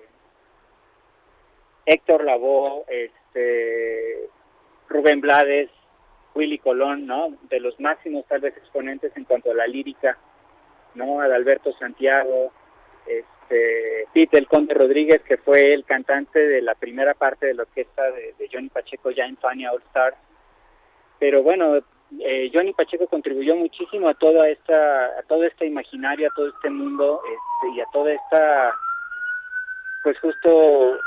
Héctor 1.87 2.25
Lavoe, 2.25 2.83
este, 2.89 4.29
Rubén 4.89 5.21
Blades, 5.21 5.69
Willy 6.35 6.59
Colón, 6.59 7.07
¿no? 7.07 7.29
De 7.49 7.61
los 7.61 7.79
máximos 7.79 8.25
tal 8.27 8.41
vez 8.41 8.55
exponentes 8.57 9.15
en 9.15 9.23
cuanto 9.23 9.51
a 9.51 9.55
la 9.55 9.65
lírica, 9.65 10.17
¿no? 10.95 11.21
Adalberto 11.21 11.71
Santiago, 11.79 12.51
este, 13.07 14.05
Pete 14.13 14.37
el 14.37 14.47
Conde 14.47 14.73
Rodríguez, 14.73 15.21
que 15.21 15.37
fue 15.37 15.73
el 15.73 15.85
cantante 15.85 16.39
de 16.39 16.61
la 16.61 16.75
primera 16.75 17.13
parte 17.13 17.47
de 17.47 17.53
la 17.53 17.63
orquesta 17.63 18.11
de, 18.11 18.35
de 18.37 18.49
Johnny 18.51 18.67
Pacheco 18.67 19.09
ya 19.11 19.25
en 19.25 19.37
Fania 19.37 19.71
All 19.71 19.81
Stars. 19.83 20.17
Pero 21.19 21.41
bueno, 21.41 21.77
eh, 22.19 22.51
Johnny 22.53 22.73
Pacheco 22.73 23.07
contribuyó 23.07 23.55
muchísimo 23.55 24.09
a 24.09 24.13
toda 24.13 24.49
esta, 24.49 25.05
a 25.17 25.23
toda 25.23 25.47
esta 25.47 25.63
imaginaria, 25.63 26.27
a 26.27 26.35
todo 26.35 26.49
este 26.49 26.69
mundo 26.69 27.21
este, 27.23 27.77
y 27.77 27.79
a 27.79 27.85
toda 27.93 28.11
esta, 28.11 28.73
pues 30.03 30.19
justo, 30.19 30.99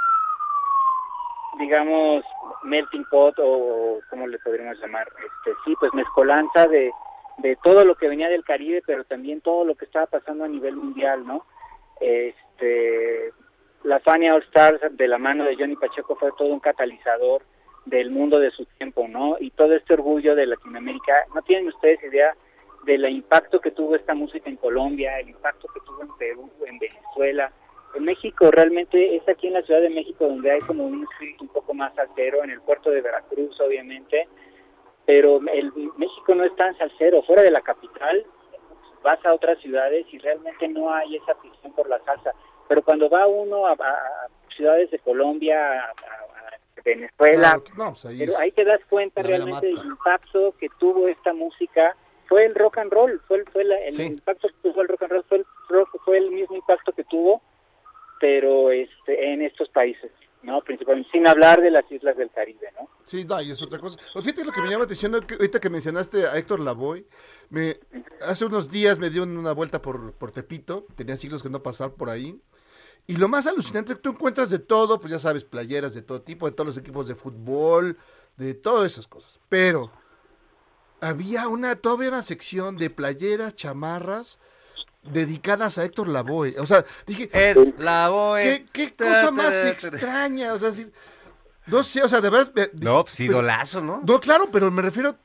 digamos, 1.58 2.24
melting 2.62 3.04
pot 3.10 3.34
o 3.38 4.00
como 4.08 4.26
le 4.26 4.38
podríamos 4.38 4.78
llamar, 4.80 5.08
este, 5.18 5.56
sí, 5.64 5.74
pues 5.78 5.92
mezcolanza 5.94 6.66
de, 6.66 6.92
de 7.38 7.56
todo 7.62 7.84
lo 7.84 7.94
que 7.96 8.08
venía 8.08 8.28
del 8.28 8.44
Caribe, 8.44 8.82
pero 8.86 9.04
también 9.04 9.40
todo 9.40 9.64
lo 9.64 9.74
que 9.74 9.84
estaba 9.84 10.06
pasando 10.06 10.44
a 10.44 10.48
nivel 10.48 10.76
mundial, 10.76 11.26
¿no? 11.26 11.44
Este, 12.00 13.32
la 13.84 14.00
Fania 14.00 14.34
All 14.34 14.42
Stars 14.44 14.96
de 14.96 15.08
la 15.08 15.18
mano 15.18 15.44
de 15.44 15.56
Johnny 15.56 15.76
Pacheco 15.76 16.16
fue 16.16 16.30
todo 16.36 16.48
un 16.48 16.60
catalizador 16.60 17.42
del 17.86 18.10
mundo 18.10 18.38
de 18.38 18.50
su 18.50 18.64
tiempo, 18.78 19.08
¿no? 19.08 19.36
Y 19.40 19.50
todo 19.50 19.74
este 19.74 19.94
orgullo 19.94 20.34
de 20.34 20.46
Latinoamérica, 20.46 21.24
no 21.34 21.42
tienen 21.42 21.68
ustedes 21.68 22.02
idea 22.04 22.34
del 22.84 23.08
impacto 23.08 23.60
que 23.60 23.70
tuvo 23.70 23.96
esta 23.96 24.14
música 24.14 24.48
en 24.48 24.56
Colombia, 24.56 25.18
el 25.18 25.30
impacto 25.30 25.68
que 25.72 25.80
tuvo 25.80 26.02
en 26.02 26.16
Perú, 26.16 26.50
en 26.66 26.78
Venezuela, 26.78 27.52
en 27.94 28.04
México 28.04 28.50
realmente 28.50 29.16
es 29.16 29.28
aquí 29.28 29.48
en 29.48 29.54
la 29.54 29.62
Ciudad 29.62 29.80
de 29.80 29.90
México 29.90 30.26
donde 30.26 30.50
hay 30.50 30.60
como 30.60 30.84
un 30.86 31.02
espíritu 31.04 31.44
un 31.44 31.50
poco 31.50 31.74
más 31.74 31.94
salsero, 31.94 32.42
en 32.44 32.50
el 32.50 32.60
puerto 32.60 32.90
de 32.90 33.00
Veracruz 33.00 33.60
obviamente, 33.60 34.28
pero 35.06 35.40
el 35.52 35.72
México 35.96 36.34
no 36.34 36.44
es 36.44 36.54
tan 36.56 36.76
salsero, 36.78 37.22
fuera 37.22 37.42
de 37.42 37.50
la 37.50 37.60
capital 37.62 38.24
vas 39.02 39.24
a 39.24 39.32
otras 39.32 39.58
ciudades 39.60 40.06
y 40.12 40.18
realmente 40.18 40.68
no 40.68 40.92
hay 40.92 41.16
esa 41.16 41.32
afición 41.32 41.72
por 41.72 41.88
la 41.88 41.98
salsa, 42.04 42.32
pero 42.68 42.82
cuando 42.82 43.08
va 43.08 43.26
uno 43.26 43.66
a, 43.66 43.76
ciudades 44.54 44.90
de 44.90 44.98
Colombia, 44.98 45.84
a, 45.84 45.92
Venezuela, 46.84 47.60
no, 47.76 47.90
pues 47.90 48.06
ahí 48.06 48.18
pero 48.20 48.38
ahí 48.38 48.52
te 48.52 48.64
das 48.64 48.80
cuenta 48.88 49.22
realmente 49.22 49.66
del 49.66 49.76
impacto 49.84 50.54
que 50.58 50.68
tuvo 50.78 51.08
esta 51.08 51.32
música. 51.34 51.94
Fue 52.26 52.44
el 52.46 52.54
rock 52.54 52.78
and 52.78 52.90
roll, 52.92 53.20
fue, 53.28 53.38
el- 53.38 53.50
fue 53.50 53.64
la- 53.64 53.80
el 53.80 53.94
Sí. 53.94 54.02
impacto 54.04 54.48
que 54.48 54.54
tuvo 54.70 54.80
el 54.82 54.88
rock 54.88 55.02
and 55.02 55.12
roll, 55.12 55.24
fue 55.24 55.38
el, 55.38 55.46
rock- 55.68 56.00
fue 56.04 56.16
el 56.18 56.30
mismo 56.30 56.56
impacto 56.56 56.92
que 56.92 57.04
tuvo, 57.04 57.42
pero 58.20 58.70
este 58.70 59.32
en 59.32 59.42
estos 59.42 59.68
países. 59.70 60.12
¿no? 60.42 60.62
Principalmente, 60.62 61.10
sin 61.10 61.26
hablar 61.26 61.60
de 61.60 61.70
las 61.70 61.90
islas 61.90 62.16
del 62.16 62.30
Caribe, 62.30 62.72
¿no? 62.78 62.88
Sí, 63.04 63.24
no, 63.24 63.40
y 63.42 63.50
es 63.50 63.60
otra 63.60 63.78
cosa. 63.78 63.98
Pues 64.12 64.24
fíjate 64.24 64.44
lo 64.44 64.52
que 64.52 64.60
me 64.60 64.68
llama 64.68 64.80
la 64.80 64.84
atención, 64.84 65.14
ahorita 65.14 65.60
que 65.60 65.68
mencionaste 65.68 66.26
a 66.26 66.36
Héctor 66.36 66.60
Lavoy, 66.60 67.06
me, 67.50 67.78
hace 68.26 68.46
unos 68.46 68.70
días 68.70 68.98
me 68.98 69.10
dio 69.10 69.22
una 69.22 69.52
vuelta 69.52 69.82
por, 69.82 70.12
por 70.14 70.32
Tepito, 70.32 70.86
tenía 70.96 71.16
siglos 71.16 71.42
que 71.42 71.50
no 71.50 71.62
pasar 71.62 71.92
por 71.92 72.08
ahí, 72.08 72.40
y 73.06 73.16
lo 73.16 73.28
más 73.28 73.46
alucinante 73.46 73.92
es 73.92 73.96
que 73.98 74.02
tú 74.02 74.10
encuentras 74.10 74.50
de 74.50 74.60
todo, 74.60 75.00
pues 75.00 75.10
ya 75.10 75.18
sabes, 75.18 75.44
playeras 75.44 75.94
de 75.94 76.02
todo 76.02 76.22
tipo, 76.22 76.46
de 76.46 76.52
todos 76.52 76.68
los 76.68 76.78
equipos 76.78 77.08
de 77.08 77.14
fútbol, 77.14 77.98
de 78.36 78.54
todas 78.54 78.92
esas 78.92 79.06
cosas, 79.08 79.40
pero 79.48 79.90
había 81.00 81.48
una, 81.48 81.76
todavía 81.76 82.08
una 82.08 82.22
sección 82.22 82.76
de 82.76 82.88
playeras, 82.88 83.56
chamarras, 83.56 84.38
dedicadas 85.02 85.78
a 85.78 85.84
Héctor 85.84 86.08
Lavoe. 86.08 86.54
O 86.58 86.66
sea, 86.66 86.84
dije, 87.06 87.30
Es 87.32 87.56
Lavoe. 87.78 88.42
¿qué, 88.42 88.66
qué 88.72 88.90
Ta, 88.90 89.04
cosa 89.06 89.24
ta, 89.26 89.30
más 89.32 89.50
ta, 89.54 89.62
ta. 89.62 89.68
extraña? 89.70 90.52
O 90.52 90.58
sea, 90.58 90.72
sí, 90.72 90.90
no 91.66 91.82
sé, 91.82 92.02
o 92.02 92.08
sea, 92.08 92.20
de 92.20 92.30
verdad. 92.30 92.52
me- 92.54 92.70
No, 92.84 93.04
pues 93.04 93.18
idolazo, 93.20 93.80
¿no? 93.80 94.02
No, 94.06 94.20
claro, 94.20 94.48
pero 94.52 94.70
me 94.70 94.82
refiero, 94.82 95.16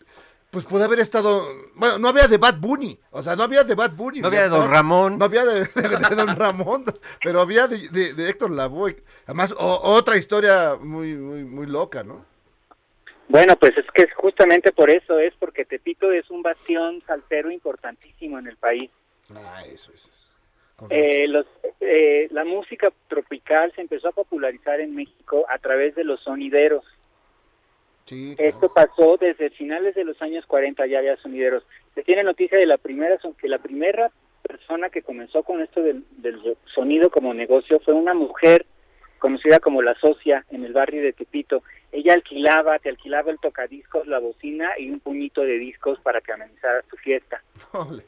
pues 0.51 0.63
puede 0.65 0.85
haber 0.85 0.99
estado, 0.99 1.45
bueno, 1.75 1.97
no 1.99 2.07
había 2.07 2.27
de 2.27 2.37
Bad 2.37 2.59
Bunny, 2.59 2.97
o 3.11 3.21
sea, 3.21 3.35
no 3.35 3.43
había 3.43 3.63
de 3.65 3.75
Bad 3.75 3.91
Bunny. 3.93 4.21
No 4.21 4.27
había 4.27 4.43
de 4.43 4.49
Don 4.49 4.69
Ramón. 4.69 5.17
No 5.17 5.25
había 5.25 5.43
de, 5.43 5.65
de 5.65 6.15
Don 6.15 6.35
Ramón, 6.35 6.85
pero 7.23 7.41
había 7.41 7.67
de, 7.67 7.89
de- 7.89 8.13
de 8.13 8.29
Héctor 8.29 8.51
Lavoe. 8.51 9.03
Además, 9.25 9.53
o- 9.57 9.81
otra 9.83 10.15
historia 10.17 10.75
muy, 10.79 11.15
muy, 11.15 11.43
muy 11.43 11.65
loca, 11.65 12.03
¿no? 12.03 12.25
Bueno, 13.27 13.55
pues 13.57 13.75
es 13.77 13.85
que 13.93 14.03
es 14.03 14.13
justamente 14.15 14.71
por 14.71 14.89
eso, 14.91 15.17
es 15.19 15.33
porque 15.39 15.65
Tepito 15.65 16.11
es 16.11 16.29
un 16.29 16.43
bastión 16.43 17.01
salsero 17.07 17.49
importantísimo 17.51 18.37
en 18.37 18.47
el 18.47 18.55
país. 18.55 18.91
Ah, 19.33 19.63
eso, 19.65 19.91
eso. 19.93 20.09
eso. 20.09 20.31
Eh, 20.89 21.27
los, 21.29 21.45
eh, 21.79 22.27
la 22.31 22.43
música 22.43 22.91
tropical 23.07 23.71
se 23.75 23.81
empezó 23.81 24.09
a 24.09 24.11
popularizar 24.11 24.81
en 24.81 24.93
México 24.93 25.45
a 25.49 25.57
través 25.57 25.95
de 25.95 26.03
los 26.03 26.19
sonideros. 26.21 26.83
Sí, 28.05 28.35
Esto 28.37 28.69
pasó 28.71 29.17
desde 29.17 29.49
finales 29.51 29.95
de 29.95 30.03
los 30.03 30.21
años 30.21 30.45
40, 30.45 30.85
ya 30.85 30.99
había 30.99 31.15
sonideros. 31.17 31.65
Se 31.95 32.03
tiene 32.03 32.23
noticia 32.23 32.57
de 32.57 32.67
la 32.67 32.77
primera, 32.77 33.17
son- 33.19 33.33
que 33.33 33.47
la 33.47 33.57
primera 33.57 34.11
persona 34.43 34.89
que 34.89 35.01
comenzó 35.01 35.41
con 35.43 35.61
esto 35.61 35.81
del, 35.81 36.03
del 36.17 36.39
sonido 36.65 37.09
como 37.09 37.33
negocio 37.33 37.79
fue 37.79 37.95
una 37.95 38.13
mujer 38.13 38.65
conocida 39.17 39.59
como 39.59 39.81
la 39.81 39.95
socia 39.95 40.45
en 40.51 40.65
el 40.65 40.73
barrio 40.73 41.01
de 41.01 41.13
Tepito. 41.13 41.63
Ella 41.91 42.13
alquilaba, 42.13 42.77
te 42.77 42.89
alquilaba 42.89 43.31
el 43.31 43.39
tocadiscos, 43.39 44.05
la 44.05 44.19
bocina 44.19 44.73
y 44.77 44.91
un 44.91 44.99
puñito 44.99 45.41
de 45.41 45.57
discos 45.57 45.99
para 46.01 46.21
que 46.21 46.31
amenizara 46.33 46.83
tu 46.83 46.97
fiesta. 46.97 47.41
Ole. 47.71 48.03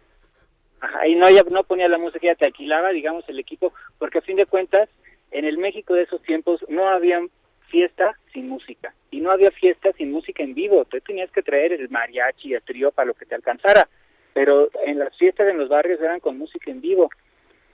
Ajá, 0.80 1.08
y 1.08 1.16
no, 1.16 1.28
ella 1.28 1.44
no 1.50 1.64
ponía 1.64 1.88
la 1.88 1.98
música, 1.98 2.28
ella 2.28 2.36
te 2.36 2.46
alquilaba, 2.46 2.90
digamos, 2.90 3.28
el 3.28 3.40
equipo, 3.40 3.74
porque 3.98 4.20
a 4.20 4.22
fin 4.22 4.38
de 4.38 4.46
cuentas, 4.46 4.90
en 5.32 5.46
el 5.46 5.58
México 5.58 5.94
de 5.94 6.04
esos 6.04 6.22
tiempos 6.22 6.64
no 6.70 6.88
había 6.88 7.20
fiesta 7.68 8.18
sin 8.32 8.48
música, 8.48 8.94
y 9.12 9.20
no 9.20 9.32
había 9.32 9.52
fiesta 9.52 9.92
sin 9.94 10.12
música 10.12 10.44
en 10.44 10.54
vivo, 10.54 10.86
tú 10.86 11.00
tenías 11.02 11.32
que 11.32 11.42
traer 11.42 11.74
el 11.74 11.90
mariachi, 11.90 12.54
el 12.54 12.62
trío 12.62 12.92
para 12.92 13.08
lo 13.08 13.14
que 13.14 13.26
te 13.26 13.36
alcanzara, 13.36 13.90
pero 14.34 14.70
en 14.86 15.00
las 15.00 15.18
fiestas 15.18 15.48
en 15.50 15.58
los 15.58 15.70
barrios 15.70 16.00
eran 16.00 16.20
con 16.20 16.38
música 16.38 16.70
en 16.70 16.80
vivo. 16.80 17.10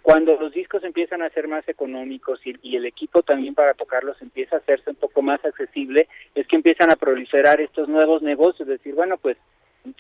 Cuando 0.02 0.36
los 0.38 0.54
discos 0.54 0.84
empiezan 0.84 1.22
a 1.22 1.30
ser 1.30 1.48
más 1.48 1.68
económicos 1.68 2.40
y, 2.46 2.56
y 2.62 2.76
el 2.76 2.86
equipo 2.86 3.22
también 3.22 3.54
para 3.54 3.74
tocarlos 3.74 4.22
empieza 4.22 4.56
a 4.56 4.60
hacerse 4.60 4.90
un 4.90 4.96
poco 4.98 5.22
más 5.22 5.44
accesible, 5.46 6.08
es 6.36 6.48
que 6.48 6.56
empiezan 6.56 6.92
a 6.92 6.96
proliferar 6.96 7.62
estos 7.62 7.88
nuevos 7.88 8.22
negocios, 8.22 8.68
decir, 8.68 8.96
bueno, 8.96 9.18
pues 9.18 9.38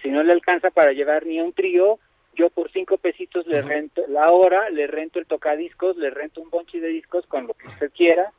si 0.02 0.10
no 0.10 0.24
le 0.24 0.34
alcanza 0.34 0.72
para 0.72 0.94
llevar 0.94 1.26
ni 1.26 1.40
un 1.42 1.54
trío, 1.54 2.00
yo 2.36 2.50
por 2.50 2.72
cinco 2.72 2.98
pesitos 2.98 3.46
le 3.48 3.62
rento 3.62 4.04
la 4.08 4.32
hora, 4.32 4.70
le 4.70 4.88
rento 4.88 5.20
el 5.20 5.26
tocadiscos, 5.26 5.98
le 5.98 6.10
rento 6.10 6.42
un 6.42 6.50
bonche 6.50 6.80
de 6.80 6.88
discos 6.90 7.26
con 7.28 7.48
lo 7.48 7.54
que 7.54 7.68
usted 7.68 7.92
quiera 7.92 8.32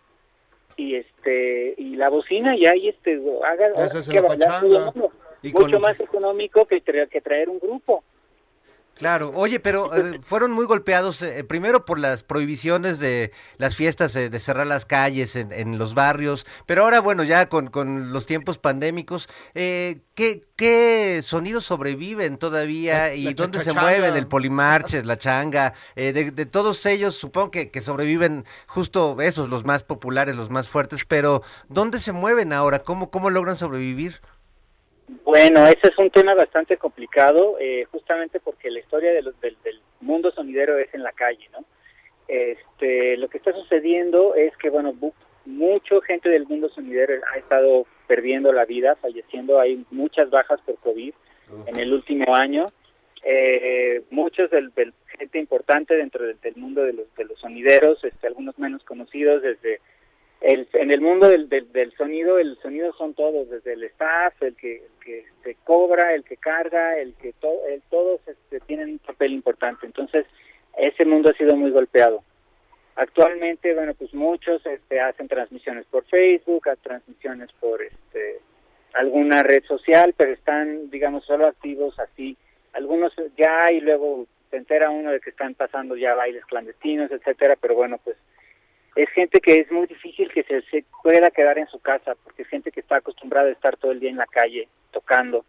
y 0.76 0.96
este 0.96 1.74
y 1.78 1.94
la 1.96 2.09
bocina 2.09 2.57
y 2.57 2.66
ahí 2.66 2.88
este 2.88 3.20
haga 3.44 3.66
haga 3.66 3.88
que 4.02 4.12
la 4.14 4.20
bailar 4.22 4.61
todo 4.61 4.92
mundo. 4.92 5.12
Y 5.42 5.52
mucho 5.52 5.72
con- 5.72 5.83
más 5.83 6.00
económico 6.00 6.64
que, 6.66 6.83
tra- 6.83 7.09
que 7.09 7.20
traer 7.20 7.48
un 7.48 7.59
grupo. 7.59 8.02
Claro, 8.94 9.33
oye, 9.35 9.59
pero 9.59 9.92
eh, 9.92 10.20
fueron 10.22 10.52
muy 10.52 10.66
golpeados 10.66 11.20
eh, 11.20 11.42
primero 11.42 11.85
por 11.85 11.98
las 11.98 12.22
prohibiciones 12.22 13.00
de 13.00 13.33
las 13.59 13.74
fiestas 13.74 14.14
eh, 14.14 14.30
de 14.30 14.38
cerrar 14.38 14.68
las 14.68 14.87
calles 14.87 15.35
en, 15.35 15.50
en 15.50 15.78
los 15.78 15.94
barrios, 15.94 16.46
pero 16.64 16.85
ahora 16.85 17.00
bueno, 17.00 17.24
ya 17.24 17.48
con, 17.48 17.70
con 17.70 18.12
los 18.12 18.24
tiempos 18.26 18.59
pandémicos, 18.59 19.28
eh, 19.57 20.02
¿qué, 20.14 20.42
¿qué 20.54 21.20
sonidos 21.24 21.64
sobreviven 21.64 22.38
todavía 22.38 23.09
La- 23.09 23.14
y 23.14 23.24
la 23.24 23.33
dónde 23.33 23.59
se 23.64 23.72
mueven? 23.72 24.14
El 24.16 24.28
polimarches, 24.28 25.04
la 25.04 25.16
changa, 25.16 25.74
eh, 25.96 26.12
de, 26.12 26.30
de 26.30 26.46
todos 26.46 26.87
ellos 26.87 27.16
supongo 27.16 27.50
que, 27.50 27.72
que 27.72 27.80
sobreviven 27.80 28.44
justo 28.68 29.20
esos, 29.20 29.48
los 29.48 29.64
más 29.64 29.83
populares, 29.83 30.37
los 30.37 30.50
más 30.50 30.68
fuertes, 30.68 31.04
pero 31.09 31.42
¿dónde 31.68 31.98
se 31.98 32.12
mueven 32.12 32.52
ahora? 32.52 32.78
¿Cómo, 32.78 33.11
cómo 33.11 33.30
logran 33.30 33.57
sobrevivir? 33.57 34.20
Bueno, 35.25 35.67
ese 35.67 35.88
es 35.88 35.99
un 35.99 36.11
tema 36.11 36.35
bastante 36.35 36.77
complicado, 36.77 37.57
eh, 37.61 37.85
justamente 37.90 38.40
porque 38.40 38.71
la 38.71 38.81
historia 38.81 39.12
de 39.12 39.23
los- 39.23 39.38
del, 39.40 39.57
del 39.62 39.81
mundo 40.01 40.31
sonidero 40.33 40.79
es 40.79 40.93
en 40.95 41.03
la 41.03 41.12
calle, 41.12 41.49
¿no? 41.53 41.64
Este, 42.27 43.17
lo 43.19 43.29
que 43.29 43.37
está 43.38 43.53
sucediendo 43.53 44.35
es 44.35 44.57
que, 44.57 44.71
bueno, 44.71 44.95
bu- 44.95 45.12
mucha 45.45 46.01
gente 46.07 46.31
del 46.31 46.47
mundo 46.47 46.71
sonidero 46.71 47.14
ha 47.33 47.37
estado 47.38 47.87
perdiendo 48.07 48.53
la 48.53 48.64
vida, 48.64 48.97
falleciendo, 48.97 49.61
hay 49.61 49.85
muchas 49.90 50.31
bajas 50.31 50.61
por 50.62 50.77
COVID 50.77 51.12
en 51.67 51.79
el 51.79 51.93
último 51.93 52.35
año. 52.35 52.67
Eh, 53.23 54.03
muchos 54.11 54.51
del, 54.51 54.73
del 54.75 54.93
gente 55.19 55.38
importante 55.38 55.95
dentro 55.97 56.25
del, 56.27 56.40
del 56.40 56.57
mundo 56.57 56.83
de 56.83 56.93
los, 56.95 57.14
de 57.14 57.25
los 57.25 57.38
sonideros, 57.40 58.03
este, 58.05 58.27
algunos 58.27 58.59
menos 58.59 58.83
conocidos, 58.85 59.43
desde 59.43 59.81
el, 60.44 60.68
en 60.74 60.90
el 60.90 61.00
mundo 61.00 61.28
del, 61.28 61.48
del, 61.48 61.72
del 61.72 61.92
sonido, 61.96 62.38
el 62.38 62.59
sonido 62.59 62.92
son 62.92 63.14
todos, 63.14 63.48
desde 63.48 63.72
el 63.72 63.85
staff, 63.85 64.35
el 64.42 64.54
que, 64.57 64.76
el 64.76 65.04
que 65.04 65.24
se 65.42 65.54
cobra, 65.64 66.14
el 66.14 66.22
que 66.22 66.37
carga, 66.37 66.98
el 66.98 67.14
que 67.14 67.33
to, 67.33 67.66
el, 67.66 67.80
todos 67.88 68.20
este, 68.26 68.61
tienen 68.61 68.90
un 68.90 68.98
papel 68.98 69.33
importante. 69.33 69.87
Entonces, 69.87 70.26
ese 70.76 71.07
mundo 71.07 71.30
ha 71.30 71.38
sido 71.38 71.57
muy 71.57 71.70
golpeado. 71.70 72.22
Actualmente, 72.96 73.74
bueno, 73.74 73.94
pues 73.94 74.12
muchos 74.12 74.64
este, 74.66 75.00
hacen 75.00 75.28
transmisiones 75.28 75.87
por 75.87 76.04
Facebook, 76.04 76.68
transmisiones 76.83 77.50
por 77.59 77.80
este, 77.80 78.40
alguna 78.92 79.42
red 79.42 79.64
social, 79.64 80.12
pero 80.14 80.33
están, 80.33 80.90
digamos, 80.90 81.24
solo 81.24 81.46
activos 81.46 81.98
así. 81.98 82.37
Algunos 82.74 83.14
ya 83.38 83.72
y 83.72 83.80
luego 83.80 84.26
se 84.50 84.59
entera 84.59 84.90
uno 84.90 85.11
de 85.11 85.20
que 85.20 85.30
están 85.30 85.54
pasando 85.54 85.96
ya 85.96 86.14
bailes 86.14 86.44
clandestinos, 86.44 87.11
etcétera, 87.11 87.57
pero 87.59 87.74
bueno, 87.74 87.98
pues 88.04 88.18
es 88.96 89.09
gente 89.11 89.40
que 89.40 89.61
es 89.61 89.70
muy 89.70 89.87
difícil 89.87 90.30
que 90.33 90.42
se, 90.44 90.62
se 90.62 90.85
pueda 91.02 91.30
quedar 91.30 91.59
en 91.59 91.66
su 91.66 91.78
casa, 91.80 92.14
porque 92.22 92.42
es 92.42 92.48
gente 92.48 92.70
que 92.70 92.80
está 92.80 92.96
acostumbrada 92.96 93.48
a 93.48 93.52
estar 93.52 93.76
todo 93.76 93.92
el 93.92 94.00
día 94.00 94.11
en 94.11 94.16
la 94.16 94.26
calle, 94.26 94.68
tocando 94.92 95.44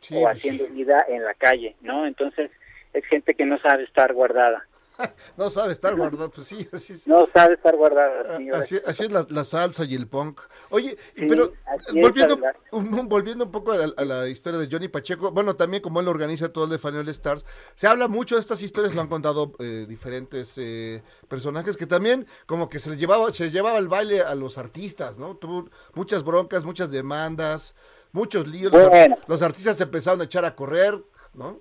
Sí, 0.00 0.16
o 0.16 0.22
pues, 0.22 0.36
haciendo 0.36 0.66
vida 0.66 1.04
en 1.08 1.22
la 1.22 1.34
calle, 1.34 1.76
¿no? 1.80 2.06
Entonces 2.06 2.50
es 2.92 3.04
gente 3.06 3.34
que 3.34 3.44
no 3.44 3.58
sabe 3.58 3.84
estar 3.84 4.12
guardada, 4.12 4.66
no 5.36 5.50
sabe 5.50 5.72
estar 5.72 5.94
guardado, 5.96 6.30
pues 6.30 6.46
sí, 6.46 6.68
así 6.72 6.92
es. 6.92 7.06
no 7.06 7.26
sabe 7.32 7.54
estar 7.54 7.76
guardada. 7.76 8.36
señora. 8.36 8.58
Así, 8.58 8.80
así 8.86 9.04
es 9.04 9.12
la, 9.12 9.26
la 9.28 9.44
salsa 9.44 9.84
y 9.84 9.94
el 9.94 10.06
punk. 10.08 10.40
Oye, 10.70 10.96
Sí, 11.16 11.26
pero 11.28 11.52
volviendo, 11.92 12.38
un- 12.72 13.08
volviendo 13.08 13.44
un 13.44 13.50
poco 13.50 13.72
a, 13.72 13.84
a 13.96 14.04
la 14.04 14.28
historia 14.28 14.58
de 14.58 14.68
Johnny 14.70 14.88
Pacheco, 14.88 15.30
bueno, 15.32 15.56
también 15.56 15.82
como 15.82 16.00
él 16.00 16.08
organiza 16.08 16.52
todo 16.52 16.64
el 16.64 16.70
de 16.70 16.78
Fanel 16.78 17.08
Stars, 17.08 17.44
se 17.74 17.86
habla 17.86 18.08
mucho 18.08 18.34
de 18.36 18.40
estas 18.40 18.62
historias, 18.62 18.94
lo 18.94 19.00
han 19.00 19.08
contado 19.08 19.52
eh, 19.58 19.86
diferentes 19.88 20.56
eh, 20.58 21.02
personajes 21.28 21.76
que 21.76 21.86
también 21.86 22.26
como 22.46 22.68
que 22.68 22.78
se 22.78 22.90
les 22.90 22.98
llevaba, 22.98 23.32
se 23.32 23.50
llevaba 23.50 23.78
el 23.78 23.88
baile 23.88 24.20
a 24.22 24.34
los 24.34 24.58
artistas, 24.58 25.18
¿no? 25.18 25.36
Tuvo 25.36 25.68
muchas 25.94 26.24
broncas, 26.24 26.64
muchas 26.64 26.90
demandas, 26.90 27.74
muchos 28.12 28.46
líos. 28.46 28.72
Los, 28.72 28.90
los 29.26 29.42
artistas 29.42 29.76
se 29.76 29.84
empezaron 29.84 30.20
a 30.20 30.24
echar 30.24 30.44
a 30.44 30.54
correr, 30.54 30.94
¿no? 31.34 31.60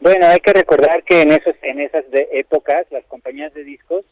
Bueno, 0.00 0.26
hay 0.26 0.38
que 0.40 0.52
recordar 0.52 1.02
que 1.02 1.22
en 1.22 1.32
esos 1.32 1.56
en 1.62 1.80
esas 1.80 2.08
de 2.10 2.28
épocas 2.32 2.86
las 2.90 3.04
compañías 3.06 3.52
de 3.54 3.64
discos 3.64 4.04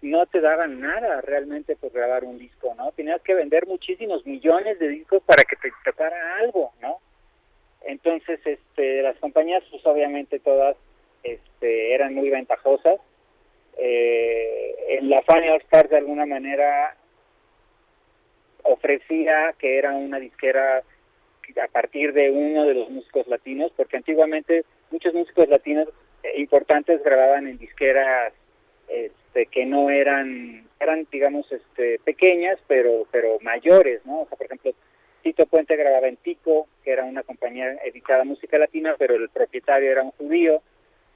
no 0.00 0.26
te 0.26 0.40
daban 0.40 0.80
nada 0.80 1.20
realmente 1.22 1.74
por 1.74 1.90
grabar 1.90 2.24
un 2.24 2.38
disco, 2.38 2.72
¿no? 2.76 2.92
Tenías 2.92 3.20
que 3.22 3.34
vender 3.34 3.66
muchísimos 3.66 4.24
millones 4.26 4.78
de 4.78 4.88
discos 4.88 5.22
para 5.24 5.42
que 5.42 5.56
te 5.56 5.72
tocara 5.84 6.36
algo, 6.36 6.72
¿no? 6.80 7.00
Entonces, 7.84 8.38
este, 8.44 9.02
las 9.02 9.16
compañías, 9.16 9.64
pues 9.70 9.84
obviamente 9.86 10.38
todas 10.38 10.76
este, 11.24 11.94
eran 11.94 12.14
muy 12.14 12.30
ventajosas. 12.30 13.00
Eh, 13.76 14.98
en 14.98 15.10
la 15.10 15.22
Funny 15.22 15.48
All 15.48 15.60
Stars 15.62 15.90
de 15.90 15.96
alguna 15.96 16.26
manera 16.26 16.96
ofrecía 18.62 19.54
que 19.58 19.78
era 19.78 19.92
una 19.92 20.18
disquera 20.18 20.82
a 21.62 21.68
partir 21.68 22.12
de 22.12 22.30
uno 22.30 22.66
de 22.66 22.74
los 22.74 22.90
músicos 22.90 23.26
latinos, 23.26 23.72
porque 23.76 23.96
antiguamente 23.96 24.64
muchos 24.90 25.14
músicos 25.14 25.48
latinos 25.48 25.88
eh, 26.22 26.40
importantes 26.40 27.02
grababan 27.02 27.46
en 27.46 27.58
disqueras 27.58 28.32
este, 28.88 29.46
que 29.46 29.66
no 29.66 29.90
eran, 29.90 30.66
eran 30.80 31.06
digamos, 31.10 31.50
este, 31.52 31.98
pequeñas, 32.04 32.58
pero, 32.66 33.06
pero 33.10 33.38
mayores, 33.40 34.04
¿no? 34.06 34.22
O 34.22 34.28
sea, 34.28 34.36
por 34.36 34.46
ejemplo, 34.46 34.72
Tito 35.22 35.46
Puente 35.46 35.76
grababa 35.76 36.08
en 36.08 36.16
Tico, 36.16 36.68
que 36.84 36.92
era 36.92 37.04
una 37.04 37.22
compañía 37.22 37.76
dedicada 37.84 38.22
a 38.22 38.24
música 38.24 38.58
latina, 38.58 38.94
pero 38.98 39.16
el 39.16 39.28
propietario 39.28 39.90
era 39.90 40.02
un 40.02 40.12
judío. 40.12 40.62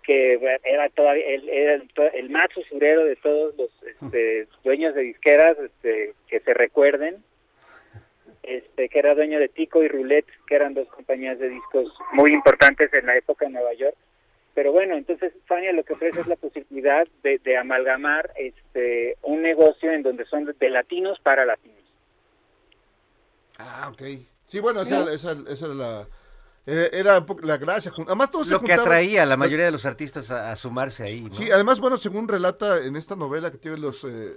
que 0.03 0.35
era 0.65 0.89
todavía 0.91 1.25
el, 1.27 1.49
era 1.49 1.75
el, 1.75 1.91
el 2.15 2.31
más 2.31 2.55
usurero 2.57 3.05
de 3.05 3.17
todos 3.17 3.55
los 3.57 3.71
este, 3.85 4.49
dueños 4.65 4.95
de 4.95 5.03
disqueras 5.03 5.57
este, 5.59 6.15
que 6.29 6.41
se 6.41 6.53
recuerden, 6.55 7.23
este, 8.43 8.89
que 8.89 8.99
era 8.99 9.15
dueño 9.15 9.39
de 9.39 9.49
Tico 9.49 9.83
y 9.83 9.89
Roulette, 9.89 10.27
que 10.47 10.55
eran 10.57 10.75
dos 10.75 10.89
compañías 10.89 11.39
de 11.39 11.49
discos 11.49 11.93
muy 12.13 12.33
importantes 12.33 12.93
en 12.93 13.07
la 13.07 13.17
época 13.17 13.47
en 13.47 13.53
Nueva 13.53 13.73
York. 13.75 13.97
Pero 14.55 14.71
bueno, 14.73 14.97
entonces 14.97 15.33
Fania 15.47 15.73
lo 15.73 15.83
que 15.85 15.95
ofrece 15.95 16.21
es 16.21 16.27
la 16.27 16.37
posibilidad 16.37 17.07
de, 17.23 17.39
de 17.39 17.57
amalgamar 17.57 18.31
este, 18.37 19.17
un 19.23 19.41
negocio 19.41 19.91
en 19.93 20.03
donde 20.03 20.27
son 20.27 20.45
de 20.45 20.71
latinos 20.71 21.19
para 21.21 21.47
latinos. 21.47 21.79
Ah, 23.59 23.91
ok. 23.93 24.03
Sí, 24.45 24.61
bueno, 24.61 24.83
esa, 24.83 25.03
era- 25.03 25.13
esa, 25.13 25.33
esa 25.49 25.65
era 25.67 25.75
la... 25.75 26.07
Era, 26.65 26.87
era 26.93 27.19
un 27.19 27.27
poco 27.27 27.41
la 27.45 27.57
gracia. 27.57 27.91
Además, 28.07 28.31
todos 28.31 28.47
se 28.49 28.53
Lo 28.55 28.61
que 28.61 28.73
atraía 28.73 29.23
a 29.23 29.27
la 29.27 29.37
mayoría 29.37 29.65
de 29.65 29.73
los 29.73 29.85
artistas 29.87 30.31
a, 30.31 30.53
a 30.53 30.57
sumarse 30.57 31.03
ahí, 31.03 31.23
¿no? 31.23 31.31
Sí, 31.31 31.51
además, 31.51 31.81
bueno, 31.81 31.97
según 31.97 32.29
relata 32.29 32.85
en 32.85 32.95
esta 32.97 33.17
novela 33.17 33.51
que 33.51 33.59
tiene 33.59 33.79
los... 33.79 34.05
eh, 34.05 34.37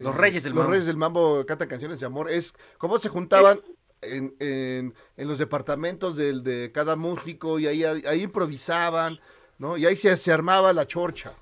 Los 0.00 0.16
Reyes 0.16 0.42
del 0.42 0.52
los 0.52 0.58
Mambo. 0.60 0.72
Reyes 0.72 0.86
del 0.86 0.96
Mambo 0.96 1.46
cantan 1.46 1.68
canciones 1.68 2.00
de 2.00 2.06
amor, 2.06 2.30
es 2.30 2.54
cómo 2.78 2.98
se 2.98 3.08
juntaban 3.08 3.60
en, 4.02 4.34
en, 4.40 4.94
en 5.16 5.28
los 5.28 5.38
departamentos 5.38 6.16
del, 6.16 6.42
de 6.42 6.72
cada 6.72 6.96
músico 6.96 7.58
y 7.58 7.66
ahí, 7.66 7.84
ahí 7.84 8.22
improvisaban, 8.22 9.20
¿no? 9.58 9.76
Y 9.76 9.86
ahí 9.86 9.96
se, 9.96 10.16
se 10.16 10.32
armaba 10.32 10.72
la 10.72 10.86
chorcha. 10.86 11.32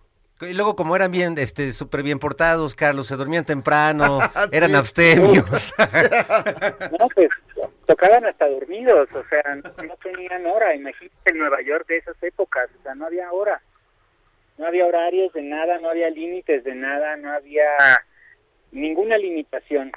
Y 0.41 0.53
luego 0.53 0.77
como 0.77 0.95
eran 0.95 1.11
bien, 1.11 1.37
este, 1.39 1.73
súper 1.73 2.05
bien 2.05 2.21
portados, 2.21 2.77
Carlos, 2.77 3.09
se 3.09 3.17
dormían 3.17 3.45
temprano, 3.45 4.21
Sí. 4.35 4.49
eran 4.53 4.75
abstemios. 4.75 5.75
No, 6.99 7.09
pues 7.15 7.29
tocaban 7.87 8.25
hasta 8.27 8.49
dormidos, 8.49 9.09
o 9.15 9.25
sea, 9.29 9.55
no, 9.57 9.85
no 9.85 9.95
tenían 10.03 10.47
hora. 10.47 10.75
Imagínate 10.75 11.17
en 11.33 11.39
Nueva 11.39 11.61
York 11.63 11.87
de 11.89 11.97
esas 11.99 12.21
épocas, 12.23 12.69
o 12.79 12.83
sea, 12.83 12.95
no 12.95 13.07
había 13.07 13.33
hora. 13.33 13.61
No 14.59 14.67
había 14.67 14.87
horarios 14.87 15.33
de 15.33 15.43
nada, 15.43 15.79
no 15.79 15.89
había 15.91 16.11
límites 16.11 16.65
de 16.65 16.75
nada, 16.75 17.17
no 17.17 17.33
había 17.33 17.65
ninguna 18.73 19.17
limitación. 19.19 19.93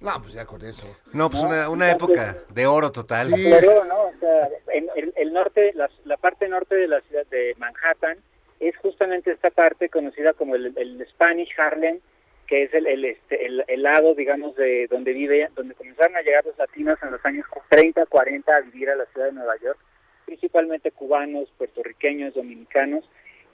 No, 0.00 0.20
pues 0.20 0.32
ya 0.32 0.44
con 0.44 0.64
eso. 0.64 0.84
No, 1.12 1.30
pues 1.30 1.42
una, 1.42 1.68
una 1.68 1.90
época 1.92 2.36
de 2.48 2.66
oro 2.66 2.90
total. 2.90 3.26
Sí. 3.26 3.44
Claro, 3.44 3.84
¿no? 3.84 4.02
O 4.02 4.12
sea, 4.18 4.48
en 4.72 4.88
el, 4.96 5.12
el 5.16 5.32
norte, 5.32 5.72
la, 5.74 5.88
la 6.04 6.16
parte 6.16 6.48
norte 6.48 6.74
de 6.74 6.88
la 6.88 7.00
ciudad 7.02 7.24
de 7.26 7.54
Manhattan 7.58 8.18
es 8.58 8.76
justamente 8.78 9.30
esta 9.30 9.50
parte 9.50 9.88
conocida 9.88 10.32
como 10.32 10.56
el, 10.56 10.72
el 10.76 11.06
Spanish 11.10 11.50
Harlem, 11.56 12.00
que 12.48 12.64
es 12.64 12.74
el, 12.74 12.86
el, 12.86 13.04
este, 13.04 13.46
el, 13.46 13.64
el 13.68 13.82
lado, 13.82 14.14
digamos, 14.14 14.56
de 14.56 14.88
donde 14.88 15.12
vive, 15.12 15.48
donde 15.54 15.74
comenzaron 15.74 16.16
a 16.16 16.22
llegar 16.22 16.44
los 16.44 16.58
latinos 16.58 16.98
en 17.02 17.12
los 17.12 17.24
años 17.24 17.46
30, 17.68 18.06
40 18.06 18.54
a 18.56 18.60
vivir 18.60 18.90
a 18.90 18.96
la 18.96 19.06
ciudad 19.06 19.26
de 19.26 19.32
Nueva 19.32 19.56
York, 19.58 19.78
principalmente 20.26 20.90
cubanos, 20.90 21.48
puertorriqueños, 21.58 22.34
dominicanos, 22.34 23.04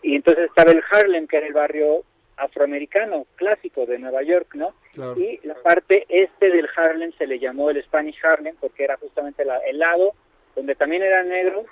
y 0.03 0.17
entonces 0.17 0.47
estaba 0.47 0.73
el 0.73 0.83
Harlem, 0.91 1.27
que 1.27 1.37
era 1.37 1.47
el 1.47 1.53
barrio 1.53 2.05
afroamericano 2.39 3.27
clásico 3.37 3.87
de 3.87 3.99
Nueva 3.99 4.23
York, 4.23 4.55
¿no? 4.55 4.75
Claro. 4.93 5.19
Y 5.19 5.41
la 5.47 5.55
parte 5.63 6.07
este 6.09 6.51
del 6.51 6.69
Harlem 6.77 7.13
se 7.19 7.27
le 7.27 7.39
llamó 7.39 7.71
el 7.71 7.83
Spanish 7.85 8.19
Harlem 8.25 8.57
porque 8.61 8.85
era 8.85 8.97
justamente 8.97 9.45
la- 9.45 9.59
el 9.59 9.79
lado 9.79 10.15
donde 10.57 10.75
también 10.75 11.03
eran 11.03 11.29
negros, 11.29 11.67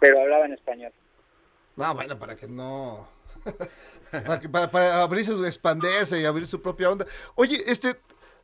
pero 0.00 0.20
hablaban 0.20 0.52
español. 0.52 0.92
No, 1.76 1.94
bueno, 1.94 2.18
para 2.18 2.36
que 2.36 2.46
no. 2.46 3.08
para, 4.10 4.38
que- 4.40 4.48
para, 4.48 4.70
para 4.70 5.02
abrirse, 5.02 5.32
expandirse 5.46 6.20
y 6.20 6.24
abrir 6.24 6.46
su 6.46 6.60
propia 6.62 6.90
onda. 6.90 7.06
Oye, 7.34 7.62
este, 7.66 7.96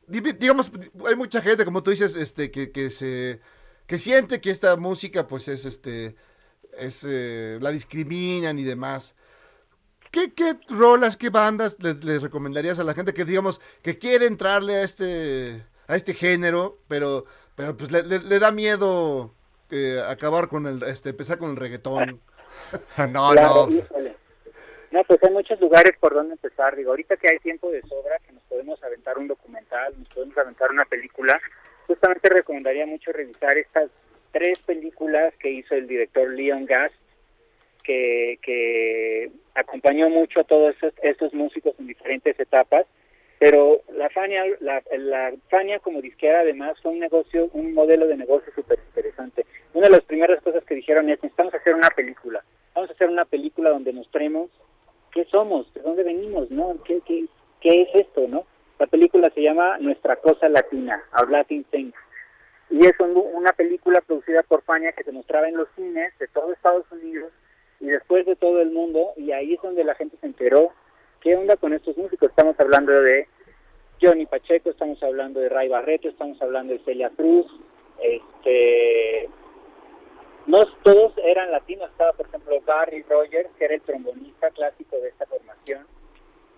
digamos, 0.06 0.72
hay 1.06 1.14
mucha 1.14 1.40
gente, 1.42 1.64
como 1.64 1.82
tú 1.82 1.90
dices, 1.90 2.16
este, 2.16 2.50
que, 2.50 2.70
que 2.72 2.90
se, 2.90 3.40
que 3.86 3.98
siente 3.98 4.40
que 4.40 4.50
esta 4.50 4.76
música, 4.76 5.26
pues, 5.26 5.48
es, 5.48 5.64
este, 5.64 6.16
es, 6.78 7.06
eh, 7.08 7.58
la 7.60 7.70
discriminan 7.70 8.58
y 8.58 8.64
demás. 8.64 9.14
¿Qué, 10.10 10.32
qué 10.32 10.56
rolas, 10.68 11.16
qué 11.16 11.30
bandas 11.30 11.76
les, 11.82 12.22
recomendarías 12.22 12.78
a 12.78 12.84
la 12.84 12.94
gente 12.94 13.12
que, 13.12 13.24
digamos, 13.24 13.60
que 13.82 13.98
quiere 13.98 14.26
entrarle 14.26 14.76
a 14.76 14.82
este, 14.82 15.62
a 15.86 15.96
este 15.96 16.14
género, 16.14 16.78
pero, 16.88 17.24
pero 17.54 17.76
pues 17.76 17.90
le, 17.90 18.38
da 18.38 18.50
miedo 18.50 19.34
eh, 19.70 20.02
acabar 20.06 20.48
con 20.48 20.66
el, 20.66 20.82
este, 20.84 21.10
empezar 21.10 21.38
con 21.38 21.50
el 21.50 21.56
reggaetón? 21.56 22.20
no, 23.10 23.34
no. 23.34 23.68
No, 24.90 25.04
pues 25.04 25.22
hay 25.22 25.30
muchos 25.30 25.60
lugares 25.60 25.92
por 26.00 26.14
donde 26.14 26.32
empezar. 26.32 26.74
Digo, 26.74 26.90
ahorita 26.90 27.16
que 27.16 27.28
hay 27.28 27.38
tiempo 27.40 27.70
de 27.70 27.82
sobra, 27.82 28.18
que 28.26 28.32
nos 28.32 28.42
podemos 28.44 28.82
aventar 28.82 29.18
un 29.18 29.28
documental, 29.28 29.94
nos 29.98 30.08
podemos 30.08 30.38
aventar 30.38 30.70
una 30.70 30.86
película, 30.86 31.38
justamente 31.86 32.28
recomendaría 32.30 32.86
mucho 32.86 33.12
revisar 33.12 33.58
estas 33.58 33.90
tres 34.32 34.58
películas 34.60 35.34
que 35.38 35.50
hizo 35.50 35.74
el 35.74 35.86
director 35.86 36.30
Leon 36.30 36.64
Gass, 36.64 36.92
que, 37.82 38.38
que 38.42 39.30
acompañó 39.58 40.08
mucho 40.10 40.40
a 40.40 40.44
todos 40.44 40.74
estos, 40.74 40.94
estos 41.02 41.34
músicos 41.34 41.74
en 41.78 41.86
diferentes 41.86 42.38
etapas. 42.38 42.86
Pero 43.38 43.82
la 43.92 44.10
Fania, 44.10 44.42
la, 44.60 44.82
la 44.96 45.32
Fania 45.48 45.78
como 45.78 46.00
disquera 46.02 46.40
además 46.40 46.76
fue 46.82 46.90
un 46.92 46.98
negocio, 46.98 47.48
un 47.52 47.72
modelo 47.72 48.06
de 48.08 48.16
negocio 48.16 48.52
súper 48.54 48.80
interesante. 48.88 49.46
Una 49.74 49.86
de 49.86 49.92
las 49.92 50.04
primeras 50.04 50.42
cosas 50.42 50.64
que 50.64 50.74
dijeron 50.74 51.08
es, 51.08 51.22
necesitamos 51.22 51.54
hacer 51.54 51.74
una 51.74 51.90
película. 51.90 52.42
Vamos 52.74 52.90
a 52.90 52.94
hacer 52.94 53.08
una 53.08 53.24
película 53.24 53.70
donde 53.70 53.92
mostremos 53.92 54.50
qué 55.12 55.24
somos, 55.26 55.72
de 55.74 55.82
dónde 55.82 56.02
venimos, 56.02 56.50
¿no? 56.50 56.76
¿Qué, 56.84 57.00
qué, 57.06 57.26
qué 57.60 57.82
es 57.82 57.88
esto, 57.94 58.26
no? 58.28 58.44
La 58.80 58.86
película 58.88 59.30
se 59.30 59.42
llama 59.42 59.78
Nuestra 59.78 60.16
Cosa 60.16 60.48
Latina, 60.48 61.02
Our 61.16 61.30
Latin 61.30 61.62
Thing. 61.70 61.92
Y 62.70 62.86
es 62.86 62.98
un- 62.98 63.16
una 63.16 63.52
película 63.52 64.00
producida 64.00 64.42
por 64.42 64.62
Fania 64.62 64.92
que 64.92 65.04
se 65.04 65.12
mostraba 65.12 65.48
en 65.48 65.56
los 65.56 65.68
cines 65.76 66.12
de 66.18 66.26
todo 66.28 66.52
Estados 66.52 66.90
Unidos 66.90 67.32
y 67.80 67.86
después 67.86 68.26
de 68.26 68.36
todo 68.36 68.60
el 68.60 68.70
mundo, 68.70 69.12
y 69.16 69.32
ahí 69.32 69.54
es 69.54 69.62
donde 69.62 69.84
la 69.84 69.94
gente 69.94 70.16
se 70.20 70.26
enteró 70.26 70.72
qué 71.20 71.36
onda 71.36 71.56
con 71.56 71.72
estos 71.72 71.96
músicos. 71.96 72.30
Estamos 72.30 72.58
hablando 72.58 72.92
de 72.92 73.28
Johnny 74.00 74.26
Pacheco, 74.26 74.70
estamos 74.70 75.02
hablando 75.02 75.40
de 75.40 75.48
Ray 75.48 75.68
Barreto, 75.68 76.08
estamos 76.08 76.40
hablando 76.40 76.72
de 76.72 76.80
Celia 76.80 77.10
Cruz, 77.10 77.46
este 78.00 79.28
no 80.46 80.64
todos 80.82 81.12
eran 81.18 81.50
latinos, 81.50 81.90
estaba 81.90 82.12
por 82.12 82.26
ejemplo 82.26 82.56
Gary 82.66 83.02
Rogers, 83.08 83.50
que 83.58 83.64
era 83.66 83.74
el 83.74 83.82
trombonista 83.82 84.50
clásico 84.50 84.96
de 84.96 85.08
esta 85.08 85.26
formación, 85.26 85.86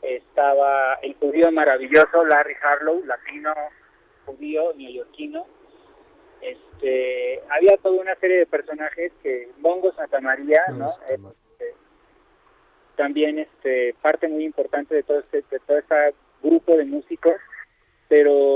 estaba 0.02 0.94
el 1.02 1.14
judío 1.14 1.50
maravilloso 1.50 2.24
Larry 2.24 2.54
Harlow, 2.62 3.04
latino, 3.04 3.52
judío, 4.26 4.72
neoyorquino, 4.76 5.46
este, 6.42 7.40
había 7.50 7.76
toda 7.78 8.00
una 8.00 8.14
serie 8.16 8.38
de 8.38 8.46
personajes 8.46 9.12
que 9.22 9.48
Bongo 9.58 9.92
Santa 9.92 10.20
María, 10.20 10.62
¿no? 10.72 10.86
Eh, 11.08 11.18
también 12.96 13.38
este 13.38 13.94
parte 14.02 14.28
muy 14.28 14.44
importante 14.44 14.94
de 14.94 15.02
todo 15.02 15.20
este 15.20 15.42
de 15.50 15.58
todo 15.60 15.78
este 15.78 15.94
grupo 16.42 16.76
de 16.76 16.84
músicos, 16.84 17.34
pero 18.08 18.54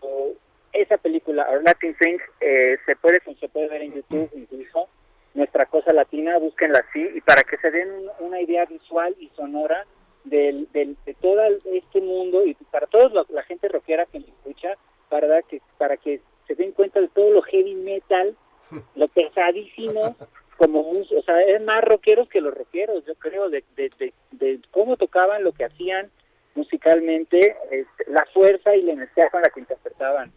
esa 0.73 0.99
película 0.99 1.47
Our 1.51 1.63
Latin 1.63 1.95
Thing 1.99 2.19
eh, 2.41 2.77
se 2.85 2.97
puede 2.97 3.21
se 3.41 3.49
puede 3.49 3.69
ver 3.69 3.83
en 3.83 3.95
YouTube 3.95 4.31
incluso 4.35 4.89
nuestra 5.35 5.67
cosa 5.67 5.93
latina 5.93 6.39
búsquenla 6.39 6.85
así 6.89 7.01
y 7.15 7.21
para 7.21 7.43
que 7.43 7.57
se 7.59 7.71
den 7.71 7.91
un- 7.91 8.11
una 8.27 8.41
idea 8.41 8.65
visual 8.67 9.15
y 9.19 9.29
sonora 9.31 9.85
del, 10.25 10.69
del- 10.73 10.97
de 11.05 11.15
todo 11.15 11.41
este 11.67 12.01
mundo 12.01 12.45
y 12.47 12.55
para 12.71 12.87
toda 12.87 13.25
la 13.29 13.43
gente 13.45 13.69
rockera 13.69 14.07
que 14.07 14.21
me 14.21 14.27
escucha 14.27 14.77
para 15.09 15.43
que 15.43 15.61
para 15.79 15.97
que 15.97 16.21
se 16.47 16.55
den 16.55 16.73
cuenta 16.73 17.01
de 17.01 17.09
todo 17.09 17.31
lo 17.31 17.43
heavy 17.43 17.75
metal 17.75 18.37
lo 18.97 19.09
pesadísimo 19.09 20.17
como 20.57 20.91
o 20.91 21.23
sea 21.25 21.43
es 21.43 21.61
más 21.63 21.83
rockeros 21.85 22.29
que 22.29 22.41
los 22.41 22.55
rockeros 22.55 23.05
yo 23.07 23.15
creo 23.17 23.51
de, 23.51 23.65
de, 23.77 23.91
de, 23.99 24.13
de 24.33 24.61
cómo 24.71 24.97
tocaban 24.97 25.43
lo 25.45 25.53
que 25.53 25.65
hacían 25.65 26.11
musicalmente 26.55 27.57
este, 27.71 28.05
la 28.11 28.25
fuerza 28.33 28.75
y 28.75 28.83
la 28.83 28.93
energía 28.93 29.29
con 29.31 29.43
la 29.43 29.49
que 29.51 29.61
interpretaban 29.61 30.33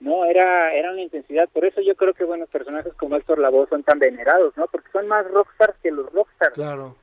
no 0.00 0.24
era 0.24 0.74
era 0.74 0.90
una 0.90 1.02
intensidad 1.02 1.48
por 1.50 1.64
eso 1.64 1.80
yo 1.80 1.94
creo 1.94 2.14
que 2.14 2.24
buenos 2.24 2.48
personajes 2.48 2.92
como 2.94 3.16
Héctor 3.16 3.38
Lavoe 3.38 3.68
son 3.68 3.82
tan 3.82 3.98
venerados 3.98 4.56
no 4.56 4.66
porque 4.66 4.90
son 4.92 5.06
más 5.06 5.26
rockstars 5.30 5.78
que 5.82 5.90
los 5.90 6.12
rockstars 6.12 6.54
Claro. 6.54 6.96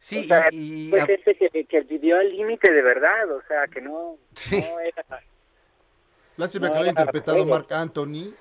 Sí, 0.00 0.18
o 0.18 0.24
sea, 0.24 0.48
y, 0.50 0.88
y- 0.88 0.90
fue 0.90 1.06
gente 1.06 1.34
que, 1.34 1.64
que 1.64 1.80
vivió 1.82 2.18
al 2.18 2.28
límite 2.30 2.70
de 2.72 2.82
verdad 2.82 3.30
o 3.30 3.40
sea 3.48 3.66
que 3.68 3.80
no, 3.80 4.16
Sí. 4.34 4.56
no 4.60 4.80
era 4.80 5.04
Lástima 6.36 6.68
que 6.68 6.74
lo 6.74 6.80
haya 6.80 6.90
interpretado. 6.90 7.46
Marc 7.46 7.72
Anthony. 7.72 8.34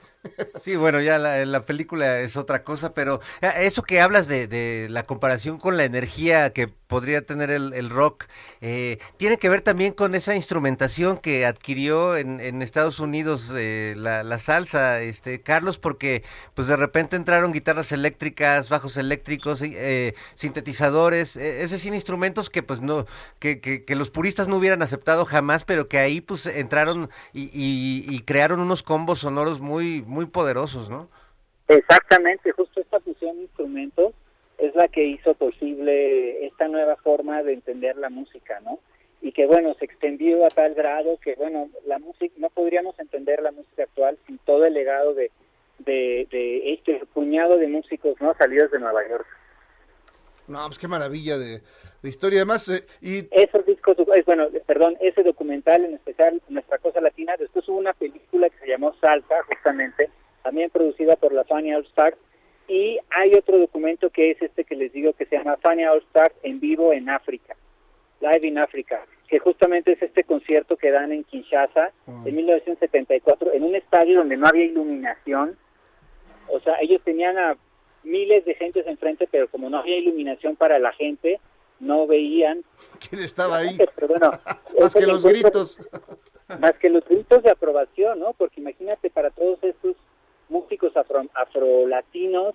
Sí, 0.55 0.75
bueno, 0.75 1.01
ya 1.01 1.17
la, 1.19 1.45
la 1.45 1.65
película 1.65 2.19
es 2.21 2.37
otra 2.37 2.63
cosa, 2.63 2.93
pero 2.93 3.19
eh, 3.41 3.51
eso 3.61 3.83
que 3.83 3.99
hablas 4.01 4.27
de, 4.27 4.47
de 4.47 4.87
la 4.89 5.03
comparación 5.03 5.57
con 5.59 5.77
la 5.77 5.83
energía 5.83 6.53
que 6.53 6.67
podría 6.67 7.25
tener 7.25 7.49
el, 7.51 7.89
rock, 7.89 8.25
eh, 8.61 8.99
tiene 9.17 9.37
que 9.37 9.49
ver 9.49 9.61
también 9.61 9.93
con 9.93 10.15
esa 10.15 10.35
instrumentación 10.35 11.17
que 11.17 11.45
adquirió 11.45 12.15
en, 12.17 12.39
en 12.39 12.61
Estados 12.61 12.99
Unidos 12.99 13.51
eh, 13.55 13.95
la, 13.97 14.23
la 14.23 14.39
salsa, 14.39 15.01
este 15.01 15.41
Carlos, 15.41 15.77
porque 15.79 16.23
pues 16.53 16.67
de 16.67 16.77
repente 16.77 17.15
entraron 17.15 17.51
guitarras 17.51 17.91
eléctricas, 17.91 18.69
bajos 18.69 18.95
eléctricos, 18.97 19.61
eh, 19.63 20.13
sintetizadores, 20.35 21.35
eh, 21.35 21.63
es 21.63 21.71
decir, 21.71 21.93
instrumentos 21.93 22.49
que 22.49 22.63
pues 22.63 22.81
no, 22.81 23.05
que, 23.39 23.59
que, 23.59 23.83
que 23.85 23.95
los 23.95 24.09
puristas 24.09 24.47
no 24.47 24.57
hubieran 24.57 24.81
aceptado 24.83 25.25
jamás, 25.25 25.65
pero 25.65 25.87
que 25.87 25.97
ahí 25.97 26.21
pues 26.21 26.45
entraron 26.45 27.09
y- 27.33 28.05
y 28.07 28.21
crearon 28.21 28.59
unos 28.59 28.83
combos 28.83 29.19
sonoros 29.19 29.61
muy, 29.61 30.01
muy 30.13 30.27
poderosos, 30.27 30.89
¿no? 30.89 31.09
Exactamente, 31.67 32.51
justo 32.51 32.79
esta 32.81 32.99
fusión 32.99 33.35
de 33.37 33.43
instrumentos 33.43 34.13
es 34.57 34.75
la 34.75 34.87
que 34.87 35.03
hizo 35.03 35.33
posible 35.33 36.45
esta 36.45 36.67
nueva 36.67 36.95
forma 36.97 37.41
de 37.43 37.53
entender 37.53 37.97
la 37.97 38.09
música, 38.09 38.59
¿no? 38.61 38.79
Y 39.21 39.31
que 39.31 39.45
bueno, 39.45 39.73
se 39.79 39.85
extendió 39.85 40.45
a 40.45 40.49
tal 40.49 40.73
grado 40.75 41.17
que 41.17 41.35
bueno, 41.35 41.69
la 41.85 41.97
música, 41.99 42.33
no 42.37 42.49
podríamos 42.49 42.97
entender 42.99 43.41
la 43.41 43.51
música 43.51 43.83
actual 43.83 44.17
sin 44.27 44.37
todo 44.39 44.65
el 44.65 44.73
legado 44.73 45.13
de, 45.13 45.31
de, 45.79 46.27
de 46.29 46.73
este 46.73 47.05
puñado 47.13 47.57
de 47.57 47.67
músicos, 47.67 48.15
¿no? 48.21 48.33
Salidos 48.35 48.71
de 48.71 48.79
Nueva 48.79 49.07
York. 49.09 49.25
No, 50.47 50.65
pues 50.67 50.77
qué 50.77 50.89
maravilla 50.89 51.37
de, 51.37 51.61
de 52.01 52.09
historia. 52.09 52.39
Además, 52.39 52.67
eh, 52.67 52.85
y 53.01 53.23
eh, 53.87 54.23
bueno, 54.25 54.47
perdón, 54.65 54.97
ese 55.01 55.23
documental 55.23 55.85
en 55.85 55.95
especial, 55.95 56.41
Nuestra 56.49 56.77
Cosa 56.77 57.01
Latina, 57.01 57.35
después 57.37 57.67
hubo 57.67 57.77
una 57.77 57.93
película 57.93 58.49
que 58.49 58.57
se 58.59 58.67
llamó 58.67 58.93
Salsa, 59.01 59.43
justamente, 59.47 60.09
también 60.41 60.69
producida 60.69 61.15
por 61.15 61.33
la 61.33 61.43
Fania 61.43 61.77
All 61.77 61.85
Star, 61.85 62.15
y 62.67 62.97
hay 63.09 63.33
otro 63.33 63.57
documento 63.57 64.09
que 64.09 64.31
es 64.31 64.41
este 64.41 64.63
que 64.63 64.75
les 64.75 64.93
digo 64.93 65.13
que 65.13 65.25
se 65.25 65.37
llama 65.37 65.57
Fania 65.57 65.91
All 65.91 66.03
Star 66.07 66.31
en 66.43 66.59
vivo 66.59 66.93
en 66.93 67.09
África, 67.09 67.55
Live 68.21 68.47
in 68.47 68.57
Africa, 68.57 69.05
que 69.27 69.39
justamente 69.39 69.91
es 69.91 70.01
este 70.01 70.23
concierto 70.23 70.77
que 70.77 70.91
dan 70.91 71.11
en 71.11 71.23
Kinshasa 71.23 71.91
en 72.07 72.35
1974, 72.35 73.51
en 73.53 73.63
un 73.63 73.75
estadio 73.75 74.19
donde 74.19 74.37
no 74.37 74.47
había 74.47 74.65
iluminación, 74.65 75.57
o 76.49 76.59
sea, 76.61 76.75
ellos 76.81 77.01
tenían 77.03 77.37
a 77.37 77.57
miles 78.03 78.45
de 78.45 78.55
gentes 78.55 78.85
enfrente, 78.87 79.27
pero 79.29 79.47
como 79.47 79.69
no 79.69 79.79
había 79.79 79.97
iluminación 79.97 80.55
para 80.55 80.79
la 80.79 80.91
gente, 80.93 81.39
no 81.79 82.07
veían 82.07 82.63
quién 83.09 83.21
estaba 83.21 83.57
ahí. 83.57 83.77
pero 83.95 84.07
bueno, 84.07 84.31
Más 84.79 84.93
que 84.93 85.05
los 85.07 85.23
gritos. 85.25 85.77
Más 86.59 86.73
que 86.79 86.89
los 86.89 87.03
gritos 87.05 87.41
de 87.43 87.49
aprobación, 87.51 88.19
¿no? 88.19 88.33
Porque 88.33 88.61
imagínate 88.61 89.09
para 89.09 89.29
todos 89.31 89.57
estos 89.63 89.95
músicos 90.49 90.95
afro, 90.95 91.23
afrolatinos 91.33 92.53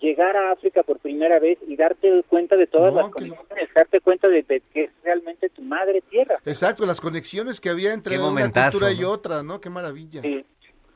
llegar 0.00 0.36
a 0.36 0.52
África 0.52 0.82
por 0.84 0.98
primera 1.00 1.40
vez 1.40 1.58
y 1.66 1.74
darte 1.74 2.22
cuenta 2.28 2.56
de 2.56 2.66
todas 2.68 2.92
No, 2.94 3.00
las 3.00 3.06
que- 3.14 3.28
conexiones, 3.30 3.68
darte 3.74 4.00
cuenta 4.00 4.28
de, 4.28 4.42
de 4.42 4.60
que 4.72 4.84
es 4.84 4.90
realmente 5.02 5.48
tu 5.50 5.62
madre 5.62 6.02
tierra. 6.02 6.38
Exacto, 6.44 6.86
las 6.86 7.00
conexiones 7.00 7.60
que 7.60 7.68
había 7.70 7.92
entre 7.92 8.16
Qué 8.16 8.22
una 8.22 8.52
cultura 8.52 8.92
y 8.92 9.02
otra, 9.04 9.42
¿no? 9.42 9.60
Qué 9.60 9.70
maravilla. 9.70 10.22
Sí. 10.22 10.44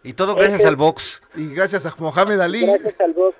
Y 0.05 0.15
todo 0.15 0.35
gracias 0.35 0.61
Ese- 0.61 0.69
al 0.69 0.77
box. 0.77 1.23
Y 1.37 1.55
gracias 1.55 1.87
a 1.87 1.95
Mohamed 1.99 2.41
Ali. 2.41 2.67
Gracias 2.67 3.01
al 3.01 3.13
box. 3.13 3.37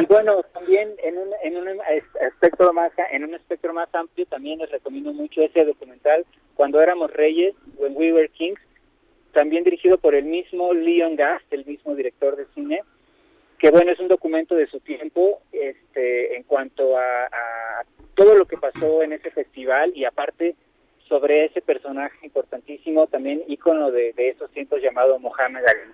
Y 0.00 0.06
bueno, 0.06 0.42
también 0.52 0.90
en 1.04 1.16
un, 1.18 1.28
en 1.44 1.56
un 1.56 1.68
es- 1.68 2.04
aspecto 2.32 2.72
más 2.72 2.90
en 3.12 3.24
un 3.24 3.34
espectro 3.34 3.72
más 3.72 3.88
amplio 3.94 4.26
también 4.26 4.58
les 4.58 4.70
recomiendo 4.70 5.12
mucho 5.12 5.42
ese 5.42 5.64
documental 5.64 6.24
Cuando 6.54 6.80
éramos 6.80 7.12
reyes, 7.12 7.54
When 7.76 7.94
We 7.96 8.12
Were 8.12 8.28
Kings, 8.30 8.58
también 9.32 9.62
dirigido 9.64 9.98
por 9.98 10.14
el 10.14 10.24
mismo 10.24 10.72
Leon 10.72 11.14
Gast, 11.16 11.44
el 11.52 11.64
mismo 11.66 11.94
director 11.94 12.34
de 12.36 12.46
cine, 12.54 12.82
que 13.58 13.70
bueno, 13.70 13.92
es 13.92 14.00
un 14.00 14.08
documento 14.08 14.54
de 14.54 14.66
su 14.66 14.80
tiempo 14.80 15.40
este 15.52 16.36
en 16.36 16.42
cuanto 16.44 16.96
a, 16.98 17.26
a 17.26 17.82
todo 18.14 18.34
lo 18.34 18.46
que 18.46 18.56
pasó 18.56 19.02
en 19.02 19.12
ese 19.12 19.30
festival 19.30 19.92
y 19.94 20.04
aparte 20.04 20.56
sobre 21.08 21.46
ese 21.46 21.60
personaje 21.60 22.18
importantísimo, 22.22 23.06
también 23.06 23.42
ícono 23.48 23.90
de, 23.90 24.12
de 24.12 24.30
esos 24.30 24.50
tiempos 24.50 24.80
llamado 24.82 25.18
Mohamed 25.18 25.62
Ali. 25.66 25.92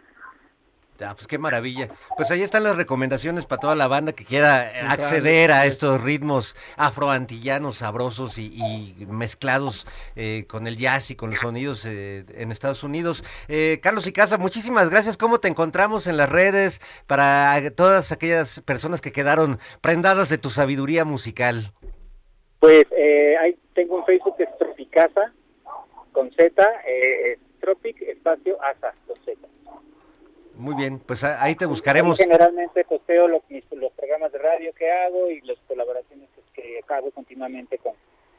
Ah, 1.05 1.15
pues 1.15 1.27
qué 1.27 1.37
maravilla. 1.37 1.89
Pues 2.17 2.31
ahí 2.31 2.43
están 2.43 2.63
las 2.63 2.77
recomendaciones 2.77 3.45
para 3.45 3.61
toda 3.61 3.75
la 3.75 3.89
banda 3.89 4.13
que 4.13 4.25
quiera 4.25 4.71
eh, 4.71 4.87
acceder 4.89 5.51
a 5.51 5.67
estos 5.67 6.01
ritmos 6.01 6.55
afroantillanos 6.77 7.79
sabrosos 7.79 8.39
y, 8.39 8.53
y 8.55 9.07
mezclados 9.07 9.85
eh, 10.15 10.45
con 10.49 10.69
el 10.69 10.77
jazz 10.77 11.11
y 11.11 11.17
con 11.17 11.31
los 11.31 11.41
sonidos 11.41 11.85
eh, 11.87 12.25
en 12.37 12.53
Estados 12.53 12.85
Unidos. 12.85 13.25
Eh, 13.49 13.81
Carlos 13.83 14.07
y 14.07 14.13
Casa, 14.13 14.39
muchísimas 14.39 14.91
gracias. 14.91 15.17
¿Cómo 15.17 15.41
te 15.41 15.49
encontramos 15.49 16.07
en 16.07 16.17
las 16.17 16.29
redes 16.29 16.81
para 17.09 17.59
todas 17.75 18.13
aquellas 18.13 18.61
personas 18.61 19.01
que 19.01 19.11
quedaron 19.11 19.59
prendadas 19.81 20.29
de 20.29 20.39
tu 20.39 20.51
sabiduría 20.51 21.05
musical? 21.05 21.73
Pues 22.61 22.87
eh, 22.97 23.35
ahí 23.43 23.59
tengo 23.75 23.97
un 23.97 24.05
Facebook 24.05 24.37
que 24.37 24.45
es 24.45 24.51
Tropicasa, 24.93 25.32
con 26.12 26.30
Z, 26.32 26.62
eh, 26.86 27.32
es 27.32 27.38
Tropic, 27.61 28.01
espacio, 28.03 28.59
Asa, 28.62 28.93
con 29.07 29.16
Z. 29.16 29.32
Muy 30.57 30.74
bien, 30.76 30.99
pues 30.99 31.24
ahí 31.24 31.55
te 31.55 31.64
buscaremos. 31.66 32.20
Ahí 32.20 32.26
generalmente 32.26 32.84
posteo 32.84 33.26
lo- 33.26 33.43
mis- 33.49 33.64
los 33.72 33.90
programas 33.93 34.32
de 34.32 34.38
radio 34.38 34.72
que 34.74 34.90
hago 34.90 35.30
y 35.30 35.40
las 35.43 35.57
colaboraciones 35.66 36.28
que, 36.55 36.80
hago 36.88 37.11
continuamente 37.12 37.78
con 37.78 37.95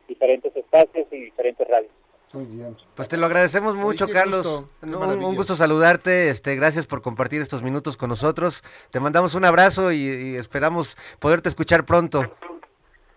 diferentes 0.08 0.56
espacios 0.56 1.08
y 1.12 1.22
diferentes 1.22 1.68
radios. 1.68 1.92
Muy 2.34 2.46
bien. 2.46 2.76
Pues 2.96 3.08
te 3.08 3.18
lo 3.18 3.26
agradecemos 3.26 3.76
mucho, 3.76 4.08
Carlos. 4.08 4.46
gusto, 4.46 4.70
Un- 5.28 5.36
gusto 5.36 5.56
saludarte. 5.56 6.30
Este, 6.30 6.56
gracias 6.56 6.86
por 6.86 7.02
compartir 7.02 7.42
estos 7.42 7.64
minutos 7.64 7.98
con 7.98 8.10
nosotros. 8.10 8.64
Te 8.92 9.00
mandamos 9.00 9.34
un 9.34 9.46
abrazo 9.46 9.92
y, 9.92 10.04
y 10.04 10.36
esperamos 10.36 10.98
poderte 11.20 11.50
escuchar 11.50 11.84
pronto. 11.86 12.32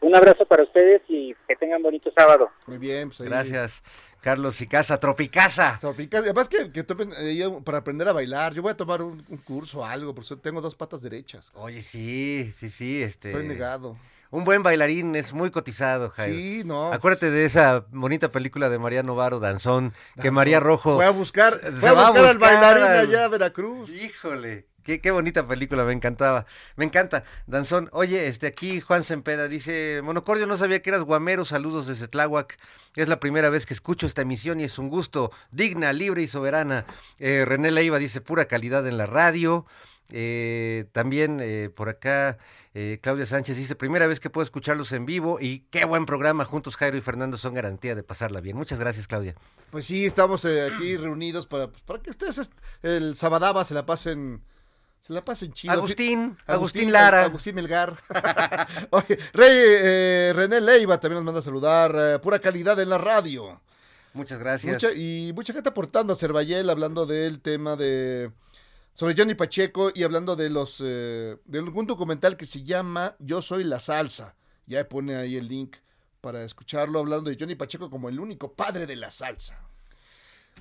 Un 0.01 0.15
abrazo 0.15 0.45
para 0.47 0.63
ustedes 0.63 1.03
y 1.09 1.35
que 1.49 1.57
tengan 1.57 1.83
bonito 1.83 2.11
sábado. 2.17 2.51
Muy 2.67 2.79
bien, 2.79 3.09
pues 3.09 3.21
ahí. 3.23 3.29
Gracias, 3.29 3.83
Carlos 4.21 4.61
y 4.61 4.67
Casa, 4.67 4.99
Tropicasa. 5.01 5.77
Tropicasa. 5.81 6.25
Además 6.25 6.49
que, 6.49 6.71
que 6.71 6.83
tomen, 6.85 7.13
eh, 7.19 7.35
yo, 7.37 7.61
para 7.61 7.79
aprender 7.79 8.07
a 8.09 8.13
bailar, 8.13 8.53
yo 8.55 8.63
voy 8.63 8.73
a 8.73 8.77
tomar 8.77 9.03
un, 9.03 9.25
un 9.29 9.37
curso 9.39 9.81
o 9.81 9.85
algo, 9.85 10.15
por 10.15 10.25
eso 10.25 10.37
tengo 10.39 10.61
dos 10.61 10.75
patas 10.75 11.01
derechas. 11.03 11.51
Oye, 11.55 11.83
sí, 11.83 12.53
sí, 12.61 12.71
sí, 12.71 13.03
este. 13.03 13.31
Estoy 13.31 13.47
negado. 13.49 13.97
Un 14.31 14.45
buen 14.45 14.63
bailarín 14.65 15.15
es 15.15 15.33
muy 15.33 15.51
cotizado, 15.53 16.11
Jairo. 16.11 16.37
Sí, 16.37 16.63
no. 16.65 16.93
Acuérdate 16.93 17.31
de 17.31 17.45
esa 17.45 17.87
bonita 17.91 18.33
película 18.33 18.69
de 18.69 18.79
María 18.79 19.03
Novaro, 19.05 19.39
Danzón, 19.39 19.95
que 20.21 20.33
María 20.33 20.59
Rojo 20.59 20.97
Fue 20.97 21.07
a 21.07 21.11
buscar, 21.11 21.61
fue 21.77 21.89
a 21.89 21.93
va 21.93 22.11
buscar 22.11 22.27
al 22.27 22.39
bailarín 22.39 22.83
al- 22.85 22.99
allá 22.99 23.25
a 23.25 23.29
Veracruz. 23.29 23.89
Híjole, 23.89 24.67
qué, 24.87 25.11
bonita 25.11 25.47
película, 25.47 25.85
me 25.85 25.93
encantaba. 25.93 26.47
Me 26.77 26.85
encanta, 26.85 27.25
Danzón. 27.47 27.89
Oye, 27.93 28.29
este 28.29 28.47
aquí 28.47 28.81
Juan 28.81 29.03
Sempeda 29.03 29.49
dice, 29.49 30.01
Monocordio, 30.03 30.47
no 30.47 30.57
sabía 30.57 30.81
que 30.81 30.91
eras 30.91 31.03
guamero, 31.03 31.45
saludos 31.45 31.89
desde 31.89 32.07
Tláhuac. 32.07 32.57
Es 32.95 33.09
la 33.09 33.19
primera 33.19 33.51
vez 33.51 33.67
que 33.67 33.75
escucho 33.75 34.07
esta 34.07 34.23
emisión 34.23 34.61
y 34.61 34.65
es 34.65 34.79
un 34.79 34.89
gusto, 34.89 35.33
digna, 35.51 35.93
libre 35.93 36.23
y 36.23 36.29
soberana. 36.29 36.87
Eh, 37.19 37.45
René 37.45 37.73
Leiva 37.73 37.99
dice, 37.99 38.21
pura 38.21 38.47
calidad 38.47 38.87
en 38.87 38.97
la 38.97 39.07
radio. 39.07 39.67
Eh, 40.13 40.85
también 40.93 41.41
eh, 41.43 41.69
por 41.75 41.89
acá 41.89 42.39
Claudia 43.01 43.25
Sánchez 43.25 43.57
dice, 43.57 43.75
primera 43.75 44.07
vez 44.07 44.21
que 44.21 44.29
puedo 44.29 44.45
escucharlos 44.45 44.93
en 44.93 45.07
vivo 45.07 45.39
y 45.41 45.61
qué 45.71 45.87
buen 45.87 46.05
programa. 46.05 46.45
Juntos 46.45 46.77
Jairo 46.77 46.99
y 46.99 47.01
Fernando 47.01 47.39
son 47.39 47.55
garantía 47.55 47.95
de 47.95 48.03
pasarla 48.03 48.41
bien. 48.43 48.55
Muchas 48.55 48.79
gracias, 48.79 49.09
Claudia. 49.09 49.35
Pues 49.71 49.87
sí, 49.87 50.05
estamos 50.05 50.45
aquí 50.45 50.99
reunidos 50.99 51.47
para, 51.47 51.69
pues, 51.69 51.83
para 51.83 52.03
que 52.03 52.11
ustedes 52.11 52.51
el 52.83 53.17
sabadaba 53.17 53.65
se 53.65 53.73
la 53.73 53.87
pasen 53.87 54.43
se 55.07 55.13
la 55.13 55.25
pasen 55.25 55.53
chido. 55.53 55.73
Agustín, 55.73 56.37
Agustín 56.47 56.91
Lara. 56.93 57.25
Agustín 57.25 57.55
Melgar. 57.55 57.97
Oye, 58.91 59.19
Rey, 59.33 59.51
eh, 59.53 60.33
René 60.35 60.61
Leiva 60.61 60.99
también 60.99 61.17
nos 61.17 61.25
manda 61.25 61.41
a 61.41 61.43
saludar. 61.45 61.95
eh, 61.97 62.19
pura 62.19 62.39
calidad 62.39 62.79
en 62.81 62.89
la 62.89 62.99
radio. 62.99 63.61
Muchas 64.15 64.39
gracias. 64.39 64.73
Mucha- 64.83 64.95
y 64.95 65.33
mucha 65.35 65.53
gente 65.53 65.69
aportando 65.69 66.13
a 66.13 66.17
Cervayel, 66.17 66.71
hablando 66.71 67.07
del 67.07 67.41
tema 67.41 67.77
de. 67.77 68.33
sobre 68.95 69.15
Johnny 69.17 69.35
Pacheco 69.35 69.91
y 69.95 70.03
hablando 70.03 70.35
de 70.37 70.51
los. 70.51 70.81
eh, 70.85 71.37
de 71.45 71.59
algún 71.59 71.87
documental 71.87 72.37
que 72.37 72.47
se 72.47 72.65
llama 72.65 73.15
Yo 73.19 73.43
soy 73.43 73.63
la 73.65 73.79
salsa. 73.81 74.35
Ya 74.67 74.89
pone 74.89 75.15
ahí 75.17 75.37
el 75.37 75.47
link 75.49 75.77
para 76.21 76.43
escucharlo, 76.43 76.99
hablando 76.99 77.31
de 77.31 77.37
Johnny 77.39 77.55
Pacheco 77.55 77.89
como 77.91 78.09
el 78.09 78.19
único 78.19 78.55
padre 78.55 78.87
de 78.87 78.97
la 78.97 79.11
salsa. 79.13 79.61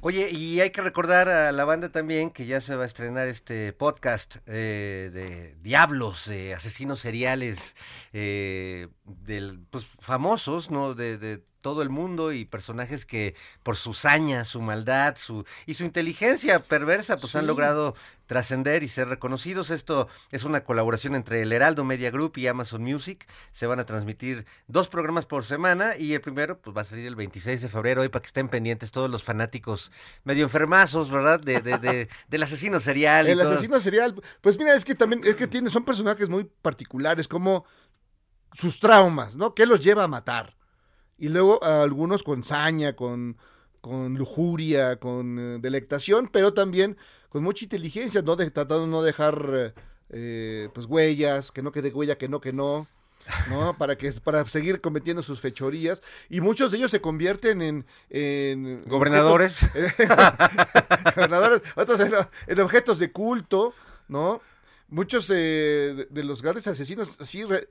Oye, 0.01 0.29
y 0.29 0.59
hay 0.61 0.69
que 0.69 0.81
recordar 0.81 1.29
a 1.29 1.51
la 1.51 1.65
banda 1.65 1.89
también 1.89 2.29
que 2.29 2.45
ya 2.45 2.61
se 2.61 2.75
va 2.75 2.83
a 2.83 2.85
estrenar 2.85 3.27
este 3.27 3.73
podcast 3.73 4.37
eh, 4.45 5.09
de 5.11 5.55
diablos, 5.63 6.27
de 6.27 6.53
asesinos 6.53 6.99
seriales, 6.99 7.75
eh, 8.13 8.87
del, 9.05 9.59
pues, 9.71 9.85
famosos, 9.85 10.69
¿no? 10.69 10.93
De, 10.93 11.17
de 11.17 11.43
todo 11.65 11.81
el 11.81 11.89
mundo 11.89 12.31
y 12.31 12.45
personajes 12.45 13.07
que 13.07 13.33
por 13.63 13.75
su 13.75 13.95
saña, 13.95 14.45
su 14.45 14.61
maldad, 14.61 15.15
su 15.17 15.45
y 15.65 15.73
su 15.73 15.83
inteligencia 15.83 16.59
perversa, 16.59 17.17
pues 17.17 17.35
han 17.35 17.47
logrado 17.47 17.95
trascender 18.27 18.83
y 18.83 18.87
ser 18.87 19.07
reconocidos. 19.07 19.71
Esto 19.71 20.07
es 20.29 20.43
una 20.43 20.63
colaboración 20.63 21.15
entre 21.15 21.41
el 21.41 21.51
Heraldo 21.51 21.83
Media 21.83 22.11
Group 22.11 22.33
y 22.37 22.45
Amazon 22.45 22.83
Music. 22.83 23.25
Se 23.51 23.65
van 23.65 23.79
a 23.79 23.85
transmitir 23.87 24.45
dos 24.67 24.89
programas 24.89 25.25
por 25.25 25.43
semana 25.43 25.97
y 25.97 26.13
el 26.13 26.21
primero 26.21 26.59
pues 26.59 26.77
va 26.77 26.81
a 26.81 26.85
salir 26.85 27.07
el 27.07 27.15
26 27.15 27.59
de 27.63 27.67
febrero 27.67 28.01
hoy 28.03 28.09
para 28.09 28.21
que 28.21 28.27
estén 28.27 28.47
pendientes 28.47 28.91
todos 28.91 29.09
los 29.09 29.23
fanáticos 29.23 29.91
medio 30.23 30.43
enfermazos, 30.43 31.09
¿verdad? 31.09 31.39
De, 31.39 31.61
de, 31.61 31.79
de- 31.79 32.09
del 32.27 32.43
asesino 32.43 32.79
serial. 32.79 33.27
y 33.27 33.31
El 33.31 33.39
todo. 33.39 33.53
asesino 33.53 33.79
serial, 33.79 34.13
pues 34.41 34.59
mira, 34.59 34.75
es 34.75 34.85
que 34.85 34.93
también, 34.93 35.21
es 35.25 35.33
que 35.35 35.47
tiene, 35.47 35.71
son 35.71 35.83
personajes 35.83 36.29
muy 36.29 36.43
particulares, 36.61 37.27
como 37.27 37.65
sus 38.53 38.79
traumas, 38.79 39.35
¿no? 39.35 39.55
¿Qué 39.55 39.65
los 39.65 39.81
lleva 39.83 40.03
a 40.03 40.07
matar? 40.07 40.55
Y 41.17 41.29
luego 41.29 41.63
a 41.63 41.81
algunos 41.83 42.23
con 42.23 42.43
saña, 42.43 42.95
con, 42.95 43.37
con 43.81 44.15
lujuria, 44.15 44.97
con 44.99 45.39
eh, 45.39 45.57
delectación, 45.61 46.29
pero 46.31 46.53
también 46.53 46.97
con 47.29 47.43
mucha 47.43 47.65
inteligencia, 47.65 48.21
¿no? 48.21 48.35
De, 48.35 48.49
tratando 48.51 48.81
de 48.85 48.91
no 48.91 49.01
dejar, 49.01 49.49
eh, 49.53 49.73
eh, 50.09 50.69
pues, 50.73 50.87
huellas, 50.87 51.51
que 51.51 51.61
no 51.61 51.71
quede 51.71 51.89
huella, 51.89 52.17
que 52.17 52.27
no, 52.29 52.41
que 52.41 52.53
no. 52.53 52.87
¿no? 53.49 53.75
Para 53.77 53.97
que 53.97 54.11
para 54.11 54.45
seguir 54.45 54.81
cometiendo 54.81 55.23
sus 55.23 55.39
fechorías 55.39 56.03
y 56.29 56.41
muchos 56.41 56.69
de 56.71 56.77
ellos 56.77 56.91
se 56.91 57.01
convierten 57.01 57.61
en, 57.63 57.85
en 58.11 58.83
Gobernadores. 58.85 59.61
gobernadores, 61.15 61.61
otros 61.75 61.99
en, 62.01 62.13
en 62.47 62.59
objetos 62.59 62.99
de 62.99 63.11
culto, 63.11 63.73
¿no? 64.07 64.41
Muchos 64.89 65.29
eh, 65.31 65.93
de, 65.95 66.07
de 66.09 66.23
los 66.23 66.41
grandes 66.43 66.67
asesinos 66.67 67.17
re- 67.49 67.67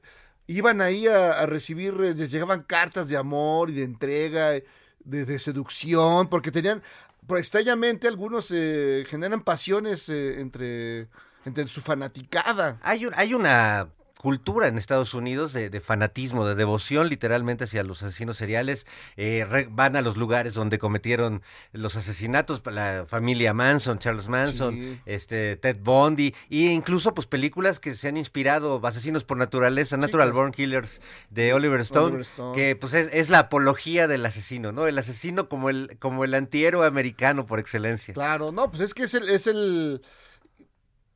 iban 0.47 0.81
ahí 0.81 1.07
a, 1.07 1.33
a 1.41 1.47
recibir, 1.47 1.95
eh, 2.03 2.15
les 2.15 2.31
llegaban 2.31 2.63
cartas 2.63 3.09
de 3.09 3.17
amor 3.17 3.71
y 3.71 3.75
de 3.75 3.83
entrega, 3.85 4.55
eh, 4.57 4.65
de, 5.05 5.25
de 5.25 5.39
seducción, 5.39 6.29
porque 6.29 6.51
tenían, 6.51 6.83
pero 7.27 7.39
extrañamente 7.39 8.09
algunos 8.09 8.51
eh, 8.51 9.05
generan 9.09 9.43
pasiones 9.43 10.09
eh, 10.09 10.41
entre, 10.41 11.09
entre 11.45 11.67
su 11.67 11.81
fanaticada. 11.81 12.79
Hay, 12.83 13.07
un- 13.07 13.15
hay 13.17 13.35
una 13.35 13.89
cultura 14.25 14.69
en 14.69 14.79
Estados 14.79 15.13
Unidos 15.13 15.53
de, 15.53 15.69
de 15.69 15.81
fanatismo, 15.83 16.47
de 16.49 16.55
devoción 16.55 17.11
literalmente 17.11 17.65
hacia 17.65 17.83
los 17.85 18.03
asesinos 18.03 18.39
seriales. 18.39 18.87
Eh, 19.19 19.47
re- 19.47 19.69
van 19.71 19.97
a 19.97 20.01
los 20.01 20.17
lugares 20.17 20.55
donde 20.55 20.79
cometieron 20.79 21.43
los 21.73 21.95
asesinatos, 21.95 22.63
la 22.65 23.05
familia 23.07 23.53
Manson, 23.53 23.99
Charles 23.99 24.29
Manson, 24.29 24.75
Sí. 24.75 24.99
este 25.05 25.57
Ted 25.57 25.77
Bundy, 25.83 26.35
e 26.49 26.57
incluso 26.73 27.13
pues 27.13 27.27
películas 27.27 27.81
que 27.81 27.95
se 27.95 28.09
han 28.09 28.17
inspirado, 28.17 28.81
Asesinos 28.83 29.25
por 29.25 29.37
Naturaleza, 29.37 29.99
Natural. 29.99 30.33
Born 30.33 30.53
Killers 30.53 31.03
de 31.29 31.53
Oliver 31.53 31.81
Stone, 31.83 32.07
Oliver 32.07 32.23
Stone. 32.23 32.55
que 32.55 32.77
pues 32.77 32.95
es, 32.95 33.11
es 33.13 33.29
la 33.29 33.41
apología 33.41 34.09
del 34.09 34.25
asesino, 34.25 34.73
¿no? 34.73 34.87
El 34.87 34.97
asesino 34.97 35.51
como 35.51 35.69
el, 35.69 35.99
como 36.01 36.25
el 36.25 36.33
antihéroe 36.33 36.87
americano 36.87 37.45
por 37.45 37.59
excelencia. 37.59 38.15
Claro, 38.15 38.53
no, 38.53 38.71
pues 38.71 38.81
es 38.81 38.95
que 38.95 39.03
es 39.03 39.13
el, 39.13 39.29
es 39.29 39.47
el, 39.47 40.01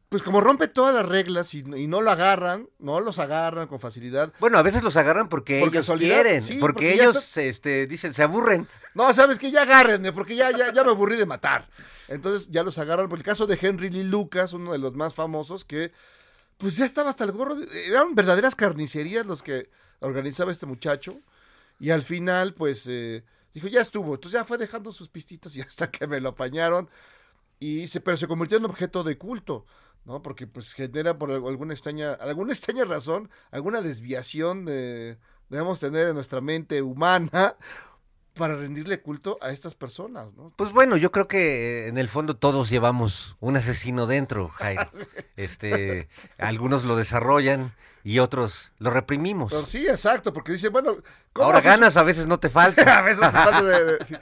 pues 0.09 0.23
como 0.23 0.41
rompe 0.41 0.69
todas 0.69 0.95
las 0.95 1.05
reglas 1.07 1.53
y, 1.55 1.59
y 1.59 1.87
no 1.87 2.01
lo 2.01 2.11
agarran, 2.11 2.69
no 2.79 3.01
los 3.01 3.19
agarran 3.19 3.67
con 3.69 3.79
facilidad. 3.81 4.33
Bueno, 4.41 4.57
a 4.59 4.63
veces 4.63 4.83
los 4.83 4.97
agarran 4.97 5.29
porque 5.29 5.61
Por 5.61 5.69
ellos 5.69 5.91
quieren, 5.99 6.41
sí, 6.43 6.59
porque, 6.61 6.95
ellos 6.95 7.17
está- 7.17 7.43
este, 7.43 7.87
dicen, 7.87 8.15
se 8.15 8.23
aburren. 8.23 8.67
No, 8.95 9.13
sabes 9.13 9.39
que 9.39 9.51
ya 9.51 9.63
agárrenme, 9.63 10.13
porque 10.13 10.35
ya, 10.35 10.51
ya, 10.51 10.73
ya 10.73 10.83
me 10.83 10.91
aburrí 10.91 11.17
de 11.17 11.27
matar. 11.27 11.69
Entonces 12.09 12.49
ya 12.51 12.63
los 12.63 12.79
agarran. 12.79 13.09
Por 13.09 13.19
el 13.19 13.25
caso 13.25 13.47
de 13.47 13.59
Henry 13.61 13.91
Lee 13.91 14.05
Lucas, 14.05 14.53
uno 14.55 14.73
de 14.73 14.79
los 14.79 14.95
más 14.95 15.15
famosos, 15.15 15.65
que 15.65 15.93
pues 16.57 16.77
ya 16.77 16.85
estaba 16.87 17.11
hasta 17.11 17.25
el 17.25 17.33
gorro. 17.33 17.55
de- 17.57 17.87
eran 17.87 18.15
verdaderas 18.15 18.55
carnicerías 18.57 19.27
los 19.27 19.43
que 19.43 19.69
organizaba 20.01 20.51
este 20.53 20.65
muchacho. 20.67 21.21
Y 21.79 21.91
al 21.91 22.03
final, 22.03 22.55
pues, 22.55 22.87
eh, 22.89 23.25
dijo, 23.55 23.69
ya 23.69 23.83
estuvo. 23.83 24.15
Entonces 24.15 24.41
ya 24.41 24.45
fue 24.47 24.57
dejando 24.59 24.91
sus 24.91 25.09
pistitas 25.09 25.55
y 25.55 25.61
hasta 25.63 25.91
que 25.91 26.07
me 26.07 26.19
lo 26.21 26.31
apañaron. 26.31 26.89
Y 27.61 27.89
se, 27.89 28.01
pero 28.01 28.17
se 28.17 28.27
convirtió 28.27 28.57
en 28.59 28.65
objeto 28.65 29.03
de 29.05 29.19
culto, 29.19 29.67
¿no? 30.05 30.23
Porque 30.23 30.47
pues 30.47 30.73
genera 30.73 31.19
por 31.19 31.31
al- 31.31 31.47
alguna 31.47 31.75
extraña, 31.75 32.13
alguna 32.15 32.53
extraña 32.55 32.85
razón, 32.85 33.31
alguna 33.51 33.81
desviación 33.83 34.65
de, 34.65 35.19
debemos 35.49 35.81
tener 35.81 36.09
en 36.09 36.15
nuestra 36.15 36.41
mente 36.41 36.83
humana 36.83 37.57
para 38.35 38.55
rendirle 38.55 39.01
culto 39.03 39.37
a 39.41 39.51
estas 39.51 39.75
personas, 39.75 40.33
¿no? 40.35 40.53
Pues 40.57 40.71
bueno, 40.73 40.97
yo 40.97 41.11
creo 41.11 41.27
que 41.27 41.89
en 41.89 41.99
el 41.99 42.09
fondo 42.09 42.37
todos 42.37 42.71
llevamos 42.71 43.37
un 43.41 43.57
asesino 43.57 44.07
dentro, 44.07 44.49
Jairo. 44.49 44.89
Este, 45.37 46.09
algunos 46.37 46.85
lo 46.85 46.97
desarrollan 46.97 47.73
y 48.03 48.19
otros 48.19 48.73
lo 48.79 48.91
reprimimos. 48.91 49.53
Pero 49.53 49.67
sí, 49.67 49.87
exacto, 49.87 50.33
porque 50.33 50.51
dice, 50.53 50.69
bueno, 50.69 50.97
¿cómo 51.33 51.47
Ahora 51.47 51.59
haces- 51.59 51.71
ganas, 51.73 51.97
a 51.97 52.03
veces 52.03 52.27
no 52.27 52.41
te 52.41 52.49
falta. 52.51 52.99
a 52.99 53.03
veces 53.03 53.21
te 53.21 53.31
falta 53.31 53.63
de- 53.63 53.85
de- 53.99 54.05
sí. 54.05 54.15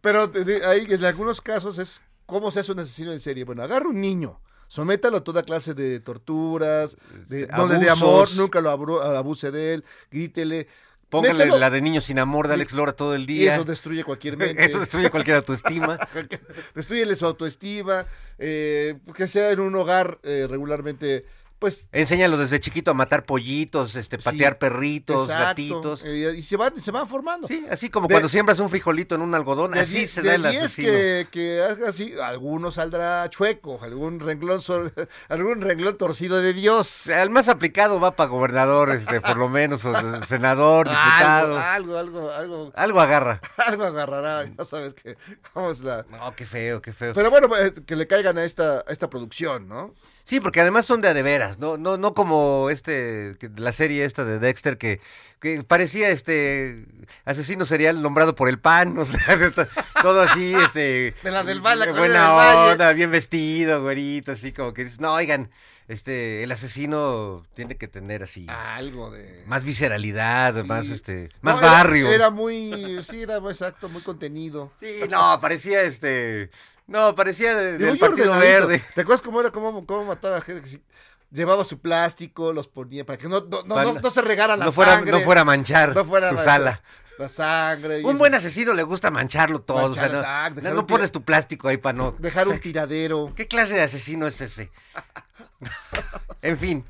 Pero 0.00 0.26
de- 0.26 0.64
ahí 0.66 0.86
en 0.88 1.04
algunos 1.04 1.40
casos 1.40 1.78
es 1.78 2.00
cómo 2.26 2.50
se 2.50 2.60
hace 2.60 2.72
un 2.72 2.80
asesino 2.80 3.12
en 3.12 3.20
serie. 3.20 3.44
Bueno, 3.44 3.62
agarra 3.62 3.88
un 3.88 4.00
niño, 4.00 4.40
sométalo 4.68 5.16
a 5.18 5.24
toda 5.24 5.42
clase 5.42 5.74
de 5.74 5.98
torturas, 6.00 6.96
de, 7.26 7.46
no 7.48 7.66
le 7.66 7.78
dé 7.78 7.90
abusos. 7.90 8.02
amor, 8.02 8.28
nunca 8.36 8.60
lo 8.60 8.70
abuse 8.70 9.50
de 9.50 9.74
él, 9.74 9.84
grítele. 10.10 10.68
Póngale 11.08 11.46
la 11.46 11.70
de 11.70 11.80
niño 11.80 12.02
sin 12.02 12.18
amor 12.18 12.48
de 12.48 12.54
Alex 12.54 12.72
Lora 12.74 12.92
todo 12.92 13.14
el 13.14 13.22
Y 13.22 13.38
día. 13.38 13.54
eso 13.54 13.64
destruye 13.64 14.04
cualquier 14.04 14.36
mente. 14.36 14.62
Eso 14.62 14.78
destruye 14.78 15.08
cualquier 15.10 15.36
autoestima. 15.36 15.98
Destruyele 16.74 17.16
su 17.16 17.24
autoestima, 17.24 18.04
eh, 18.38 18.98
que 19.14 19.26
sea 19.26 19.50
en 19.50 19.60
un 19.60 19.74
hogar 19.74 20.18
eh, 20.22 20.46
regularmente, 20.48 21.24
pues 21.58 21.86
Enséñalo 21.92 22.36
desde 22.36 22.60
chiquito 22.60 22.90
a 22.90 22.94
matar 22.94 23.24
pollitos, 23.24 23.96
este, 23.96 24.18
Sí, 24.18 24.24
patear 24.24 24.58
perritos, 24.58 25.22
exacto, 25.28 25.44
gatitos. 25.46 26.02
eh, 26.04 26.34
y 26.36 26.42
se 26.42 26.56
van, 26.56 26.78
se 26.80 26.90
van 26.90 27.08
formando. 27.08 27.48
Sí, 27.48 27.66
así 27.70 27.90
como 27.90 28.06
De- 28.08 28.14
cuando 28.14 28.28
siembras 28.28 28.58
un 28.60 28.70
frijolito 28.70 29.14
en 29.14 29.22
un 29.22 29.34
algodón, 29.34 29.72
De 29.72 29.80
así 29.80 30.06
se 30.06 30.22
da 30.22 30.34
el 30.36 30.42
10 30.42 30.56
asesino. 30.64 30.88
que, 30.88 31.28
que 31.30 31.62
así, 31.86 32.14
alguno 32.22 32.70
saldrá 32.70 33.28
chueco, 33.30 33.80
algún 33.82 34.20
renglón, 34.20 34.60
algún 35.28 35.60
renglón 35.60 35.96
torcido 35.98 36.38
de 36.40 36.52
Dios. 36.52 37.06
El 37.08 37.30
más 37.30 37.48
aplicado 37.48 37.98
va 38.00 38.14
para 38.16 38.28
gobernador, 38.30 38.90
este, 38.90 39.20
por 39.20 39.36
lo 39.36 39.48
menos, 39.48 39.84
o 39.84 39.92
senador, 40.26 40.88
diputado. 40.88 41.58
Algo, 41.58 41.96
algo, 41.98 42.30
algo, 42.30 42.32
algo, 42.32 42.72
Algo 42.74 43.00
agarra. 43.00 43.40
algo 43.66 43.84
agarrará, 43.84 44.44
ya 44.44 44.64
sabes 44.64 44.94
que, 44.94 45.16
cómo 45.52 45.70
es 45.70 45.80
la... 45.80 46.04
No, 46.10 46.34
qué 46.36 46.46
feo, 46.46 46.80
qué 46.80 46.92
feo. 46.92 47.12
Pero 47.14 47.30
bueno, 47.30 47.48
eh, 47.56 47.72
que 47.86 47.96
le 47.96 48.06
caigan 48.06 48.38
a 48.38 48.44
esta, 48.44 48.78
a 48.86 48.92
esta 48.92 49.10
producción, 49.10 49.68
¿no? 49.68 49.94
Sí, 50.28 50.40
porque 50.40 50.60
además 50.60 50.84
son 50.84 51.00
de 51.00 51.08
a 51.08 51.14
de 51.14 51.22
veras, 51.22 51.58
no, 51.58 51.78
no, 51.78 51.96
no 51.96 52.12
como 52.12 52.68
este, 52.68 53.38
la 53.56 53.72
serie 53.72 54.04
esta 54.04 54.26
de 54.26 54.38
Dexter 54.38 54.76
que, 54.76 55.00
que 55.40 55.64
parecía 55.64 56.10
este 56.10 56.84
asesino 57.24 57.64
serial 57.64 58.02
nombrado 58.02 58.34
por 58.34 58.50
el 58.50 58.58
pan, 58.58 58.98
o 58.98 59.06
sea, 59.06 59.18
todo 60.02 60.20
así, 60.20 60.52
este, 60.52 61.14
De 61.22 61.30
la 61.30 61.44
del 61.44 61.62
Valle, 61.62 61.78
la 61.78 61.86
colonia 61.86 62.32
buena 62.34 62.50
del 62.50 62.72
onda, 62.72 62.92
bien 62.92 63.10
vestido, 63.10 63.80
güerito, 63.80 64.32
así 64.32 64.52
como 64.52 64.74
que 64.74 64.84
dices, 64.84 65.00
no, 65.00 65.14
oigan, 65.14 65.48
este, 65.88 66.42
el 66.42 66.52
asesino 66.52 67.46
tiene 67.54 67.78
que 67.78 67.88
tener 67.88 68.22
así, 68.22 68.44
Algo 68.50 69.10
de... 69.10 69.44
más 69.46 69.64
visceralidad, 69.64 70.54
Sí. 70.56 70.62
más 70.64 70.86
este, 70.88 71.30
más 71.40 71.58
barrio. 71.58 72.12
Era, 72.12 72.28
muy, 72.28 72.98
sí, 73.02 73.22
era 73.22 73.38
exacto, 73.38 73.88
muy 73.88 74.02
contenido. 74.02 74.72
Sí, 74.78 75.00
no, 75.08 75.40
parecía 75.40 75.84
este, 75.84 76.50
no, 76.88 77.14
parecía 77.14 77.56
de- 77.56 77.72
Digo, 77.78 77.78
del 77.78 77.88
muy 77.90 77.98
Partido 77.98 78.32
ordenadito. 78.32 78.66
Verde. 78.68 78.84
¿Te 78.94 79.00
acuerdas 79.02 79.22
cómo 79.22 79.40
era, 79.40 79.50
cómo, 79.50 79.86
cómo 79.86 80.04
mataba 80.04 80.38
a 80.38 80.40
gente? 80.40 80.62
Que 80.62 80.68
sí, 80.68 80.82
llevaba 81.30 81.64
su 81.64 81.78
plástico, 81.80 82.52
los 82.52 82.66
ponía 82.66 83.06
para 83.06 83.16
que 83.18 83.28
no, 83.28 83.40
no, 83.42 83.62
no, 83.62 83.74
Para- 83.76 83.92
no- 83.92 84.00
no 84.00 84.10
se 84.10 84.22
regara 84.22 84.56
la 84.56 84.72
fuera, 84.72 84.94
sangre. 84.94 85.12
no 85.12 85.20
fuera 85.20 85.42
a 85.42 85.44
manchar 85.44 85.94
no 85.94 86.04
fuera 86.04 86.30
su 86.30 86.34
la- 86.34 86.44
sala. 86.44 86.82
La 87.18 87.28
sangre. 87.28 88.00
y 88.00 88.04
Un 88.04 88.10
eso. 88.10 88.18
buen 88.18 88.34
asesino 88.34 88.72
le 88.74 88.84
gusta 88.84 89.10
mancharlo 89.10 89.60
todo. 89.60 89.88
Manchar, 89.88 90.14
o 90.14 90.20
sea, 90.22 90.50
no, 90.72 90.86
pones 90.86 91.10
tu 91.10 91.22
plástico 91.24 91.66
ahí 91.68 91.76
para 91.76 91.98
no. 91.98 92.14
Dejar 92.18 92.44
o 92.44 92.50
sea, 92.50 92.54
un 92.56 92.60
tiradero. 92.62 93.32
¿Qué 93.34 93.48
clase 93.48 93.74
de 93.74 93.82
asesino 93.82 94.26
es 94.28 94.40
ese? 94.40 94.70
en 96.42 96.58
fin. 96.58 96.84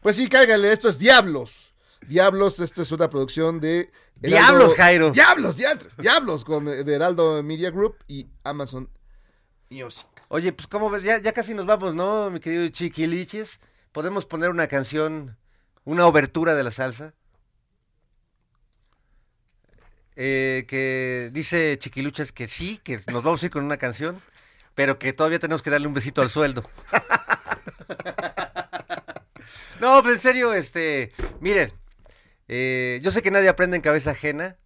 Pues 0.00 0.16
sí, 0.16 0.28
cáigale, 0.28 0.72
esto 0.72 0.88
es 0.88 0.98
Diablos. 0.98 1.71
Diablos, 2.08 2.60
esto 2.60 2.82
es 2.82 2.92
una 2.92 3.08
producción 3.08 3.60
de... 3.60 3.90
Diablos, 4.16 4.74
Jairo. 4.74 5.10
Diablos, 5.10 5.56
diantres. 5.56 5.96
Diablos, 5.96 6.44
con 6.44 6.68
eh, 6.68 6.84
de 6.84 6.94
Heraldo 6.94 7.42
Media 7.42 7.70
Group 7.70 7.96
y 8.06 8.28
Amazon 8.44 8.88
Music. 9.70 10.06
Oye, 10.28 10.52
pues 10.52 10.66
como 10.66 10.90
ves, 10.90 11.02
ya, 11.02 11.18
ya 11.18 11.32
casi 11.32 11.54
nos 11.54 11.66
vamos, 11.66 11.94
¿no, 11.94 12.30
mi 12.30 12.40
querido 12.40 12.68
Chiquiliches? 12.68 13.60
¿Podemos 13.92 14.24
poner 14.24 14.50
una 14.50 14.66
canción, 14.66 15.36
una 15.84 16.06
obertura 16.06 16.54
de 16.54 16.62
la 16.62 16.70
salsa? 16.70 17.14
Eh, 20.14 20.66
que 20.68 21.30
dice 21.32 21.78
Chiquiluches 21.78 22.32
que 22.32 22.46
sí, 22.46 22.80
que 22.84 23.00
nos 23.12 23.22
vamos 23.22 23.42
a 23.42 23.46
ir 23.46 23.52
con 23.52 23.64
una 23.64 23.78
canción, 23.78 24.20
pero 24.74 24.98
que 24.98 25.12
todavía 25.12 25.38
tenemos 25.38 25.62
que 25.62 25.70
darle 25.70 25.86
un 25.86 25.94
besito 25.94 26.22
al 26.22 26.30
sueldo. 26.30 26.62
no, 29.80 30.02
pues 30.02 30.14
en 30.14 30.20
serio, 30.20 30.54
este, 30.54 31.12
miren, 31.40 31.72
eh, 32.54 33.00
yo 33.02 33.10
sé 33.10 33.22
que 33.22 33.30
nadie 33.30 33.48
aprende 33.48 33.76
en 33.76 33.82
cabeza 33.82 34.10
ajena, 34.10 34.58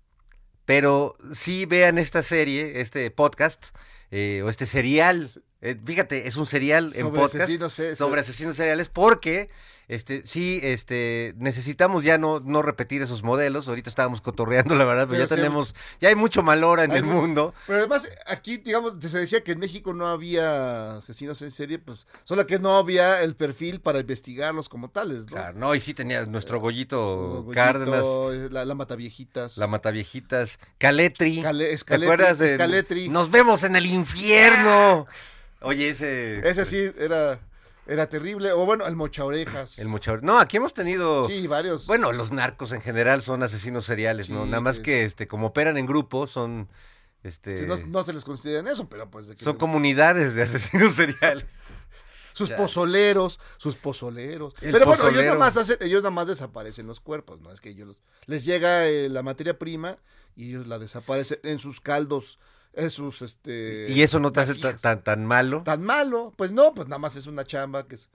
pero 0.65 1.15
sí 1.33 1.67
vean 1.67 1.99
esta 1.99 2.25
serie, 2.25 2.81
este 2.81 3.09
podcast, 3.13 3.67
eh, 4.11 4.43
o 4.45 4.49
este 4.49 4.67
serial. 4.67 5.31
Eh, 5.63 5.77
fíjate, 5.85 6.29
es 6.29 6.37
un 6.37 6.47
serial 6.47 6.87
en 6.95 7.01
Sobre 7.03 7.21
podcast 7.21 7.43
asesinos, 7.43 7.79
eh, 7.81 7.97
sobre 7.97 8.21
asesinos 8.21 8.57
seriales, 8.57 8.89
porque 8.89 9.49
este, 9.89 10.27
sí, 10.27 10.59
este, 10.65 11.33
necesitamos 11.39 12.03
ya 12.03 12.19
no, 12.19 12.41
no 12.41 12.61
repetir 12.61 13.03
esos 13.03 13.23
modelos. 13.23 13.69
Ahorita 13.69 13.89
estábamos 13.89 14.21
cotorreando, 14.21 14.75
la 14.75 14.85
verdad, 14.85 15.05
pero, 15.09 15.19
Pero 15.21 15.29
ya 15.29 15.37
tenemos, 15.37 15.77
ya 16.01 16.09
hay 16.09 16.17
mucho 16.17 16.43
mal 16.43 16.65
hora 16.65 16.83
en 16.83 16.91
Hay 16.91 16.99
el 16.99 17.05
mu- 17.05 17.13
mundo. 17.21 17.55
Pero 17.69 17.79
además, 17.79 18.09
aquí, 18.27 18.57
digamos, 18.57 18.95
se 19.01 19.17
decía 19.17 19.45
que 19.45 19.53
en 19.53 19.61
México 19.61 19.95
no 19.95 20.09
había 20.09 20.97
asesinos 20.97 21.41
en 21.43 21.53
serie, 21.53 21.79
pues 21.79 22.09
solo 22.25 22.45
que 22.49 22.59
no 22.59 22.77
había 22.77 23.23
el 23.23 23.37
perfil 23.37 23.81
para 23.81 24.01
investigarlos 24.01 24.69
como 24.69 24.91
tales, 24.91 25.21
¿no? 25.27 25.37
Claro, 25.37 25.57
no, 25.57 25.73
y 25.77 25.81
sí 25.81 25.95
tenía 25.95 26.27
nuestro 26.27 26.59
Goyito 26.59 27.45
Goyito, 27.45 27.53
Cárdenas, 27.55 28.05
eh, 28.33 28.49
La, 28.51 28.65
la 28.65 28.75
Mataviejitas. 28.75 29.57
la 29.57 29.69
Mataviejitas, 29.69 30.59
Caletri. 30.79 31.43
Cale- 31.43 31.67
¿Te 31.67 31.73
Escaletri, 31.75 32.13
acuerdas 32.13 32.39
de 32.41 32.47
Escaletri. 32.47 33.09
Nos 33.09 33.31
vemos 33.31 33.63
en 33.63 33.77
el 33.77 33.87
infierno? 33.87 35.07
Oye, 35.67 35.91
ese. 35.91 36.49
Ese 36.49 36.65
sí 36.65 36.91
era, 36.99 37.41
era 37.87 38.09
terrible. 38.09 38.53
O 38.53 38.65
bueno, 38.65 38.87
el 38.87 38.97
Mocha 38.97 39.25
Orejas. 39.25 39.79
El 39.79 39.89
mucho. 39.89 40.19
No, 40.19 40.39
aquí 40.39 40.57
hemos 40.59 40.75
tenido. 40.75 41.27
Sí, 41.27 41.47
varios. 41.47 41.87
Bueno, 41.87 42.13
los 42.13 42.31
narcos 42.33 42.73
en 42.73 42.81
general 42.81 43.23
son 43.23 43.43
asesinos 43.43 43.85
seriales, 43.85 44.29
¿no? 44.31 44.47
Nada 44.47 44.61
más 44.61 44.77
que- 44.79 44.83
que, 44.85 45.05
este, 45.05 45.27
como 45.29 45.49
operan 45.49 45.77
en 45.79 45.87
grupo, 45.87 46.27
son. 46.27 46.69
Este. 47.23 47.59
Sí, 47.59 47.67
no, 47.67 47.77
no 47.89 48.05
se 48.05 48.13
les 48.13 48.25
consideran 48.25 48.69
eso, 48.69 48.89
pero 48.89 49.11
pues 49.11 49.27
de 49.27 49.35
que 49.35 49.43
son 49.45 49.57
comunidades 49.57 50.35
de 50.35 50.43
asesinos 50.45 50.95
seriales. 50.97 51.47
sus 52.33 52.51
ya. 52.51 52.57
pozoleros, 52.57 53.41
sus 53.57 53.75
pozoleros. 53.77 54.55
El 54.61 54.71
pero 54.73 54.87
bueno, 54.87 55.09
ellos 55.09 55.25
nada 55.25 55.35
más 55.39 55.57
hacen, 55.57 55.79
ellos 55.81 56.03
nada 56.03 56.11
más 56.13 56.29
desaparecen 56.29 56.87
los 56.87 57.01
cuerpos, 57.01 57.41
¿no? 57.41 57.51
Es 57.51 57.61
que 57.61 57.71
ellos 57.71 57.99
les 58.27 58.45
llega 58.45 58.87
eh, 58.87 59.09
la 59.09 59.23
materia 59.25 59.59
prima 59.59 59.97
y 60.37 60.51
ellos 60.51 60.67
la 60.69 60.79
desaparecen 60.79 61.39
en 61.43 61.59
sus 61.59 61.81
caldos, 61.81 62.39
sus 62.91 63.23
este 63.23 63.87
Y 63.91 64.03
eso 64.03 64.19
no 64.21 64.31
te 64.33 64.41
hace 64.41 64.55
tan, 64.57 64.77
tan, 64.79 65.03
tan 65.03 65.25
malo. 65.27 65.63
tan 65.65 65.83
malo, 65.83 66.33
pues 66.37 66.51
no, 66.53 66.75
pues 66.75 66.89
nada 66.89 66.99
más 66.99 67.17
es 67.17 67.27
una 67.27 67.45
chamba 67.45 67.87
que 67.87 67.95
es 67.97 68.09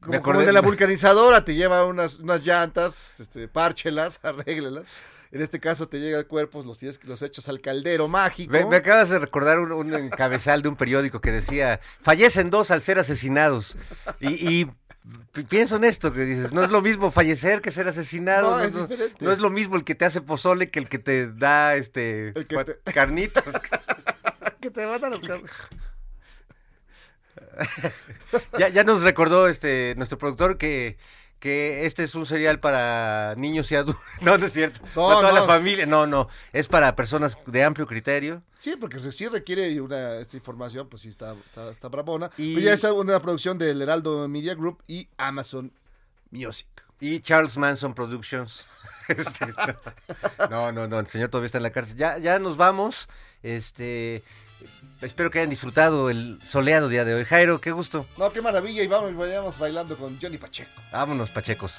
como, 0.00 0.14
acordé- 0.14 0.22
como 0.22 0.40
el 0.40 0.46
de 0.46 0.52
la 0.52 0.60
vulcanizadora, 0.60 1.44
te 1.44 1.54
lleva 1.54 1.84
unas, 1.86 2.18
unas 2.18 2.44
llantas, 2.44 3.12
este, 3.18 3.48
párchelas, 3.48 4.20
arréglelas. 4.22 4.84
En 5.32 5.42
este 5.42 5.58
caso 5.58 5.88
te 5.88 5.98
llega 5.98 6.18
el 6.18 6.26
cuerpo, 6.28 6.62
los 6.62 6.78
tienes 6.78 7.02
los 7.04 7.20
echas 7.22 7.48
al 7.48 7.60
caldero 7.60 8.06
mágico. 8.06 8.52
Me, 8.52 8.64
me 8.66 8.76
acabas 8.76 9.08
de 9.08 9.18
recordar 9.18 9.58
un, 9.58 9.72
un 9.72 9.92
encabezal 9.94 10.62
de 10.62 10.68
un 10.68 10.76
periódico 10.76 11.20
que 11.20 11.32
decía, 11.32 11.80
fallecen 12.00 12.50
dos 12.50 12.70
al 12.70 12.82
ser 12.82 13.00
asesinados. 13.00 13.74
Y, 14.20 14.68
pienso 15.48 15.76
en 15.76 15.84
esto, 15.84 16.12
que 16.12 16.20
dices, 16.24 16.52
no 16.52 16.62
es 16.64 16.70
lo 16.70 16.80
mismo 16.82 17.10
fallecer 17.10 17.60
que 17.60 17.70
ser 17.70 17.86
asesinado. 17.88 18.52
No, 18.52 18.56
No, 18.58 18.64
es 18.64 18.72
no- 18.74 18.86
diferente. 18.86 19.24
no 19.24 19.32
es 19.32 19.38
lo 19.38 19.50
mismo 19.50 19.76
el 19.76 19.84
que 19.84 19.94
te 19.94 20.04
hace 20.04 20.20
pozole 20.20 20.70
que 20.70 20.78
el 20.78 20.88
que 20.88 20.98
te 20.98 21.30
da 21.30 21.76
este 21.76 22.32
que 22.48 22.64
te- 22.64 22.92
carnitas. 22.92 23.44
que 24.60 24.70
te 24.70 24.86
matan 24.86 25.10
los 25.12 25.20
car- 25.20 25.40
ya, 28.58 28.68
ya 28.68 28.84
nos 28.84 29.02
recordó 29.02 29.48
este 29.48 29.94
nuestro 29.96 30.18
productor 30.18 30.58
que, 30.58 30.96
que 31.38 31.84
este 31.86 32.04
es 32.04 32.14
un 32.14 32.24
cereal 32.26 32.58
para 32.60 33.34
niños 33.36 33.70
y 33.72 33.76
adultos. 33.76 34.02
No, 34.20 34.38
no 34.38 34.46
es 34.46 34.52
cierto. 34.52 34.80
No, 34.96 35.08
para 35.08 35.20
toda 35.20 35.32
la 35.32 35.42
familia. 35.44 35.84
No, 35.86 36.06
no. 36.06 36.28
Es 36.52 36.66
para 36.68 36.96
personas 36.96 37.36
de 37.46 37.62
amplio 37.64 37.86
criterio. 37.86 38.42
Sí, 38.58 38.76
porque 38.80 38.98
si 39.00 39.12
sí 39.12 39.28
requiere 39.28 39.78
una 39.80 40.14
esta 40.16 40.36
información, 40.36 40.88
pues 40.88 41.02
sí 41.02 41.08
está, 41.10 41.34
está, 41.46 41.70
está 41.70 41.88
bravona. 41.88 42.30
Y- 42.38 42.54
Pero 42.54 42.66
ya 42.66 42.72
es 42.72 42.84
una 42.84 43.20
producción 43.20 43.58
del 43.58 43.82
Heraldo 43.82 44.26
Media 44.28 44.54
Group 44.54 44.82
y 44.88 45.08
Amazon 45.18 45.70
Music. 46.30 46.66
Y 47.00 47.20
Charles 47.20 47.56
Manson 47.56 47.94
Productions. 47.94 48.64
Este, 49.06 49.44
no, 50.48 50.72
no, 50.72 50.88
no, 50.88 50.98
el 50.98 51.06
señor 51.08 51.28
todavía 51.28 51.44
está 51.46 51.58
en 51.58 51.64
la 51.64 51.72
cárcel. 51.72 51.94
Ya, 51.98 52.16
ya 52.16 52.38
nos 52.38 52.56
vamos. 52.56 53.06
Este, 53.42 54.22
espero 55.04 55.30
que 55.30 55.38
hayan 55.38 55.50
disfrutado 55.50 56.10
el 56.10 56.38
soleado 56.42 56.88
día 56.88 57.04
de 57.04 57.14
hoy. 57.14 57.24
Jairo, 57.24 57.60
qué 57.60 57.70
gusto. 57.70 58.06
No, 58.16 58.30
qué 58.30 58.42
maravilla, 58.42 58.82
y 58.82 58.86
vamos, 58.86 59.14
vayamos 59.14 59.58
bailando 59.58 59.96
con 59.96 60.18
Johnny 60.20 60.38
Pacheco. 60.38 60.70
Vámonos, 60.92 61.30
Pachecos. 61.30 61.74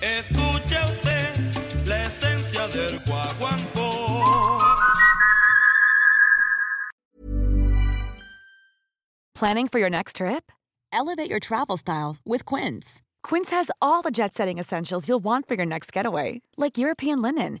Escuche 0.00 0.76
usted 0.84 1.86
la 1.86 2.04
esencia 2.06 2.68
del 2.68 3.00
guaguancó. 3.00 3.98
Planning 9.34 9.68
for 9.68 9.78
your 9.78 9.90
next 9.90 10.16
trip? 10.16 10.50
Elevate 10.92 11.30
your 11.30 11.38
travel 11.38 11.76
style 11.76 12.16
with 12.24 12.44
Quince. 12.44 13.02
Quince 13.22 13.50
has 13.50 13.70
all 13.80 14.02
the 14.02 14.10
jet 14.10 14.34
setting 14.34 14.58
essentials 14.58 15.08
you'll 15.08 15.22
want 15.22 15.46
for 15.46 15.54
your 15.54 15.66
next 15.66 15.92
getaway, 15.92 16.40
like 16.56 16.78
European 16.78 17.20
linen, 17.22 17.60